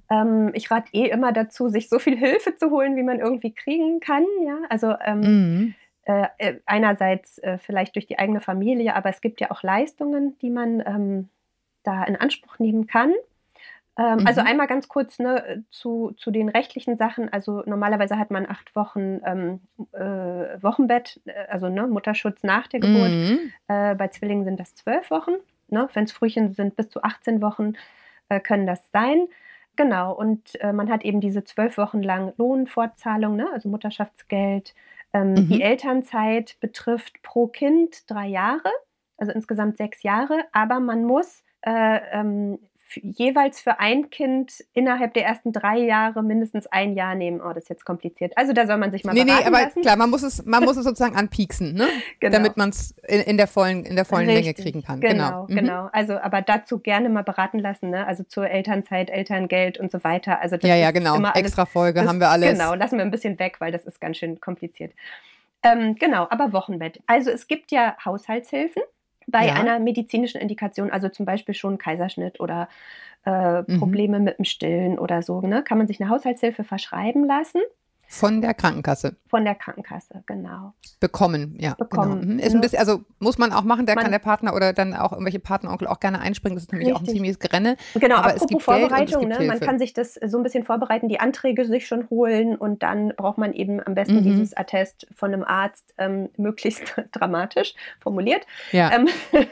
Ähm, 0.09 0.51
ich 0.55 0.71
rate 0.71 0.89
eh 0.93 1.09
immer 1.09 1.33
dazu, 1.33 1.69
sich 1.69 1.89
so 1.89 1.99
viel 1.99 2.17
Hilfe 2.19 2.57
zu 2.57 2.71
holen, 2.71 2.97
wie 2.97 3.03
man 3.03 3.21
irgendwie 3.21 3.53
kriegen 3.53 4.01
kann. 4.01 4.25
Ja, 4.47 4.59
also 4.71 4.95
ähm, 5.05 5.21
mhm. 5.21 5.75
äh, 6.05 6.27
äh 6.39 6.61
einerseits 6.65 7.39
äh, 7.39 7.59
vielleicht 7.59 7.97
durch 7.97 8.07
die 8.07 8.19
eigene 8.19 8.41
Familie, 8.41 8.95
aber 8.95 9.11
es 9.11 9.21
gibt 9.21 9.41
ja 9.41 9.51
auch 9.51 9.63
Leistungen, 9.63 10.39
die 10.39 10.51
man 10.51 10.83
ähm, 10.87 11.29
da 11.83 12.03
in 12.05 12.17
Anspruch 12.17 12.59
nehmen 12.59 12.87
kann. 12.87 13.13
Ähm, 13.99 14.05
also 14.05 14.21
mhm. 14.21 14.27
Also 14.27 14.41
einmal 14.43 14.67
ganz 14.67 14.89
kurz 14.89 15.19
ne, 15.19 15.65
zu, 15.71 16.13
zu 16.17 16.31
den 16.31 16.49
rechtlichen 16.49 16.97
Sachen. 16.97 17.33
Also 17.33 17.63
normalerweise 17.67 18.19
hat 18.19 18.31
man 18.31 18.49
acht 18.49 18.75
Wochen 18.75 19.21
ähm, 19.25 19.61
äh, 19.93 20.63
Wochenbett, 20.63 21.21
äh, 21.27 21.47
also 21.49 21.69
ne, 21.69 21.87
Mutterschutz 21.87 22.43
nach 22.43 22.67
der 22.69 22.81
Geburt. 22.81 23.11
Mhm. 23.11 23.53
Äh, 23.69 23.95
bei 23.95 24.09
Zwillingen 24.09 24.45
sind 24.45 24.59
das 24.59 24.75
zwölf 24.75 25.11
Wochen. 25.11 25.33
Ne? 25.69 25.89
Wenn 25.93 26.05
es 26.05 26.13
Frühchen 26.13 26.53
sind, 26.55 26.77
bis 26.77 26.91
zu 26.91 27.03
18 27.03 27.43
Wochen 27.43 27.75
äh, 28.29 28.41
können 28.41 28.67
das 28.67 28.91
sein. 28.93 29.29
Genau, 29.75 30.13
und 30.13 30.61
äh, 30.61 30.73
man 30.73 30.91
hat 30.91 31.03
eben 31.03 31.21
diese 31.21 31.45
zwölf 31.45 31.79
Wochen 31.79 32.03
lang 32.03 32.35
Lohnfortzahlung, 32.37 33.37
ne? 33.37 33.49
also 33.53 33.71
Mutterschaftsgeld. 33.71 34.75
Ähm, 35.15 35.33
mhm. 35.33 35.49
Die 35.49 35.63
Elternzeit 35.63 36.57
betrifft 36.61 37.23
pro 37.23 37.47
Kind 37.47 38.11
drei 38.11 38.27
Jahre, 38.27 38.71
also 39.17 39.33
insgesamt 39.33 39.79
sechs 39.79 40.03
Jahre, 40.03 40.45
aber 40.53 40.79
man 40.79 41.05
muss 41.05 41.43
äh, 41.63 42.01
ähm, 42.13 42.59
jeweils 43.03 43.61
für 43.61 43.81
ein 43.81 44.11
Kind 44.11 44.65
innerhalb 44.73 45.15
der 45.15 45.25
ersten 45.25 45.53
drei 45.53 45.79
Jahre 45.79 46.23
mindestens 46.23 46.67
ein 46.67 46.95
Jahr 46.95 47.15
nehmen. 47.15 47.41
Oh, 47.41 47.53
das 47.53 47.65
ist 47.65 47.69
jetzt 47.71 47.85
kompliziert. 47.85 48.33
Also 48.37 48.53
da 48.53 48.67
soll 48.67 48.79
man 48.79 48.91
sich 48.91 49.05
mal 49.05 49.13
Nee, 49.13 49.25
nee, 49.25 49.33
aber 49.33 49.63
lassen. 49.63 49.83
klar, 49.83 49.97
man 49.97 50.11
muss 50.11 50.23
es, 50.23 50.45
man 50.45 50.65
muss 50.65 50.77
es 50.77 50.85
sozusagen 50.93 51.17
anpieksen, 51.17 51.75
ne? 51.75 51.89
Genau. 52.21 52.37
Damit 52.37 52.57
man 52.57 52.71
es 52.71 52.93
in, 53.07 53.21
in, 53.21 53.37
der 53.37 53.47
vollen, 53.47 53.85
in 53.85 53.97
der 53.97 54.05
vollen 54.05 54.27
Länge 54.27 54.55
kriegen 54.55 54.83
kann. 54.83 55.01
Genau, 55.01 55.13
genau. 55.13 55.43
Mhm. 55.49 55.55
genau. 55.55 55.89
Also 55.93 56.19
aber 56.19 56.43
dazu 56.43 56.79
gerne 56.79 57.09
mal 57.09 57.25
beraten 57.25 57.59
lassen, 57.59 57.91
ne? 57.91 58.07
Also 58.07 58.25
zur 58.25 58.49
Elternzeit, 58.49 59.11
Elterngeld 59.11 59.79
und 59.79 59.91
so 59.91 60.03
weiter. 60.05 60.41
Also 60.41 60.57
das 60.57 60.69
ja, 60.69 60.77
ja, 60.77 60.91
genau. 60.91 61.15
Alles, 61.15 61.35
Extra 61.35 61.67
Folge 61.67 62.01
das, 62.01 62.09
haben 62.09 62.21
wir 62.21 62.31
alles. 62.31 62.53
Genau, 62.53 62.75
lassen 62.75 62.99
wir 62.99 63.05
ein 63.05 63.11
bisschen 63.11 63.39
weg, 63.39 63.57
weil 63.61 63.73
das 63.73 63.85
ist 63.85 64.01
ganz 64.01 64.17
schön 64.19 64.41
kompliziert. 64.41 64.93
Ähm, 65.63 65.95
genau, 65.95 66.27
aber 66.31 66.53
Wochenbett. 66.53 67.01
Also 67.07 67.31
es 67.31 67.47
gibt 67.47 67.71
ja 67.71 67.97
Haushaltshilfen 68.05 68.83
bei 69.27 69.47
ja. 69.47 69.55
einer 69.55 69.79
medizinischen 69.79 70.41
Indikation, 70.41 70.91
also 70.91 71.09
zum 71.09 71.27
Beispiel 71.27 71.55
schon 71.55 71.79
Kaiserschnitt 71.79 72.41
oder 72.41 72.69
äh, 73.25 73.63
mhm. 73.63 73.79
Probleme 73.79 74.19
mhm. 74.19 74.25
mit 74.25 74.39
dem 74.39 74.45
Stillen 74.45 74.99
oder 74.99 75.23
so, 75.23 75.41
ne, 75.41 75.63
kann 75.63 75.79
man 75.79 75.87
sich 75.87 76.01
eine 76.01 76.11
Haushaltshilfe 76.11 76.65
verschreiben 76.65 77.25
lassen. 77.25 77.61
Von 78.13 78.43
der 78.43 78.53
Krankenkasse. 78.53 79.17
Von 79.27 79.47
der 79.47 79.55
Krankenkasse, 79.55 80.23
genau. 80.27 80.75
Bekommen, 81.01 81.57
ja. 81.59 81.73
Genau. 81.73 81.89
Bekommen. 81.89 82.21
Genau. 82.21 82.43
Ist 82.43 82.55
ein 82.55 82.61
bisschen, 82.61 82.79
also 82.79 83.01
muss 83.21 83.39
man 83.39 83.53
auch 83.55 83.63
machen, 83.63 83.87
da 83.87 83.95
man, 83.95 84.03
kann 84.03 84.13
der 84.13 84.19
Partner 84.19 84.55
oder 84.55 84.75
dann 84.75 84.93
auch 84.93 85.13
irgendwelche 85.13 85.39
Partneronkel 85.39 85.89
auch 85.89 85.99
gerne 85.99 86.21
einspringen. 86.21 86.55
Das 86.55 86.65
ist 86.65 86.73
nämlich 86.73 86.89
richtig. 86.89 87.03
auch 87.03 87.09
ein 87.09 87.15
ziemliches 87.15 87.39
Grenne. 87.39 87.79
Genau, 87.95 88.17
aber 88.17 88.27
apropos 88.27 88.43
es 88.43 88.49
gibt 88.49 88.63
Vorbereitung, 88.63 89.29
ne? 89.29 89.41
man 89.41 89.61
kann 89.61 89.79
sich 89.79 89.95
das 89.95 90.13
so 90.27 90.37
ein 90.37 90.43
bisschen 90.43 90.63
vorbereiten, 90.63 91.09
die 91.09 91.21
Anträge 91.21 91.65
sich 91.65 91.87
schon 91.87 92.11
holen 92.11 92.55
und 92.55 92.83
dann 92.83 93.15
braucht 93.17 93.39
man 93.39 93.55
eben 93.55 93.81
am 93.83 93.95
besten 93.95 94.17
mhm. 94.17 94.25
dieses 94.25 94.55
Attest 94.55 95.07
von 95.17 95.33
einem 95.33 95.43
Arzt, 95.43 95.95
ähm, 95.97 96.29
möglichst 96.37 96.95
dramatisch 97.13 97.73
formuliert. 97.99 98.47
Ja. 98.73 98.93
Ähm, 98.93 99.09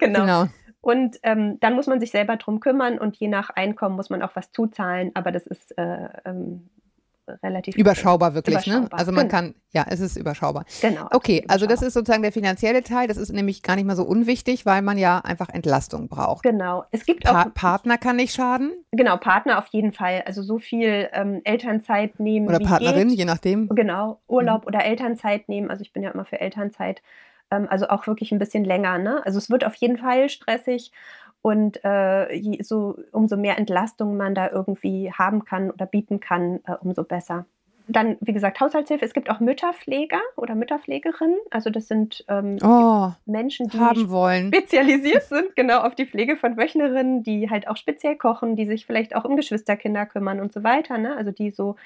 genau. 0.00 0.20
genau. 0.20 0.46
Und 0.80 1.18
ähm, 1.22 1.60
dann 1.60 1.74
muss 1.74 1.86
man 1.86 2.00
sich 2.00 2.12
selber 2.12 2.38
drum 2.38 2.60
kümmern 2.60 2.98
und 2.98 3.14
je 3.16 3.28
nach 3.28 3.50
Einkommen 3.50 3.94
muss 3.94 4.08
man 4.08 4.22
auch 4.22 4.34
was 4.36 4.52
zuzahlen, 4.52 5.10
aber 5.12 5.32
das 5.32 5.46
ist 5.46 5.76
äh, 5.76 6.08
ähm, 6.24 6.70
relativ 7.42 7.76
überschaubar 7.76 8.34
wirklich, 8.34 8.66
ne? 8.66 8.74
überschaubar. 8.74 8.88
ne? 8.90 8.98
Also 8.98 9.12
man 9.12 9.28
genau. 9.28 9.40
kann, 9.40 9.54
ja, 9.72 9.86
es 9.88 10.00
ist 10.00 10.16
überschaubar. 10.16 10.64
Genau. 10.80 11.08
Okay, 11.12 11.44
also 11.48 11.66
das 11.66 11.82
ist 11.82 11.94
sozusagen 11.94 12.22
der 12.22 12.32
finanzielle 12.32 12.82
Teil. 12.82 13.08
Das 13.08 13.16
ist 13.16 13.32
nämlich 13.32 13.62
gar 13.62 13.76
nicht 13.76 13.84
mal 13.84 13.96
so 13.96 14.04
unwichtig, 14.04 14.66
weil 14.66 14.82
man 14.82 14.98
ja 14.98 15.18
einfach 15.18 15.48
Entlastung 15.48 16.08
braucht. 16.08 16.42
Genau. 16.42 16.84
Es 16.90 17.06
gibt 17.06 17.24
pa 17.24 17.42
auch 17.42 17.54
Partner 17.54 17.98
kann 17.98 18.16
nicht 18.16 18.34
schaden. 18.34 18.72
Genau, 18.92 19.16
Partner 19.16 19.58
auf 19.58 19.66
jeden 19.68 19.92
Fall. 19.92 20.22
Also 20.26 20.42
so 20.42 20.58
viel 20.58 21.08
ähm, 21.12 21.40
Elternzeit 21.44 22.18
nehmen 22.20 22.48
oder 22.48 22.58
Partnerin, 22.58 23.08
geht. 23.08 23.18
je 23.18 23.24
nachdem. 23.24 23.68
Genau, 23.68 24.20
Urlaub 24.26 24.62
mhm. 24.62 24.68
oder 24.68 24.84
Elternzeit 24.84 25.48
nehmen. 25.48 25.70
Also 25.70 25.82
ich 25.82 25.92
bin 25.92 26.02
ja 26.02 26.10
immer 26.10 26.24
für 26.24 26.40
Elternzeit. 26.40 27.02
Ähm, 27.50 27.66
also 27.70 27.88
auch 27.88 28.06
wirklich 28.06 28.32
ein 28.32 28.38
bisschen 28.38 28.64
länger. 28.64 28.98
Ne? 28.98 29.22
Also 29.24 29.38
es 29.38 29.50
wird 29.50 29.64
auf 29.64 29.74
jeden 29.76 29.98
Fall 29.98 30.28
stressig. 30.28 30.92
Und 31.42 31.80
äh, 31.84 32.62
so, 32.62 32.98
umso 33.12 33.36
mehr 33.36 33.58
Entlastung 33.58 34.16
man 34.16 34.34
da 34.34 34.50
irgendwie 34.50 35.12
haben 35.12 35.44
kann 35.44 35.70
oder 35.70 35.86
bieten 35.86 36.20
kann, 36.20 36.60
äh, 36.66 36.74
umso 36.82 37.04
besser. 37.04 37.46
Dann, 37.88 38.18
wie 38.20 38.32
gesagt, 38.32 38.60
Haushaltshilfe. 38.60 39.04
Es 39.04 39.14
gibt 39.14 39.30
auch 39.30 39.40
Mütterpfleger 39.40 40.20
oder 40.36 40.54
Mütterpflegerinnen. 40.54 41.38
Also 41.50 41.70
das 41.70 41.88
sind 41.88 42.24
ähm, 42.28 42.58
oh, 42.62 43.10
Menschen, 43.26 43.68
die 43.68 43.78
wollen. 44.10 44.48
spezialisiert 44.48 45.24
sind, 45.24 45.56
genau 45.56 45.80
auf 45.80 45.96
die 45.96 46.06
Pflege 46.06 46.36
von 46.36 46.56
Wöchnerinnen, 46.56 47.24
die 47.24 47.50
halt 47.50 47.66
auch 47.66 47.76
speziell 47.76 48.16
kochen, 48.16 48.54
die 48.54 48.66
sich 48.66 48.86
vielleicht 48.86 49.16
auch 49.16 49.24
um 49.24 49.36
Geschwisterkinder 49.36 50.06
kümmern 50.06 50.40
und 50.40 50.52
so 50.52 50.62
weiter. 50.62 50.98
Ne? 50.98 51.16
Also 51.16 51.32
die 51.32 51.50
so 51.50 51.76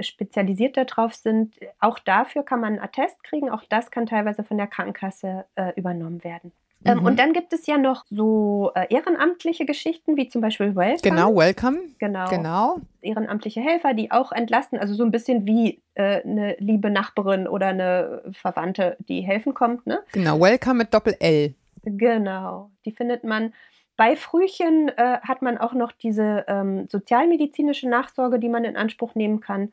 spezialisiert 0.00 0.76
darauf 0.76 1.14
sind. 1.14 1.54
Auch 1.80 1.98
dafür 1.98 2.44
kann 2.44 2.60
man 2.60 2.74
einen 2.74 2.82
Attest 2.82 3.24
kriegen. 3.24 3.50
Auch 3.50 3.64
das 3.68 3.90
kann 3.90 4.06
teilweise 4.06 4.44
von 4.44 4.58
der 4.58 4.66
Krankenkasse 4.66 5.44
äh, 5.56 5.72
übernommen 5.76 6.22
werden. 6.24 6.52
Ähm, 6.84 6.98
mhm. 6.98 7.06
und 7.06 7.18
dann 7.18 7.32
gibt 7.32 7.52
es 7.52 7.66
ja 7.66 7.78
noch 7.78 8.04
so 8.10 8.72
äh, 8.74 8.92
ehrenamtliche 8.92 9.66
Geschichten, 9.66 10.16
wie 10.16 10.28
zum 10.28 10.40
Beispiel 10.40 10.74
Welcome. 10.74 11.00
Genau, 11.02 11.36
Welcome. 11.36 11.78
Genau. 11.98 12.28
genau. 12.28 12.80
Ehrenamtliche 13.00 13.60
Helfer, 13.60 13.94
die 13.94 14.10
auch 14.10 14.32
entlasten, 14.32 14.78
also 14.78 14.94
so 14.94 15.04
ein 15.04 15.10
bisschen 15.10 15.46
wie 15.46 15.80
äh, 15.94 16.22
eine 16.22 16.56
liebe 16.58 16.90
Nachbarin 16.90 17.46
oder 17.46 17.68
eine 17.68 18.22
Verwandte, 18.32 18.96
die 19.08 19.20
helfen 19.20 19.54
kommt. 19.54 19.86
Ne? 19.86 20.00
Genau, 20.12 20.40
Welcome 20.40 20.78
mit 20.78 20.94
Doppel-L. 20.94 21.54
Genau, 21.84 22.70
die 22.84 22.92
findet 22.92 23.24
man. 23.24 23.52
Bei 23.96 24.16
Frühchen 24.16 24.88
äh, 24.88 25.18
hat 25.22 25.42
man 25.42 25.58
auch 25.58 25.74
noch 25.74 25.92
diese 25.92 26.44
ähm, 26.48 26.88
sozialmedizinische 26.88 27.88
Nachsorge, 27.88 28.38
die 28.38 28.48
man 28.48 28.64
in 28.64 28.76
Anspruch 28.76 29.14
nehmen 29.14 29.40
kann. 29.40 29.72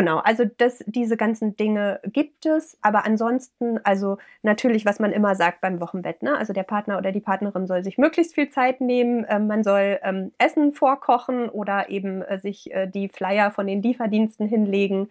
Genau, 0.00 0.16
also 0.16 0.44
das, 0.56 0.82
diese 0.86 1.18
ganzen 1.18 1.56
Dinge 1.56 2.00
gibt 2.04 2.46
es, 2.46 2.78
aber 2.80 3.04
ansonsten, 3.04 3.78
also 3.84 4.16
natürlich, 4.42 4.86
was 4.86 4.98
man 4.98 5.12
immer 5.12 5.34
sagt 5.34 5.60
beim 5.60 5.78
Wochenbett, 5.78 6.22
ne? 6.22 6.38
also 6.38 6.54
der 6.54 6.62
Partner 6.62 6.96
oder 6.96 7.12
die 7.12 7.20
Partnerin 7.20 7.66
soll 7.66 7.84
sich 7.84 7.98
möglichst 7.98 8.34
viel 8.34 8.48
Zeit 8.48 8.80
nehmen, 8.80 9.26
ähm, 9.28 9.46
man 9.46 9.62
soll 9.62 9.98
ähm, 10.02 10.32
Essen 10.38 10.72
vorkochen 10.72 11.50
oder 11.50 11.90
eben 11.90 12.22
äh, 12.22 12.38
sich 12.38 12.72
äh, 12.72 12.86
die 12.86 13.10
Flyer 13.10 13.50
von 13.50 13.66
den 13.66 13.82
Lieferdiensten 13.82 14.48
hinlegen. 14.48 15.10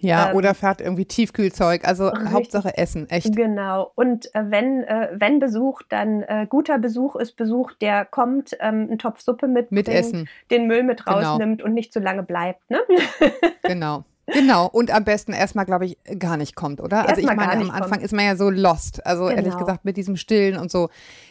Ja, 0.00 0.30
ähm, 0.30 0.36
oder 0.36 0.54
fährt 0.54 0.80
irgendwie 0.80 1.04
Tiefkühlzeug, 1.04 1.86
also 1.86 2.08
richtig, 2.08 2.32
Hauptsache 2.32 2.76
Essen, 2.76 3.08
echt. 3.08 3.36
Genau. 3.36 3.92
Und 3.94 4.34
äh, 4.34 4.42
wenn, 4.50 4.82
äh, 4.82 5.10
wenn 5.12 5.38
Besuch, 5.38 5.82
dann 5.88 6.22
äh, 6.22 6.48
guter 6.48 6.78
Besuch 6.78 7.14
ist 7.14 7.36
Besuch, 7.36 7.74
der 7.74 8.04
kommt, 8.04 8.56
ähm, 8.58 8.88
einen 8.88 8.98
Topf 8.98 9.20
Suppe 9.20 9.46
mit, 9.46 9.70
mit 9.70 9.88
Essen. 9.88 10.28
den 10.50 10.66
Müll 10.66 10.82
mit 10.82 11.04
genau. 11.04 11.18
rausnimmt 11.18 11.58
genau. 11.58 11.68
und 11.68 11.74
nicht 11.74 11.92
zu 11.92 12.00
lange 12.00 12.24
bleibt. 12.24 12.68
Ne? 12.68 12.80
genau. 13.62 14.04
Genau, 14.26 14.66
und 14.66 14.92
am 14.92 15.04
besten 15.04 15.32
erstmal, 15.32 15.66
glaube 15.66 15.86
ich, 15.86 15.98
gar 16.18 16.36
nicht 16.36 16.56
kommt, 16.56 16.80
oder? 16.80 17.08
also 17.08 17.20
ich 17.20 17.26
meine, 17.26 17.52
am 17.52 17.70
Anfang 17.70 17.90
kommt. 17.90 18.02
ist 18.02 18.12
man 18.12 18.24
ja 18.24 18.36
so 18.36 18.50
lost. 18.50 19.04
Also 19.06 19.26
genau. 19.26 19.36
ehrlich 19.36 19.56
gesagt, 19.56 19.84
mit 19.84 19.96
diesem 19.96 20.16
Stillen 20.16 20.58
und 20.58 20.70
so. 20.70 20.88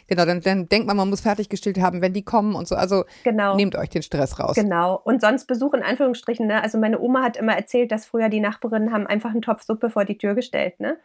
Genau, 0.07 0.25
dann, 0.25 0.39
dann 0.41 0.69
denkt 0.69 0.87
man, 0.87 0.95
man 0.95 1.09
muss 1.09 1.21
fertig 1.21 1.49
gestillt 1.49 1.79
haben, 1.79 2.01
wenn 2.01 2.13
die 2.13 2.23
kommen 2.23 2.55
und 2.55 2.67
so. 2.67 2.75
Also 2.75 3.03
genau. 3.23 3.55
nehmt 3.55 3.75
euch 3.75 3.89
den 3.89 4.01
Stress 4.01 4.39
raus. 4.39 4.55
Genau. 4.55 5.01
Und 5.03 5.21
sonst 5.21 5.45
Besuch 5.45 5.73
in 5.73 5.83
Anführungsstrichen, 5.83 6.47
ne? 6.47 6.61
Also 6.63 6.77
meine 6.77 6.99
Oma 6.99 7.23
hat 7.23 7.37
immer 7.37 7.55
erzählt, 7.55 7.91
dass 7.91 8.05
früher 8.05 8.29
die 8.29 8.39
Nachbarinnen 8.39 8.93
haben 8.93 9.07
einfach 9.07 9.31
einen 9.31 9.41
Topf 9.41 9.63
Suppe 9.63 9.89
vor 9.89 10.05
die 10.05 10.17
Tür 10.17 10.35
gestellt, 10.35 10.79
ne? 10.79 10.97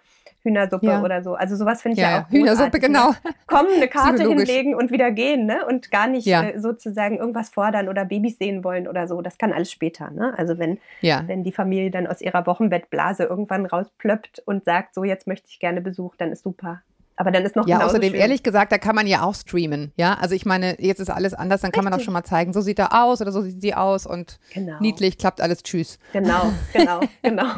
Hühnersuppe 0.42 0.87
ja. 0.87 1.03
oder 1.03 1.22
so. 1.22 1.35
Also 1.35 1.57
sowas 1.57 1.83
finde 1.83 1.96
ich 1.96 2.03
ja, 2.03 2.11
ja 2.11 2.24
auch 2.24 2.31
Hühnersuppe, 2.31 2.79
ne? 2.79 2.81
genau. 2.81 3.11
Kommen, 3.46 3.74
eine 3.76 3.88
Karte 3.88 4.29
hinlegen 4.29 4.74
und 4.74 4.90
wieder 4.90 5.11
gehen, 5.11 5.46
ne? 5.46 5.66
Und 5.66 5.90
gar 5.90 6.07
nicht 6.07 6.26
ja. 6.26 6.42
äh, 6.42 6.59
sozusagen 6.59 7.18
irgendwas 7.18 7.50
fordern 7.50 7.88
oder 7.88 8.05
Babys 8.05 8.38
sehen 8.38 8.64
wollen 8.64 8.88
oder 8.88 9.07
so. 9.07 9.20
Das 9.22 9.38
kann 9.38 9.53
alles 9.53 9.70
später, 9.70 10.11
ne? 10.11 10.35
Also 10.37 10.59
wenn, 10.59 10.79
wenn 11.26 11.44
die 11.44 11.53
Familie 11.53 11.90
dann 11.90 12.07
aus 12.07 12.20
ihrer 12.20 12.46
Wochenbettblase 12.46 13.24
irgendwann 13.24 13.66
rausplöppt 13.66 14.42
und 14.46 14.64
sagt, 14.64 14.94
so 14.94 15.05
jetzt 15.05 15.26
möchte 15.26 15.48
ich 15.50 15.61
gerne 15.61 15.81
Besuch, 15.81 16.16
dann 16.16 16.33
ist 16.33 16.42
super. 16.42 16.83
Aber 17.20 17.30
dann 17.30 17.44
ist 17.44 17.54
noch 17.54 17.68
Ja, 17.68 17.85
außerdem, 17.85 18.12
schön. 18.12 18.18
ehrlich 18.18 18.42
gesagt, 18.42 18.72
da 18.72 18.78
kann 18.78 18.94
man 18.94 19.06
ja 19.06 19.20
auch 19.20 19.35
streamen. 19.35 19.92
Ja, 19.98 20.14
also 20.14 20.35
ich 20.35 20.46
meine, 20.46 20.80
jetzt 20.80 21.00
ist 21.00 21.11
alles 21.11 21.35
anders, 21.35 21.61
dann 21.61 21.68
Richtig. 21.68 21.74
kann 21.74 21.85
man 21.85 21.92
auch 21.92 22.02
schon 22.02 22.14
mal 22.14 22.24
zeigen, 22.24 22.54
so 22.54 22.62
sieht 22.62 22.78
er 22.78 23.04
aus 23.04 23.20
oder 23.20 23.30
so 23.30 23.42
sieht 23.42 23.61
sie 23.61 23.74
aus 23.74 24.06
und 24.06 24.38
genau. 24.54 24.78
niedlich, 24.80 25.18
klappt 25.18 25.42
alles, 25.42 25.62
tschüss. 25.62 25.98
Genau, 26.14 26.50
genau, 26.72 27.00
genau. 27.22 27.52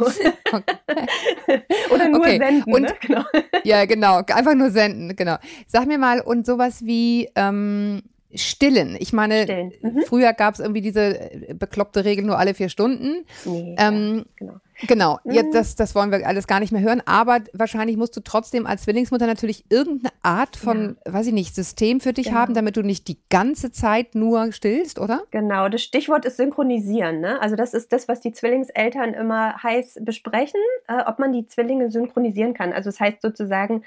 oder 1.94 2.08
nur 2.08 2.20
okay. 2.22 2.38
senden, 2.38 2.74
und, 2.74 2.82
ne? 2.82 2.94
genau. 3.00 3.22
Ja, 3.62 3.84
genau, 3.84 4.22
einfach 4.26 4.56
nur 4.56 4.72
senden, 4.72 5.14
genau. 5.14 5.36
Sag 5.68 5.86
mir 5.86 5.98
mal, 5.98 6.20
und 6.22 6.44
sowas 6.44 6.84
wie, 6.84 7.30
ähm, 7.36 8.02
Stillen. 8.34 8.96
Ich 8.98 9.12
meine. 9.12 9.70
Mhm. 9.82 10.02
früher 10.06 10.32
gab 10.32 10.54
es 10.54 10.60
irgendwie 10.60 10.80
diese 10.80 11.20
äh, 11.20 11.54
bekloppte 11.54 12.04
Regel 12.04 12.24
nur 12.24 12.38
alle 12.38 12.54
vier 12.54 12.68
Stunden. 12.68 13.24
Nee, 13.44 13.76
ähm, 13.78 14.16
ja, 14.16 14.24
genau. 14.36 14.60
Genau, 14.86 15.18
mhm. 15.24 15.32
jetzt, 15.32 15.54
das, 15.54 15.76
das 15.76 15.94
wollen 15.94 16.10
wir 16.10 16.26
alles 16.26 16.46
gar 16.46 16.60
nicht 16.60 16.72
mehr 16.72 16.82
hören, 16.82 17.02
aber 17.06 17.38
wahrscheinlich 17.52 17.96
musst 17.96 18.16
du 18.16 18.20
trotzdem 18.20 18.66
als 18.66 18.82
Zwillingsmutter 18.82 19.26
natürlich 19.26 19.64
irgendeine 19.68 20.12
Art 20.22 20.56
von, 20.56 20.96
ja. 21.06 21.12
weiß 21.12 21.28
ich 21.28 21.32
nicht, 21.32 21.54
System 21.54 22.00
für 22.00 22.12
dich 22.12 22.26
genau. 22.26 22.38
haben, 22.38 22.54
damit 22.54 22.76
du 22.76 22.82
nicht 22.82 23.06
die 23.08 23.18
ganze 23.30 23.70
Zeit 23.70 24.14
nur 24.14 24.52
stillst, 24.52 24.98
oder? 24.98 25.22
Genau, 25.30 25.68
das 25.68 25.82
Stichwort 25.82 26.24
ist 26.24 26.36
synchronisieren. 26.36 27.20
Ne? 27.20 27.40
Also 27.40 27.54
das 27.54 27.74
ist 27.74 27.92
das, 27.92 28.08
was 28.08 28.20
die 28.20 28.32
Zwillingseltern 28.32 29.14
immer 29.14 29.62
heiß 29.62 30.00
besprechen, 30.02 30.60
äh, 30.88 31.02
ob 31.06 31.18
man 31.18 31.32
die 31.32 31.46
Zwillinge 31.46 31.90
synchronisieren 31.90 32.54
kann. 32.54 32.72
Also 32.72 32.90
das 32.90 32.98
heißt 32.98 33.22
sozusagen, 33.22 33.84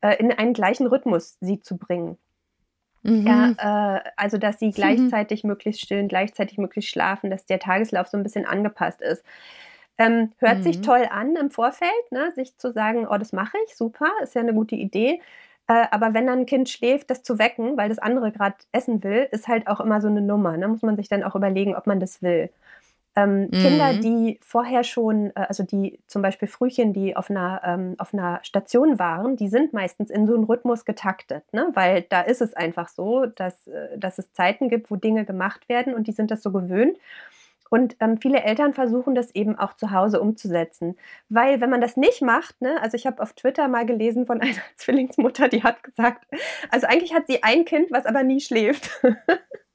äh, 0.00 0.16
in 0.16 0.30
einen 0.30 0.52
gleichen 0.52 0.86
Rhythmus 0.86 1.38
sie 1.40 1.60
zu 1.60 1.76
bringen. 1.76 2.18
Mhm. 3.06 3.26
Ja, 3.26 3.96
äh, 3.96 4.00
also 4.16 4.36
dass 4.36 4.58
sie 4.58 4.66
mhm. 4.66 4.72
gleichzeitig 4.72 5.44
mhm. 5.44 5.50
möglichst 5.50 5.80
stillen, 5.80 6.08
gleichzeitig 6.08 6.58
möglichst 6.58 6.90
schlafen, 6.90 7.30
dass 7.30 7.46
der 7.46 7.58
Tageslauf 7.58 8.08
so 8.08 8.16
ein 8.16 8.22
bisschen 8.22 8.46
angepasst 8.46 9.00
ist. 9.00 9.24
Ähm, 9.98 10.32
hört 10.38 10.58
mhm. 10.58 10.62
sich 10.62 10.80
toll 10.82 11.06
an 11.10 11.36
im 11.36 11.50
Vorfeld, 11.50 11.90
ne? 12.10 12.32
sich 12.34 12.58
zu 12.58 12.72
sagen, 12.72 13.06
oh, 13.08 13.16
das 13.16 13.32
mache 13.32 13.56
ich, 13.66 13.76
super, 13.76 14.10
ist 14.22 14.34
ja 14.34 14.42
eine 14.42 14.52
gute 14.52 14.74
Idee. 14.74 15.20
Äh, 15.68 15.86
aber 15.90 16.14
wenn 16.14 16.26
dann 16.26 16.40
ein 16.40 16.46
Kind 16.46 16.68
schläft, 16.68 17.10
das 17.10 17.22
zu 17.22 17.38
wecken, 17.38 17.76
weil 17.76 17.88
das 17.88 17.98
andere 17.98 18.30
gerade 18.30 18.56
essen 18.72 19.02
will, 19.02 19.26
ist 19.30 19.48
halt 19.48 19.66
auch 19.68 19.80
immer 19.80 20.00
so 20.00 20.08
eine 20.08 20.20
Nummer. 20.20 20.56
Ne? 20.56 20.68
Muss 20.68 20.82
man 20.82 20.96
sich 20.96 21.08
dann 21.08 21.22
auch 21.22 21.34
überlegen, 21.34 21.74
ob 21.74 21.86
man 21.86 21.98
das 21.98 22.22
will. 22.22 22.50
Ähm, 23.16 23.44
mhm. 23.44 23.50
Kinder, 23.50 23.94
die 23.94 24.38
vorher 24.42 24.84
schon, 24.84 25.30
äh, 25.30 25.46
also 25.48 25.62
die 25.62 25.98
zum 26.06 26.20
Beispiel 26.20 26.48
Frühchen, 26.48 26.92
die 26.92 27.16
auf 27.16 27.30
einer, 27.30 27.62
ähm, 27.64 27.94
auf 27.96 28.12
einer 28.12 28.40
Station 28.42 28.98
waren, 28.98 29.36
die 29.36 29.48
sind 29.48 29.72
meistens 29.72 30.10
in 30.10 30.26
so 30.26 30.34
einen 30.34 30.44
Rhythmus 30.44 30.84
getaktet, 30.84 31.42
ne? 31.52 31.70
weil 31.72 32.02
da 32.02 32.20
ist 32.20 32.42
es 32.42 32.52
einfach 32.52 32.88
so, 32.88 33.24
dass, 33.24 33.66
äh, 33.68 33.96
dass 33.96 34.18
es 34.18 34.32
Zeiten 34.34 34.68
gibt, 34.68 34.90
wo 34.90 34.96
Dinge 34.96 35.24
gemacht 35.24 35.66
werden 35.70 35.94
und 35.94 36.06
die 36.06 36.12
sind 36.12 36.30
das 36.30 36.42
so 36.42 36.52
gewöhnt. 36.52 36.98
Und 37.70 37.96
ähm, 38.00 38.18
viele 38.18 38.42
Eltern 38.42 38.74
versuchen 38.74 39.14
das 39.14 39.34
eben 39.34 39.58
auch 39.58 39.74
zu 39.74 39.90
Hause 39.90 40.20
umzusetzen. 40.20 40.96
Weil 41.28 41.60
wenn 41.60 41.70
man 41.70 41.80
das 41.80 41.96
nicht 41.96 42.22
macht, 42.22 42.60
ne, 42.60 42.80
also 42.80 42.96
ich 42.96 43.06
habe 43.06 43.22
auf 43.22 43.32
Twitter 43.32 43.66
mal 43.66 43.86
gelesen 43.86 44.26
von 44.26 44.40
einer 44.42 44.54
Zwillingsmutter, 44.76 45.48
die 45.48 45.62
hat 45.62 45.82
gesagt, 45.82 46.26
also 46.70 46.86
eigentlich 46.86 47.14
hat 47.14 47.26
sie 47.26 47.42
ein 47.42 47.64
Kind, 47.64 47.90
was 47.90 48.04
aber 48.04 48.22
nie 48.22 48.40
schläft. 48.40 48.90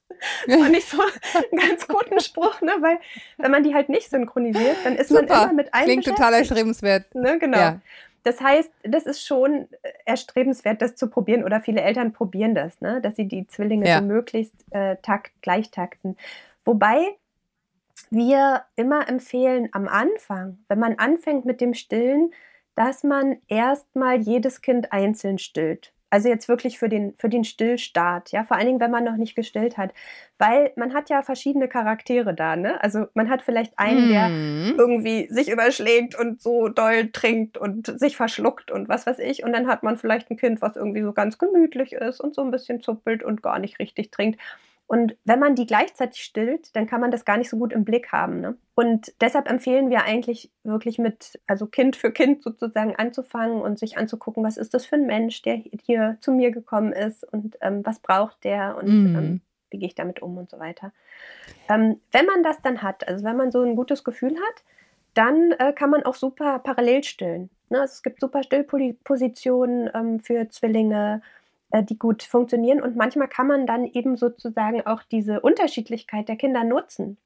das 0.46 0.56
fand 0.56 0.76
ich 0.76 0.84
so 0.84 1.00
einen 1.00 1.60
ganz 1.60 1.88
guten 1.88 2.20
Spruch, 2.20 2.60
ne? 2.60 2.72
weil 2.80 2.98
wenn 3.38 3.50
man 3.50 3.62
die 3.62 3.74
halt 3.74 3.88
nicht 3.88 4.10
synchronisiert, 4.10 4.76
dann 4.84 4.96
ist 4.96 5.08
Super. 5.08 5.22
man 5.22 5.42
immer 5.44 5.52
mit 5.54 5.74
einem 5.74 5.84
Klingt 5.84 6.04
total 6.04 6.34
erstrebenswert. 6.34 7.14
Ne? 7.14 7.38
Genau. 7.38 7.58
Ja. 7.58 7.80
Das 8.24 8.40
heißt, 8.40 8.70
das 8.84 9.04
ist 9.04 9.24
schon 9.24 9.68
erstrebenswert, 10.04 10.80
das 10.80 10.94
zu 10.94 11.08
probieren 11.08 11.42
oder 11.42 11.60
viele 11.60 11.80
Eltern 11.80 12.12
probieren 12.12 12.54
das, 12.54 12.80
ne? 12.80 13.00
dass 13.00 13.16
sie 13.16 13.26
die 13.26 13.46
Zwillinge 13.46 13.88
ja. 13.88 13.98
so 13.98 14.04
möglichst 14.04 14.54
äh, 14.70 14.96
takt, 15.02 15.32
gleich 15.42 15.70
takten. 15.70 16.16
Wobei 16.64 17.16
wir 18.10 18.62
immer 18.76 19.08
empfehlen 19.08 19.68
am 19.72 19.88
Anfang, 19.88 20.58
wenn 20.68 20.78
man 20.78 20.94
anfängt 20.98 21.44
mit 21.44 21.60
dem 21.60 21.74
Stillen, 21.74 22.32
dass 22.74 23.02
man 23.02 23.38
erstmal 23.48 24.20
jedes 24.20 24.62
Kind 24.62 24.92
einzeln 24.92 25.38
stillt. 25.38 25.92
Also 26.12 26.28
jetzt 26.28 26.46
wirklich 26.46 26.78
für 26.78 26.90
den, 26.90 27.14
für 27.16 27.30
den 27.30 27.42
Stillstart, 27.42 28.32
ja, 28.32 28.44
vor 28.44 28.58
allen 28.58 28.66
Dingen, 28.66 28.80
wenn 28.80 28.90
man 28.90 29.02
noch 29.02 29.16
nicht 29.16 29.34
gestillt 29.34 29.78
hat. 29.78 29.94
Weil 30.36 30.70
man 30.76 30.92
hat 30.92 31.08
ja 31.08 31.22
verschiedene 31.22 31.68
Charaktere 31.68 32.34
da, 32.34 32.54
ne? 32.54 32.82
Also 32.84 33.06
man 33.14 33.30
hat 33.30 33.40
vielleicht 33.40 33.78
einen, 33.78 34.10
der 34.10 34.28
mhm. 34.28 34.74
irgendwie 34.76 35.26
sich 35.30 35.48
überschlägt 35.50 36.14
und 36.14 36.42
so 36.42 36.68
doll 36.68 37.08
trinkt 37.12 37.56
und 37.56 37.98
sich 37.98 38.18
verschluckt 38.18 38.70
und 38.70 38.90
was 38.90 39.06
weiß 39.06 39.20
ich. 39.20 39.42
Und 39.42 39.54
dann 39.54 39.66
hat 39.68 39.84
man 39.84 39.96
vielleicht 39.96 40.30
ein 40.30 40.36
Kind, 40.36 40.60
was 40.60 40.76
irgendwie 40.76 41.00
so 41.00 41.14
ganz 41.14 41.38
gemütlich 41.38 41.94
ist 41.94 42.20
und 42.20 42.34
so 42.34 42.42
ein 42.42 42.50
bisschen 42.50 42.82
zuppelt 42.82 43.22
und 43.22 43.42
gar 43.42 43.58
nicht 43.58 43.78
richtig 43.78 44.10
trinkt. 44.10 44.38
Und 44.92 45.16
wenn 45.24 45.38
man 45.38 45.54
die 45.54 45.64
gleichzeitig 45.64 46.22
stillt, 46.22 46.76
dann 46.76 46.86
kann 46.86 47.00
man 47.00 47.10
das 47.10 47.24
gar 47.24 47.38
nicht 47.38 47.48
so 47.48 47.56
gut 47.56 47.72
im 47.72 47.82
Blick 47.82 48.12
haben. 48.12 48.42
Ne? 48.42 48.58
Und 48.74 49.10
deshalb 49.22 49.48
empfehlen 49.48 49.88
wir 49.88 50.04
eigentlich 50.04 50.50
wirklich 50.64 50.98
mit, 50.98 51.40
also 51.46 51.66
Kind 51.66 51.96
für 51.96 52.12
Kind 52.12 52.42
sozusagen 52.42 52.94
anzufangen 52.96 53.62
und 53.62 53.78
sich 53.78 53.96
anzugucken, 53.96 54.44
was 54.44 54.58
ist 54.58 54.74
das 54.74 54.84
für 54.84 54.96
ein 54.96 55.06
Mensch, 55.06 55.40
der 55.40 55.62
hier 55.82 56.18
zu 56.20 56.30
mir 56.30 56.50
gekommen 56.50 56.92
ist 56.92 57.24
und 57.32 57.56
ähm, 57.62 57.80
was 57.86 58.00
braucht 58.00 58.44
der 58.44 58.76
und 58.76 58.86
mhm. 58.86 59.16
ähm, 59.16 59.40
wie 59.70 59.78
gehe 59.78 59.88
ich 59.88 59.94
damit 59.94 60.20
um 60.20 60.36
und 60.36 60.50
so 60.50 60.58
weiter. 60.58 60.92
Ähm, 61.70 61.98
wenn 62.10 62.26
man 62.26 62.42
das 62.42 62.60
dann 62.60 62.82
hat, 62.82 63.08
also 63.08 63.24
wenn 63.24 63.38
man 63.38 63.50
so 63.50 63.62
ein 63.62 63.76
gutes 63.76 64.04
Gefühl 64.04 64.34
hat, 64.34 64.62
dann 65.14 65.52
äh, 65.52 65.72
kann 65.72 65.88
man 65.88 66.02
auch 66.02 66.16
super 66.16 66.58
parallel 66.58 67.02
stillen. 67.02 67.48
Ne? 67.70 67.80
Also 67.80 67.92
es 67.92 68.02
gibt 68.02 68.20
super 68.20 68.42
Stillpositionen 68.42 69.88
ähm, 69.94 70.20
für 70.20 70.50
Zwillinge 70.50 71.22
die 71.82 71.98
gut 71.98 72.22
funktionieren. 72.22 72.82
Und 72.82 72.96
manchmal 72.96 73.28
kann 73.28 73.46
man 73.46 73.66
dann 73.66 73.86
eben 73.86 74.16
sozusagen 74.16 74.84
auch 74.86 75.02
diese 75.04 75.40
Unterschiedlichkeit 75.40 76.28
der 76.28 76.36
Kinder 76.36 76.64
nutzen. 76.64 77.16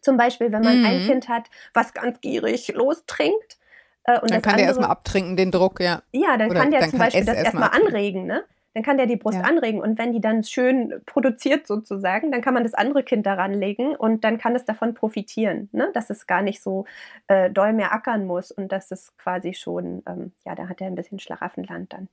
Zum 0.00 0.16
Beispiel, 0.16 0.50
wenn 0.50 0.62
man 0.62 0.80
mhm. 0.80 0.84
ein 0.84 1.00
Kind 1.02 1.28
hat, 1.28 1.48
was 1.74 1.94
ganz 1.94 2.20
gierig 2.20 2.72
lostrinkt. 2.74 3.58
Äh, 4.04 4.18
und 4.20 4.30
dann 4.30 4.42
kann 4.42 4.54
andere, 4.54 4.56
der 4.56 4.66
erstmal 4.66 4.90
abtrinken, 4.90 5.36
den 5.36 5.52
Druck, 5.52 5.80
ja. 5.80 6.02
Ja, 6.12 6.36
dann 6.36 6.50
Oder 6.50 6.60
kann 6.60 6.70
der 6.72 6.80
dann 6.80 6.90
zum 6.90 6.98
kann 6.98 7.06
Beispiel 7.06 7.24
das 7.24 7.36
erstmal 7.36 7.70
anregen, 7.70 8.26
ne? 8.26 8.44
Dann 8.74 8.82
kann 8.82 8.96
der 8.96 9.06
die 9.06 9.16
Brust 9.16 9.38
ja. 9.38 9.44
anregen 9.44 9.82
und 9.82 9.98
wenn 9.98 10.12
die 10.12 10.20
dann 10.20 10.44
schön 10.44 11.02
produziert 11.04 11.66
sozusagen, 11.66 12.32
dann 12.32 12.40
kann 12.40 12.54
man 12.54 12.62
das 12.62 12.72
andere 12.72 13.02
Kind 13.02 13.26
daran 13.26 13.52
legen 13.52 13.94
und 13.94 14.24
dann 14.24 14.38
kann 14.38 14.56
es 14.56 14.64
davon 14.64 14.94
profitieren, 14.94 15.68
ne? 15.72 15.90
dass 15.92 16.08
es 16.08 16.26
gar 16.26 16.40
nicht 16.40 16.62
so 16.62 16.86
äh, 17.26 17.50
doll 17.50 17.74
mehr 17.74 17.92
ackern 17.92 18.26
muss 18.26 18.50
und 18.50 18.72
dass 18.72 18.90
es 18.90 19.14
quasi 19.18 19.52
schon, 19.52 20.02
ähm, 20.08 20.32
ja, 20.46 20.54
da 20.54 20.68
hat 20.68 20.80
er 20.80 20.86
ein 20.86 20.94
bisschen 20.94 21.18
Schlaraffenland 21.18 21.92
dann. 21.92 22.08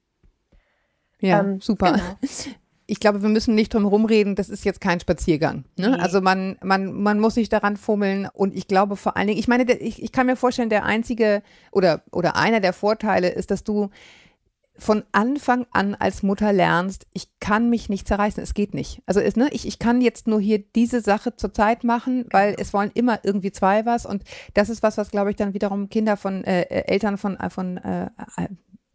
Ja, 1.21 1.41
ähm, 1.41 1.61
super. 1.61 1.93
Genau. 1.93 2.03
Ich 2.91 2.99
glaube, 2.99 3.21
wir 3.21 3.29
müssen 3.29 3.53
nicht 3.53 3.71
drum 3.75 3.85
rumreden, 3.85 4.33
das 4.33 4.49
ist 4.49 4.65
jetzt 4.65 4.81
kein 4.81 4.99
Spaziergang. 4.99 5.63
Ne? 5.77 5.91
Nee. 5.91 5.97
Also 5.97 6.21
man, 6.21 6.57
man, 6.63 6.91
man 6.91 7.19
muss 7.19 7.35
sich 7.35 7.47
daran 7.47 7.77
fummeln 7.77 8.27
und 8.33 8.55
ich 8.55 8.67
glaube 8.67 8.95
vor 8.95 9.15
allen 9.15 9.27
Dingen, 9.27 9.37
ich 9.39 9.47
meine, 9.47 9.71
ich, 9.71 10.01
ich 10.01 10.11
kann 10.11 10.25
mir 10.25 10.35
vorstellen, 10.35 10.71
der 10.71 10.85
einzige 10.85 11.43
oder, 11.71 12.01
oder 12.11 12.35
einer 12.35 12.61
der 12.61 12.73
Vorteile 12.73 13.29
ist, 13.29 13.51
dass 13.51 13.63
du 13.63 13.91
von 14.79 15.03
Anfang 15.11 15.67
an 15.71 15.93
als 15.93 16.23
Mutter 16.23 16.51
lernst, 16.51 17.05
ich 17.13 17.27
kann 17.39 17.69
mich 17.69 17.89
nicht 17.89 18.07
zerreißen, 18.07 18.41
es 18.41 18.53
geht 18.53 18.73
nicht. 18.73 19.03
Also 19.05 19.19
ist, 19.19 19.37
ne, 19.37 19.49
ich, 19.51 19.67
ich 19.67 19.77
kann 19.77 20.01
jetzt 20.01 20.25
nur 20.25 20.39
hier 20.39 20.57
diese 20.57 21.01
Sache 21.01 21.35
zur 21.35 21.53
Zeit 21.53 21.83
machen, 21.83 22.25
weil 22.31 22.55
es 22.57 22.73
wollen 22.73 22.91
immer 22.95 23.19
irgendwie 23.23 23.51
zwei 23.51 23.85
was 23.85 24.05
und 24.05 24.23
das 24.55 24.69
ist 24.69 24.81
was, 24.81 24.97
was 24.97 25.11
glaube 25.11 25.29
ich 25.29 25.35
dann 25.35 25.53
wiederum 25.53 25.89
Kinder 25.89 26.17
von 26.17 26.43
äh, 26.43 26.63
Eltern 26.87 27.17
von, 27.17 27.37
äh, 27.37 27.49
von 27.49 27.77
äh, 27.77 28.09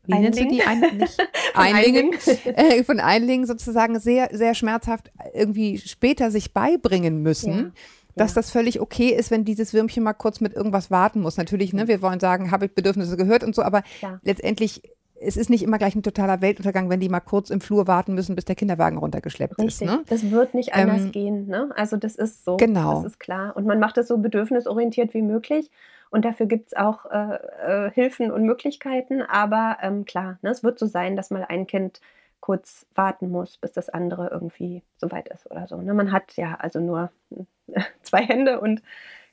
wie 0.07 0.19
nennst 0.19 0.41
du 0.41 0.47
die? 0.47 0.63
Ein, 0.63 0.81
nicht, 0.81 1.19
Einlingen, 1.55 2.13
äh, 2.45 2.85
von 2.85 3.01
Einlingen 3.01 3.47
sozusagen 3.47 3.99
sehr, 3.99 4.29
sehr 4.33 4.55
schmerzhaft 4.55 5.11
irgendwie 5.33 5.79
später 5.79 6.31
sich 6.31 6.53
beibringen 6.53 7.23
müssen. 7.23 7.53
Ja. 7.53 7.71
Dass 8.17 8.31
ja. 8.31 8.43
das 8.43 8.51
völlig 8.53 8.81
okay 8.81 9.09
ist, 9.09 9.33
wenn 9.33 9.45
dieses 9.45 9.75
Würmchen 9.75 10.05
mal 10.05 10.13
kurz 10.13 10.41
mit 10.41 10.55
irgendwas 10.55 10.89
warten 10.91 11.21
muss. 11.21 11.37
Natürlich, 11.37 11.73
ne, 11.73 11.89
wir 11.89 12.01
wollen 12.01 12.21
sagen, 12.21 12.53
habe 12.53 12.67
ich 12.67 12.73
Bedürfnisse 12.73 13.17
gehört 13.17 13.43
und 13.43 13.57
so, 13.57 13.63
aber 13.63 13.83
ja. 14.03 14.21
letztendlich 14.23 14.83
es 15.21 15.37
ist 15.37 15.51
nicht 15.51 15.63
immer 15.63 15.79
gleich 15.79 15.95
ein 15.95 16.03
totaler 16.03 16.41
Weltuntergang, 16.41 16.91
wenn 16.91 17.01
die 17.01 17.09
mal 17.09 17.21
kurz 17.21 17.51
im 17.51 17.61
Flur 17.61 17.87
warten 17.87 18.15
müssen, 18.15 18.35
bis 18.35 18.45
der 18.45 18.57
Kinderwagen 18.57 18.99
runtergeschleppt 18.99 19.59
Richtig. 19.59 19.89
ist. 19.89 19.95
Ne? 19.95 20.03
Das 20.09 20.31
wird 20.31 20.55
nicht 20.55 20.75
anders 20.75 21.03
ähm, 21.03 21.13
gehen. 21.13 21.47
Ne? 21.47 21.71
Also 21.77 21.97
das 21.97 22.17
ist 22.17 22.45
so. 22.45 22.57
Genau. 22.57 23.03
Das 23.03 23.13
ist 23.13 23.21
klar. 23.21 23.57
Und 23.57 23.67
man 23.67 23.79
macht 23.79 23.99
es 23.99 24.09
so 24.09 24.19
bedürfnisorientiert 24.19 25.15
wie 25.15 25.23
möglich. 25.23 25.71
Und 26.15 26.25
dafür 26.25 26.47
gibt 26.47 26.69
es 26.69 26.77
auch 26.77 27.07
äh, 27.07 27.87
äh, 27.89 27.91
Hilfen 27.91 28.31
und 28.31 28.45
Möglichkeiten. 28.45 29.21
Aber 29.21 29.79
ähm, 29.83 30.05
klar, 30.05 30.39
ne, 30.43 30.51
es 30.51 30.63
wird 30.63 30.79
so 30.79 30.87
sein, 30.87 31.17
dass 31.17 31.31
mal 31.31 31.45
ein 31.49 31.67
Kind 31.67 32.01
kurz 32.39 32.87
warten 32.95 33.31
muss, 33.31 33.57
bis 33.57 33.73
das 33.73 33.89
andere 33.89 34.29
irgendwie 34.29 34.85
soweit 34.97 35.27
ist 35.27 35.51
oder 35.51 35.67
so. 35.67 35.77
Ne? 35.83 35.93
Man 35.93 36.13
hat 36.13 36.37
ja 36.37 36.55
also 36.55 36.79
nur 36.79 37.11
zwei 38.03 38.23
Hände 38.23 38.61
und 38.61 38.81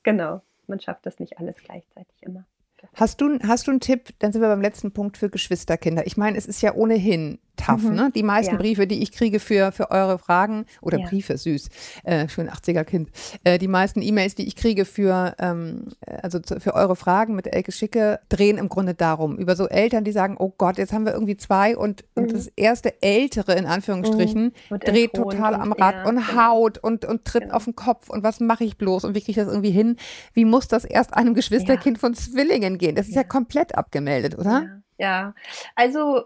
genau, 0.01 0.41
man 0.65 0.79
schafft 0.79 1.05
das 1.05 1.19
nicht 1.19 1.37
alles 1.37 1.57
gleichzeitig 1.57 2.15
immer. 2.21 2.45
Hast 2.95 3.21
du, 3.21 3.37
hast 3.45 3.67
du 3.67 3.71
einen 3.71 3.79
Tipp, 3.79 4.15
dann 4.17 4.31
sind 4.31 4.41
wir 4.41 4.49
beim 4.49 4.61
letzten 4.61 4.91
Punkt 4.91 5.19
für 5.19 5.29
Geschwisterkinder. 5.29 6.07
Ich 6.07 6.17
meine, 6.17 6.35
es 6.35 6.47
ist 6.47 6.63
ja 6.63 6.73
ohnehin 6.73 7.37
tough, 7.65 7.83
mhm. 7.83 7.95
ne? 7.95 8.11
Die 8.13 8.23
meisten 8.23 8.55
ja. 8.55 8.59
Briefe, 8.59 8.87
die 8.87 9.01
ich 9.01 9.11
kriege 9.11 9.39
für, 9.39 9.71
für 9.71 9.91
eure 9.91 10.17
Fragen, 10.17 10.65
oder 10.81 10.99
ja. 10.99 11.07
Briefe, 11.07 11.37
süß, 11.37 11.69
äh, 12.03 12.27
schön 12.27 12.49
80er-Kind, 12.49 13.09
äh, 13.43 13.57
die 13.57 13.67
meisten 13.67 14.01
E-Mails, 14.01 14.35
die 14.35 14.47
ich 14.47 14.55
kriege 14.55 14.85
für, 14.85 15.35
ähm, 15.39 15.87
also 16.21 16.39
für 16.59 16.73
eure 16.73 16.95
Fragen 16.95 17.35
mit 17.35 17.47
Elke 17.47 17.71
Schicke, 17.71 18.19
drehen 18.29 18.57
im 18.57 18.69
Grunde 18.69 18.93
darum, 18.93 19.37
über 19.37 19.55
so 19.55 19.67
Eltern, 19.67 20.03
die 20.03 20.11
sagen, 20.11 20.35
oh 20.39 20.53
Gott, 20.57 20.77
jetzt 20.77 20.93
haben 20.93 21.05
wir 21.05 21.13
irgendwie 21.13 21.37
zwei 21.37 21.77
und, 21.77 22.03
mhm. 22.15 22.23
und 22.23 22.33
das 22.33 22.47
erste 22.55 23.01
Ältere, 23.01 23.53
in 23.53 23.65
Anführungsstrichen, 23.65 24.53
mhm. 24.69 24.79
dreht 24.79 25.13
total 25.13 25.55
am 25.55 25.71
Rad 25.73 25.95
ja, 25.95 26.09
und 26.09 26.15
genau. 26.17 26.41
haut 26.41 26.77
und, 26.77 27.05
und 27.05 27.25
tritt 27.25 27.43
genau. 27.43 27.55
auf 27.55 27.65
den 27.65 27.75
Kopf 27.75 28.09
und 28.09 28.23
was 28.23 28.39
mache 28.39 28.63
ich 28.63 28.77
bloß 28.77 29.05
und 29.05 29.15
wie 29.15 29.19
kriege 29.19 29.31
ich 29.31 29.37
das 29.37 29.47
irgendwie 29.47 29.71
hin? 29.71 29.97
Wie 30.33 30.45
muss 30.45 30.67
das 30.67 30.85
erst 30.85 31.13
einem 31.13 31.33
Geschwisterkind 31.33 31.97
von 31.97 32.13
Zwillingen 32.13 32.77
gehen? 32.77 32.95
Das 32.95 33.07
ist 33.07 33.15
ja, 33.15 33.23
komplett 33.23 33.75
abgemeldet, 33.75 34.37
oder? 34.37 34.81
Ja, 34.97 35.33
also 35.75 36.25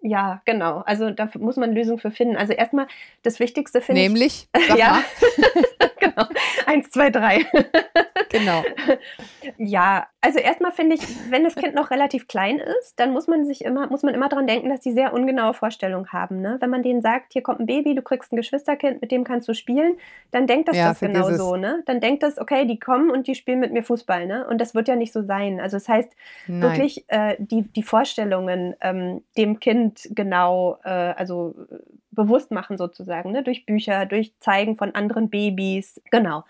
ja, 0.00 0.40
genau. 0.44 0.82
Also 0.86 1.10
da 1.10 1.28
muss 1.38 1.56
man 1.56 1.72
Lösungen 1.72 1.98
für 1.98 2.10
finden. 2.10 2.36
Also 2.36 2.52
erstmal 2.52 2.86
das 3.22 3.40
Wichtigste 3.40 3.80
finde 3.80 4.00
ich. 4.00 4.08
Nämlich? 4.08 4.48
ja. 4.76 5.02
genau. 5.98 6.26
Eins, 6.66 6.90
zwei, 6.90 7.10
drei. 7.10 7.44
genau. 8.30 8.62
Ja, 9.58 10.06
also 10.20 10.38
erstmal 10.38 10.72
finde 10.72 10.96
ich, 10.96 11.02
wenn 11.30 11.44
das 11.44 11.54
Kind 11.54 11.74
noch 11.74 11.90
relativ 11.90 12.28
klein 12.28 12.58
ist, 12.58 12.98
dann 12.98 13.12
muss 13.12 13.26
man 13.26 13.44
sich 13.46 13.64
immer, 13.64 13.88
muss 13.88 14.02
man 14.02 14.14
immer 14.14 14.28
daran 14.28 14.46
denken, 14.46 14.68
dass 14.68 14.80
die 14.80 14.92
sehr 14.92 15.12
ungenaue 15.12 15.54
Vorstellungen 15.54 16.12
haben. 16.12 16.40
Ne? 16.40 16.56
Wenn 16.60 16.70
man 16.70 16.82
denen 16.82 17.00
sagt, 17.00 17.32
hier 17.32 17.42
kommt 17.42 17.60
ein 17.60 17.66
Baby, 17.66 17.94
du 17.94 18.02
kriegst 18.02 18.32
ein 18.32 18.36
Geschwisterkind, 18.36 19.00
mit 19.00 19.12
dem 19.12 19.24
kannst 19.24 19.48
du 19.48 19.54
spielen, 19.54 19.96
dann 20.30 20.46
denkt 20.46 20.68
das 20.68 20.76
ja, 20.76 20.88
das 20.88 21.00
genau 21.00 21.30
so. 21.30 21.56
Ne? 21.56 21.82
Dann 21.86 22.00
denkt 22.00 22.22
das, 22.22 22.38
okay, 22.38 22.66
die 22.66 22.78
kommen 22.78 23.10
und 23.10 23.26
die 23.26 23.34
spielen 23.34 23.60
mit 23.60 23.72
mir 23.72 23.82
Fußball. 23.82 24.26
Ne? 24.26 24.46
Und 24.48 24.60
das 24.60 24.74
wird 24.74 24.88
ja 24.88 24.96
nicht 24.96 25.12
so 25.12 25.22
sein. 25.22 25.60
Also 25.60 25.76
das 25.76 25.88
heißt, 25.88 26.12
Nein. 26.48 26.62
wirklich 26.62 27.04
äh, 27.08 27.36
die, 27.38 27.62
die 27.62 27.82
Vorstellungen 27.82 28.74
ähm, 28.80 29.22
dem 29.36 29.60
Kind 29.60 29.85
genau, 30.10 30.78
äh, 30.84 30.88
also 30.88 31.54
bewusst 32.10 32.50
machen 32.50 32.78
sozusagen, 32.78 33.32
ne? 33.32 33.42
durch 33.42 33.66
Bücher, 33.66 34.06
durch 34.06 34.34
Zeigen 34.40 34.76
von 34.76 34.94
anderen 34.94 35.30
Babys. 35.30 36.00
Genau. 36.10 36.44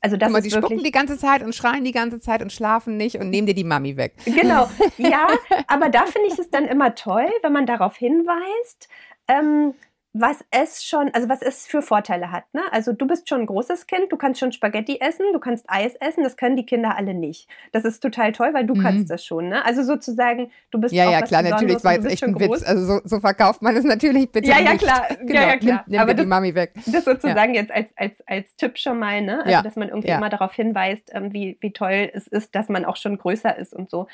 Also 0.00 0.18
das 0.18 0.26
Guck 0.26 0.32
mal, 0.34 0.42
die 0.42 0.50
spucken 0.50 0.84
die 0.84 0.90
ganze 0.90 1.16
Zeit 1.16 1.42
und 1.42 1.54
schreien 1.54 1.82
die 1.82 1.92
ganze 1.92 2.20
Zeit 2.20 2.42
und 2.42 2.52
schlafen 2.52 2.98
nicht 2.98 3.16
und 3.16 3.30
nehmen 3.30 3.46
dir 3.46 3.54
die 3.54 3.64
Mami 3.64 3.96
weg. 3.96 4.14
Genau, 4.26 4.68
ja, 4.98 5.28
aber 5.66 5.88
da 5.88 6.04
finde 6.04 6.28
ich 6.28 6.38
es 6.38 6.50
dann 6.50 6.66
immer 6.66 6.94
toll, 6.94 7.26
wenn 7.42 7.52
man 7.54 7.64
darauf 7.64 7.96
hinweist. 7.96 8.88
Ähm, 9.28 9.72
was 10.16 10.44
es 10.52 10.84
schon, 10.84 11.10
also 11.12 11.28
was 11.28 11.42
es 11.42 11.66
für 11.66 11.82
Vorteile 11.82 12.30
hat. 12.30 12.44
Ne? 12.54 12.60
Also 12.70 12.92
du 12.92 13.04
bist 13.04 13.28
schon 13.28 13.40
ein 13.40 13.46
großes 13.46 13.88
Kind, 13.88 14.12
du 14.12 14.16
kannst 14.16 14.38
schon 14.38 14.52
Spaghetti 14.52 15.00
essen, 15.00 15.26
du 15.32 15.40
kannst 15.40 15.64
Eis 15.68 15.96
essen, 15.96 16.22
das 16.22 16.36
können 16.36 16.54
die 16.54 16.64
Kinder 16.64 16.96
alle 16.96 17.14
nicht. 17.14 17.48
Das 17.72 17.84
ist 17.84 17.98
total 17.98 18.30
toll, 18.30 18.50
weil 18.54 18.64
du 18.64 18.76
mhm. 18.76 18.82
kannst 18.82 19.10
das 19.10 19.24
schon. 19.24 19.48
Ne? 19.48 19.64
Also 19.64 19.82
sozusagen, 19.82 20.52
du 20.70 20.80
bist 20.80 20.94
ja, 20.94 21.08
auch 21.08 21.12
ja, 21.12 21.22
klar, 21.22 21.42
natürlich, 21.42 21.82
war 21.82 21.94
jetzt 21.94 22.06
echt 22.06 22.22
ein 22.22 22.38
Witz. 22.38 22.62
Also 22.62 22.84
so, 22.84 23.00
so, 23.02 23.18
verkauft 23.18 23.60
man 23.60 23.76
es 23.76 23.82
natürlich 23.82 24.30
bitte 24.30 24.48
Ja, 24.48 24.60
ja, 24.60 24.72
nicht. 24.72 24.84
klar. 24.84 25.08
Genau, 25.24 25.40
ja, 25.40 25.48
ja, 25.48 25.56
klar. 25.56 25.84
Nimm, 25.86 25.92
nimm 25.92 26.00
Aber 26.00 26.14
das, 26.14 26.24
die 26.24 26.28
Mami 26.28 26.54
weg. 26.54 26.74
Das 26.86 27.04
sozusagen 27.04 27.54
ja. 27.54 27.62
jetzt 27.62 27.72
als, 27.72 27.88
als, 27.96 28.14
als 28.26 28.54
Tipp 28.56 28.78
schon 28.78 28.98
mal, 29.00 29.20
ne? 29.20 29.44
Also, 29.44 29.62
dass 29.62 29.74
man 29.74 29.88
irgendwie 29.88 30.10
immer 30.10 30.28
darauf 30.28 30.54
hinweist, 30.54 31.10
ähm, 31.12 31.32
wie, 31.32 31.56
wie 31.60 31.72
toll 31.72 32.10
es 32.12 32.28
ist, 32.28 32.54
dass 32.54 32.68
man 32.68 32.84
auch 32.84 32.96
schon 32.96 33.18
größer 33.18 33.56
ist 33.56 33.74
und 33.74 33.90
so 33.90 34.06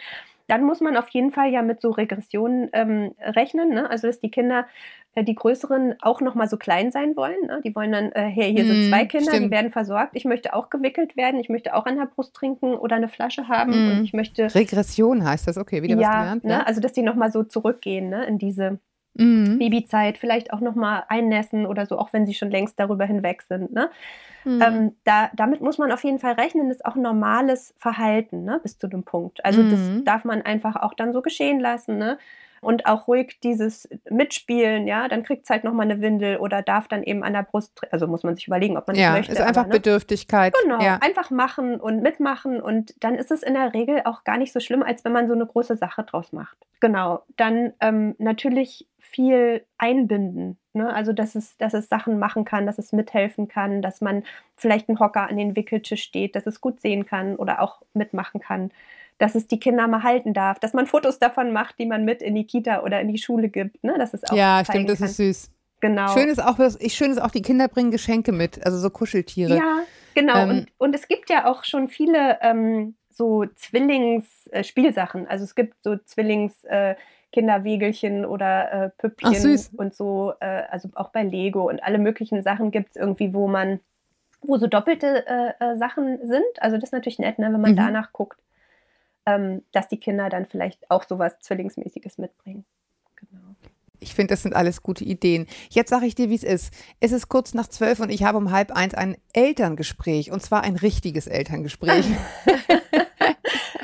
dann 0.50 0.64
muss 0.64 0.80
man 0.80 0.96
auf 0.96 1.08
jeden 1.10 1.30
Fall 1.30 1.50
ja 1.52 1.62
mit 1.62 1.80
so 1.80 1.90
Regressionen 1.90 2.70
ähm, 2.72 3.14
rechnen. 3.20 3.68
Ne? 3.70 3.88
Also 3.88 4.08
dass 4.08 4.18
die 4.18 4.32
Kinder 4.32 4.66
äh, 5.14 5.22
die 5.22 5.36
Größeren 5.36 5.94
auch 6.02 6.20
noch 6.20 6.34
mal 6.34 6.48
so 6.48 6.56
klein 6.56 6.90
sein 6.90 7.14
wollen. 7.16 7.46
Ne? 7.46 7.60
Die 7.64 7.74
wollen 7.74 7.92
dann, 7.92 8.10
äh, 8.12 8.28
hey, 8.28 8.52
hier 8.52 8.64
sind 8.64 8.84
mhm, 8.84 8.88
zwei 8.88 9.04
Kinder, 9.04 9.30
stimmt. 9.30 9.46
die 9.46 9.50
werden 9.52 9.70
versorgt. 9.70 10.10
Ich 10.14 10.24
möchte 10.24 10.52
auch 10.52 10.68
gewickelt 10.68 11.16
werden. 11.16 11.38
Ich 11.38 11.48
möchte 11.48 11.74
auch 11.74 11.86
an 11.86 11.96
der 11.96 12.06
Brust 12.06 12.34
trinken 12.34 12.74
oder 12.74 12.96
eine 12.96 13.08
Flasche 13.08 13.46
haben. 13.46 13.70
Mm. 13.70 13.90
Und 13.92 14.04
ich 14.04 14.12
möchte 14.12 14.52
Regression 14.52 15.24
heißt 15.24 15.46
das, 15.46 15.56
okay, 15.56 15.84
wieder 15.84 15.94
ja, 15.94 16.00
was 16.00 16.18
gelernt. 16.18 16.44
Ne? 16.44 16.50
Ja, 16.50 16.62
also 16.62 16.80
dass 16.80 16.92
die 16.92 17.02
noch 17.02 17.14
mal 17.14 17.30
so 17.30 17.44
zurückgehen 17.44 18.08
ne? 18.08 18.24
in 18.24 18.38
diese 18.38 18.80
mm. 19.14 19.58
Babyzeit, 19.58 20.18
vielleicht 20.18 20.52
auch 20.52 20.60
noch 20.60 20.74
mal 20.74 21.04
einnässen 21.08 21.64
oder 21.64 21.86
so, 21.86 21.96
auch 21.96 22.12
wenn 22.12 22.26
sie 22.26 22.34
schon 22.34 22.50
längst 22.50 22.78
darüber 22.80 23.04
hinweg 23.04 23.42
sind. 23.42 23.72
Ne? 23.72 23.88
Mm. 24.44 24.62
Ähm, 24.62 24.96
da, 25.04 25.30
damit 25.34 25.60
muss 25.60 25.78
man 25.78 25.92
auf 25.92 26.04
jeden 26.04 26.18
Fall 26.18 26.32
rechnen. 26.32 26.68
Das 26.68 26.78
ist 26.78 26.86
auch 26.86 26.96
normales 26.96 27.74
Verhalten 27.78 28.44
ne? 28.44 28.60
bis 28.62 28.78
zu 28.78 28.88
dem 28.88 29.04
Punkt. 29.04 29.44
Also 29.44 29.62
das 29.62 29.80
mhm. 29.80 30.04
darf 30.04 30.24
man 30.24 30.42
einfach 30.42 30.76
auch 30.76 30.94
dann 30.94 31.12
so 31.12 31.22
geschehen 31.22 31.60
lassen. 31.60 31.98
Ne? 31.98 32.18
und 32.60 32.86
auch 32.86 33.08
ruhig 33.08 33.40
dieses 33.42 33.88
Mitspielen, 34.10 34.86
ja, 34.86 35.08
dann 35.08 35.22
kriegt 35.22 35.44
es 35.44 35.50
halt 35.50 35.64
nochmal 35.64 35.90
eine 35.90 36.00
Windel 36.00 36.36
oder 36.36 36.62
darf 36.62 36.88
dann 36.88 37.02
eben 37.02 37.22
an 37.22 37.32
der 37.32 37.42
Brust, 37.42 37.80
also 37.90 38.06
muss 38.06 38.22
man 38.22 38.36
sich 38.36 38.46
überlegen, 38.46 38.76
ob 38.76 38.86
man 38.86 38.96
ja, 38.96 39.08
das 39.08 39.18
möchte. 39.18 39.32
ist 39.32 39.40
einfach 39.40 39.62
aber, 39.62 39.72
ne? 39.72 39.78
Bedürftigkeit. 39.78 40.54
Genau, 40.62 40.80
ja. 40.80 40.98
einfach 41.00 41.30
machen 41.30 41.80
und 41.80 42.02
mitmachen 42.02 42.60
und 42.60 42.94
dann 43.02 43.14
ist 43.14 43.30
es 43.30 43.42
in 43.42 43.54
der 43.54 43.72
Regel 43.72 44.02
auch 44.04 44.24
gar 44.24 44.36
nicht 44.36 44.52
so 44.52 44.60
schlimm, 44.60 44.82
als 44.82 45.04
wenn 45.04 45.12
man 45.12 45.26
so 45.26 45.34
eine 45.34 45.46
große 45.46 45.76
Sache 45.76 46.04
draus 46.04 46.32
macht. 46.32 46.56
Genau, 46.80 47.22
dann 47.36 47.72
ähm, 47.80 48.14
natürlich 48.18 48.86
viel 49.10 49.64
einbinden. 49.78 50.58
Ne? 50.72 50.92
Also, 50.92 51.12
dass 51.12 51.34
es, 51.34 51.56
dass 51.58 51.74
es 51.74 51.88
Sachen 51.88 52.18
machen 52.18 52.44
kann, 52.44 52.66
dass 52.66 52.78
es 52.78 52.92
mithelfen 52.92 53.48
kann, 53.48 53.82
dass 53.82 54.00
man 54.00 54.22
vielleicht 54.56 54.88
einen 54.88 55.00
Hocker 55.00 55.28
an 55.28 55.36
den 55.36 55.56
Wickeltisch 55.56 56.02
steht, 56.02 56.36
dass 56.36 56.46
es 56.46 56.60
gut 56.60 56.80
sehen 56.80 57.06
kann 57.06 57.36
oder 57.36 57.60
auch 57.60 57.82
mitmachen 57.92 58.40
kann 58.40 58.70
dass 59.20 59.34
es 59.34 59.46
die 59.46 59.60
Kinder 59.60 59.86
mal 59.86 60.02
halten 60.02 60.32
darf, 60.32 60.58
dass 60.58 60.72
man 60.72 60.86
Fotos 60.86 61.18
davon 61.18 61.52
macht, 61.52 61.78
die 61.78 61.84
man 61.84 62.06
mit 62.06 62.22
in 62.22 62.34
die 62.34 62.46
Kita 62.46 62.82
oder 62.82 63.02
in 63.02 63.08
die 63.08 63.18
Schule 63.18 63.50
gibt. 63.50 63.84
Ne? 63.84 63.94
Das 63.98 64.14
ist 64.14 64.28
auch 64.30 64.34
ja, 64.34 64.64
stimmt, 64.64 64.88
das 64.88 64.98
kann. 64.98 65.08
ist 65.08 65.16
süß. 65.18 65.50
Genau. 65.80 66.08
Schön 66.08 66.28
ist 66.28 66.42
auch, 66.42 66.56
schön 66.88 67.10
ist 67.10 67.20
auch, 67.20 67.30
die 67.30 67.42
Kinder 67.42 67.68
bringen 67.68 67.90
Geschenke 67.90 68.32
mit, 68.32 68.64
also 68.64 68.78
so 68.78 68.88
Kuscheltiere. 68.88 69.56
Ja, 69.56 69.80
genau. 70.14 70.36
Ähm, 70.36 70.50
und, 70.50 70.66
und 70.78 70.94
es 70.94 71.06
gibt 71.06 71.28
ja 71.28 71.50
auch 71.50 71.64
schon 71.64 71.88
viele 71.88 72.38
ähm, 72.40 72.94
so 73.10 73.44
Zwillingsspielsachen. 73.44 75.26
Äh, 75.26 75.28
also 75.28 75.44
es 75.44 75.54
gibt 75.54 75.82
so 75.82 75.92
Zwillings- 75.92 76.64
äh, 76.64 76.96
Kinderwegelchen 77.32 78.24
oder 78.24 78.72
äh, 78.72 78.90
Püppchen 78.90 79.34
Ach, 79.34 79.78
und 79.78 79.94
so, 79.94 80.32
äh, 80.40 80.62
also 80.70 80.88
auch 80.94 81.10
bei 81.10 81.22
Lego 81.22 81.68
und 81.68 81.82
alle 81.82 81.98
möglichen 81.98 82.42
Sachen 82.42 82.70
gibt 82.70 82.90
es 82.90 82.96
irgendwie, 82.96 83.32
wo 83.32 83.46
man, 83.46 83.80
wo 84.42 84.56
so 84.56 84.66
doppelte 84.66 85.24
äh, 85.26 85.52
äh, 85.60 85.76
Sachen 85.76 86.26
sind. 86.26 86.42
Also 86.60 86.76
das 86.76 86.84
ist 86.84 86.92
natürlich 86.92 87.18
nett, 87.18 87.38
ne, 87.38 87.52
wenn 87.52 87.60
man 87.60 87.72
mhm. 87.72 87.76
danach 87.76 88.12
guckt 88.12 88.40
ähm, 89.26 89.62
dass 89.72 89.88
die 89.88 89.98
Kinder 89.98 90.28
dann 90.28 90.46
vielleicht 90.46 90.90
auch 90.90 91.04
sowas 91.06 91.34
Zwillingsmäßiges 91.40 92.18
mitbringen. 92.18 92.64
Genau. 93.16 93.54
Ich 94.02 94.14
finde, 94.14 94.32
das 94.32 94.42
sind 94.42 94.54
alles 94.54 94.82
gute 94.82 95.04
Ideen. 95.04 95.46
Jetzt 95.68 95.90
sage 95.90 96.06
ich 96.06 96.14
dir, 96.14 96.30
wie 96.30 96.34
es 96.34 96.42
ist. 96.42 96.72
Es 97.00 97.12
ist 97.12 97.28
kurz 97.28 97.52
nach 97.52 97.68
zwölf 97.68 98.00
und 98.00 98.10
ich 98.10 98.24
habe 98.24 98.38
um 98.38 98.50
halb 98.50 98.72
eins 98.72 98.94
ein 98.94 99.16
Elterngespräch 99.34 100.32
und 100.32 100.42
zwar 100.42 100.62
ein 100.62 100.76
richtiges 100.76 101.26
Elterngespräch. 101.26 102.06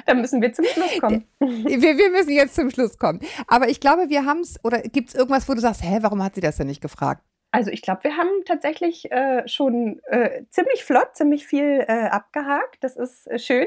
Dann 0.07 0.20
müssen 0.20 0.40
wir 0.40 0.52
zum 0.52 0.64
Schluss 0.64 0.98
kommen. 1.00 1.26
Wir, 1.40 1.98
wir 1.98 2.11
müssen 2.11 2.30
jetzt 2.30 2.54
zum 2.54 2.70
Schluss 2.70 2.98
kommen. 2.98 3.20
Aber 3.48 3.68
ich 3.68 3.80
glaube, 3.80 4.09
wir 4.09 4.24
haben 4.24 4.40
es, 4.40 4.62
oder 4.64 4.80
gibt 4.82 5.09
es 5.09 5.14
irgendwas, 5.14 5.48
wo 5.48 5.54
du 5.54 5.61
sagst, 5.61 5.82
hä, 5.82 5.98
warum 6.00 6.22
hat 6.22 6.34
sie 6.34 6.40
das 6.40 6.57
denn 6.57 6.68
nicht 6.68 6.80
gefragt? 6.80 7.22
Also 7.50 7.70
ich 7.70 7.82
glaube, 7.82 8.04
wir 8.04 8.16
haben 8.16 8.44
tatsächlich 8.44 9.11
äh, 9.11 9.46
schon 9.48 10.00
äh, 10.09 10.44
ziemlich 10.50 10.84
flott, 10.84 11.16
ziemlich 11.16 11.46
viel 11.46 11.84
äh, 11.86 12.09
abgehakt. 12.09 12.76
Das 12.82 12.96
ist 12.96 13.26
äh, 13.28 13.38
schön. 13.38 13.66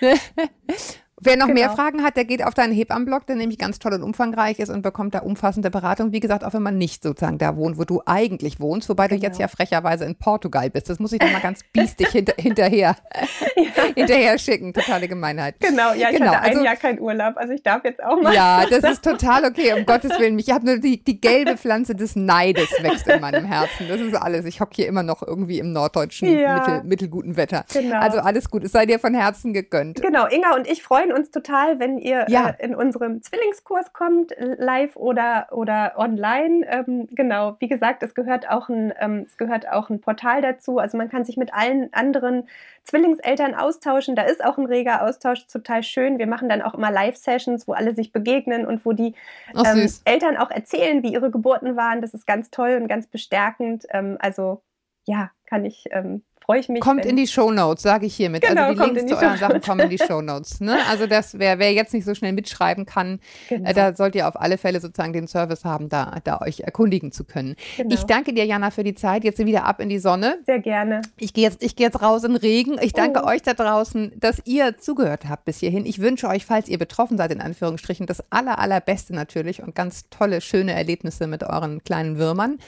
Wer 1.24 1.38
noch 1.38 1.46
genau. 1.46 1.60
mehr 1.60 1.70
Fragen 1.70 2.02
hat, 2.02 2.16
der 2.16 2.26
geht 2.26 2.44
auf 2.44 2.52
deinen 2.52 2.74
Hebammenblog, 2.74 3.26
der 3.26 3.36
nämlich 3.36 3.58
ganz 3.58 3.78
toll 3.78 3.94
und 3.94 4.02
umfangreich 4.02 4.58
ist 4.58 4.68
und 4.68 4.82
bekommt 4.82 5.14
da 5.14 5.20
umfassende 5.20 5.70
Beratung. 5.70 6.12
Wie 6.12 6.20
gesagt, 6.20 6.44
auch 6.44 6.52
wenn 6.52 6.62
man 6.62 6.76
nicht 6.76 7.02
sozusagen 7.02 7.38
da 7.38 7.56
wohnt, 7.56 7.78
wo 7.78 7.84
du 7.84 8.02
eigentlich 8.04 8.60
wohnst, 8.60 8.90
wobei 8.90 9.08
genau. 9.08 9.20
du 9.20 9.26
jetzt 9.26 9.40
ja 9.40 9.48
frecherweise 9.48 10.04
in 10.04 10.16
Portugal 10.16 10.68
bist. 10.68 10.90
Das 10.90 10.98
muss 10.98 11.12
ich 11.12 11.18
doch 11.18 11.32
mal 11.32 11.40
ganz 11.40 11.60
biestig 11.72 12.08
hinter, 12.08 12.34
hinterher, 12.38 12.96
ja. 13.56 13.84
hinterher 13.94 14.36
schicken. 14.36 14.74
Totale 14.74 15.08
Gemeinheit. 15.08 15.56
Genau, 15.60 15.94
ja, 15.94 16.10
ich 16.10 16.18
genau. 16.18 16.32
hatte 16.32 16.42
ein 16.42 16.50
also, 16.50 16.64
Jahr 16.64 16.76
keinen 16.76 17.00
Urlaub, 17.00 17.36
also 17.36 17.54
ich 17.54 17.62
darf 17.62 17.84
jetzt 17.84 18.04
auch 18.04 18.20
mal. 18.20 18.34
Ja, 18.34 18.66
das 18.68 18.84
ist 18.84 19.02
total 19.02 19.46
okay, 19.46 19.72
um 19.72 19.86
Gottes 19.86 20.18
Willen. 20.18 20.38
Ich 20.38 20.50
habe 20.50 20.66
nur 20.66 20.78
die, 20.78 21.02
die 21.02 21.20
gelbe 21.20 21.56
Pflanze 21.56 21.94
des 21.94 22.16
Neides 22.16 22.68
wächst 22.82 23.08
in 23.08 23.22
meinem 23.22 23.46
Herzen. 23.46 23.88
Das 23.88 24.00
ist 24.00 24.14
alles. 24.14 24.44
Ich 24.44 24.60
hocke 24.60 24.72
hier 24.74 24.88
immer 24.88 25.02
noch 25.02 25.22
irgendwie 25.22 25.58
im 25.58 25.72
norddeutschen 25.72 26.28
ja. 26.28 26.58
mittel, 26.58 26.84
mittelguten 26.84 27.36
Wetter. 27.36 27.64
Genau. 27.72 27.98
Also 27.98 28.18
alles 28.18 28.50
gut. 28.50 28.64
Es 28.64 28.72
sei 28.72 28.84
dir 28.84 28.98
von 28.98 29.14
Herzen 29.14 29.54
gegönnt. 29.54 30.02
Genau, 30.02 30.26
Inga 30.26 30.54
und 30.54 30.66
ich 30.66 30.82
freuen 30.82 31.13
uns 31.14 31.30
total, 31.30 31.78
wenn 31.78 31.98
ihr 31.98 32.26
ja. 32.28 32.50
äh, 32.50 32.64
in 32.64 32.74
unserem 32.74 33.22
Zwillingskurs 33.22 33.92
kommt, 33.92 34.34
live 34.38 34.96
oder, 34.96 35.48
oder 35.52 35.94
online. 35.96 36.66
Ähm, 36.68 37.08
genau, 37.12 37.56
wie 37.60 37.68
gesagt, 37.68 38.02
es 38.02 38.14
gehört, 38.14 38.50
auch 38.50 38.68
ein, 38.68 38.92
ähm, 38.98 39.24
es 39.26 39.36
gehört 39.36 39.68
auch 39.68 39.90
ein 39.90 40.00
Portal 40.00 40.42
dazu. 40.42 40.78
Also 40.78 40.98
man 40.98 41.08
kann 41.08 41.24
sich 41.24 41.36
mit 41.36 41.54
allen 41.54 41.92
anderen 41.92 42.48
Zwillingseltern 42.84 43.54
austauschen. 43.54 44.16
Da 44.16 44.22
ist 44.22 44.44
auch 44.44 44.58
ein 44.58 44.66
reger 44.66 45.02
Austausch, 45.02 45.46
total 45.46 45.82
schön. 45.82 46.18
Wir 46.18 46.26
machen 46.26 46.48
dann 46.48 46.62
auch 46.62 46.74
immer 46.74 46.90
Live-Sessions, 46.90 47.66
wo 47.66 47.72
alle 47.72 47.94
sich 47.94 48.12
begegnen 48.12 48.66
und 48.66 48.84
wo 48.84 48.92
die 48.92 49.14
ähm, 49.54 49.90
Eltern 50.04 50.36
auch 50.36 50.50
erzählen, 50.50 51.02
wie 51.02 51.12
ihre 51.12 51.30
Geburten 51.30 51.76
waren. 51.76 52.02
Das 52.02 52.12
ist 52.14 52.26
ganz 52.26 52.50
toll 52.50 52.78
und 52.80 52.88
ganz 52.88 53.06
bestärkend. 53.06 53.86
Ähm, 53.90 54.18
also 54.20 54.62
ja, 55.06 55.30
kann 55.46 55.64
ich 55.64 55.86
ähm, 55.90 56.22
freue 56.44 56.60
ich 56.60 56.68
mich. 56.68 56.80
Kommt 56.80 57.04
in 57.04 57.16
die 57.16 57.26
Show 57.26 57.50
Notes, 57.50 57.82
sage 57.82 58.06
ich 58.06 58.14
hiermit. 58.14 58.42
Genau, 58.42 58.64
also 58.64 58.82
die 58.82 58.90
Links 58.90 59.02
die 59.04 59.08
zu 59.08 59.16
euren 59.16 59.38
Sachen 59.38 59.60
kommen 59.60 59.80
in 59.80 59.90
die 59.90 59.98
Show 60.06 60.20
Notes. 60.20 60.60
Ne? 60.60 60.78
Also 60.88 61.06
das, 61.06 61.38
wer, 61.38 61.58
wer 61.58 61.72
jetzt 61.72 61.94
nicht 61.94 62.04
so 62.04 62.14
schnell 62.14 62.32
mitschreiben 62.32 62.86
kann, 62.86 63.20
genau. 63.48 63.70
äh, 63.70 63.74
da 63.74 63.94
sollt 63.94 64.14
ihr 64.14 64.28
auf 64.28 64.40
alle 64.40 64.58
Fälle 64.58 64.80
sozusagen 64.80 65.12
den 65.12 65.26
Service 65.26 65.64
haben, 65.64 65.88
da, 65.88 66.18
da 66.24 66.40
euch 66.40 66.60
erkundigen 66.60 67.12
zu 67.12 67.24
können. 67.24 67.56
Genau. 67.76 67.94
Ich 67.94 68.04
danke 68.04 68.32
dir, 68.32 68.44
Jana, 68.44 68.70
für 68.70 68.84
die 68.84 68.94
Zeit. 68.94 69.24
Jetzt 69.24 69.44
wieder 69.44 69.64
ab 69.64 69.80
in 69.80 69.88
die 69.88 69.98
Sonne. 69.98 70.38
Sehr 70.46 70.60
gerne. 70.60 71.02
Ich 71.18 71.32
gehe 71.32 71.44
jetzt, 71.44 71.62
ich 71.62 71.78
jetzt 71.78 72.00
raus 72.02 72.24
in 72.24 72.32
den 72.32 72.40
Regen. 72.40 72.76
Ich 72.80 72.92
danke 72.92 73.22
oh. 73.24 73.28
euch 73.28 73.42
da 73.42 73.54
draußen, 73.54 74.12
dass 74.16 74.42
ihr 74.44 74.78
zugehört 74.78 75.28
habt 75.28 75.44
bis 75.44 75.58
hierhin. 75.58 75.86
Ich 75.86 76.00
wünsche 76.00 76.28
euch, 76.28 76.46
falls 76.46 76.68
ihr 76.68 76.78
betroffen 76.78 77.16
seid, 77.16 77.32
in 77.32 77.40
Anführungsstrichen, 77.40 78.06
das 78.06 78.22
aller, 78.30 78.58
allerbeste 78.58 79.14
natürlich 79.14 79.62
und 79.62 79.74
ganz 79.74 80.08
tolle, 80.10 80.40
schöne 80.40 80.72
Erlebnisse 80.72 81.26
mit 81.26 81.42
euren 81.42 81.82
kleinen 81.84 82.18
Würmern. 82.18 82.58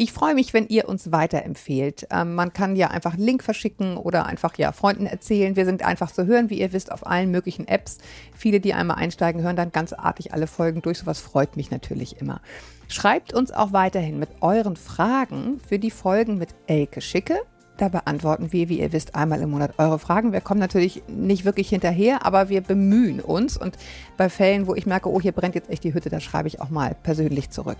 Ich 0.00 0.12
freue 0.12 0.34
mich, 0.34 0.54
wenn 0.54 0.68
ihr 0.68 0.88
uns 0.88 1.10
weiterempfehlt. 1.10 2.06
Ähm, 2.12 2.36
man 2.36 2.52
kann 2.52 2.76
ja 2.76 2.86
einfach 2.86 3.14
einen 3.14 3.24
Link 3.24 3.42
verschicken 3.42 3.96
oder 3.96 4.26
einfach 4.26 4.56
ja 4.56 4.70
Freunden 4.70 5.06
erzählen. 5.06 5.56
Wir 5.56 5.64
sind 5.64 5.82
einfach 5.82 6.12
zu 6.12 6.24
hören, 6.24 6.50
wie 6.50 6.60
ihr 6.60 6.72
wisst, 6.72 6.92
auf 6.92 7.04
allen 7.04 7.32
möglichen 7.32 7.66
Apps. 7.66 7.98
Viele, 8.32 8.60
die 8.60 8.74
einmal 8.74 8.98
einsteigen, 8.98 9.42
hören 9.42 9.56
dann 9.56 9.72
ganz 9.72 9.92
artig 9.92 10.32
alle 10.32 10.46
Folgen 10.46 10.82
durch. 10.82 10.98
Sowas 10.98 11.18
freut 11.18 11.56
mich 11.56 11.72
natürlich 11.72 12.20
immer. 12.20 12.40
Schreibt 12.86 13.34
uns 13.34 13.50
auch 13.50 13.72
weiterhin 13.72 14.20
mit 14.20 14.28
euren 14.40 14.76
Fragen 14.76 15.58
für 15.58 15.80
die 15.80 15.90
Folgen 15.90 16.38
mit 16.38 16.50
Elke 16.68 17.00
Schicke 17.00 17.40
da 17.78 17.88
beantworten 17.88 18.52
wir, 18.52 18.68
wie 18.68 18.80
ihr 18.80 18.92
wisst, 18.92 19.14
einmal 19.14 19.40
im 19.40 19.50
Monat 19.50 19.74
eure 19.78 20.00
Fragen. 20.00 20.32
Wir 20.32 20.40
kommen 20.40 20.58
natürlich 20.58 21.02
nicht 21.06 21.44
wirklich 21.44 21.68
hinterher, 21.68 22.26
aber 22.26 22.48
wir 22.48 22.60
bemühen 22.60 23.20
uns. 23.20 23.56
Und 23.56 23.78
bei 24.16 24.28
Fällen, 24.28 24.66
wo 24.66 24.74
ich 24.74 24.84
merke, 24.84 25.08
oh, 25.08 25.20
hier 25.20 25.30
brennt 25.30 25.54
jetzt 25.54 25.70
echt 25.70 25.84
die 25.84 25.94
Hütte, 25.94 26.10
da 26.10 26.18
schreibe 26.18 26.48
ich 26.48 26.60
auch 26.60 26.70
mal 26.70 26.96
persönlich 27.04 27.50
zurück. 27.50 27.78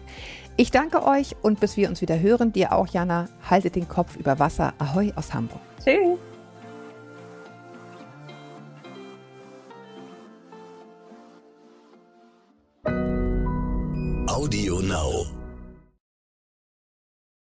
Ich 0.56 0.70
danke 0.70 1.04
euch 1.04 1.34
und 1.42 1.58
bis 1.58 1.76
wir 1.76 1.88
uns 1.88 2.00
wieder 2.00 2.18
hören, 2.20 2.52
dir 2.52 2.72
auch, 2.72 2.86
Jana, 2.86 3.28
haltet 3.50 3.74
den 3.74 3.88
Kopf 3.88 4.16
über 4.16 4.38
Wasser. 4.38 4.72
Ahoi 4.78 5.12
aus 5.16 5.34
Hamburg. 5.34 5.60
Tschüss. 5.84 6.18
Audio 14.28 14.80
Now. 14.80 15.37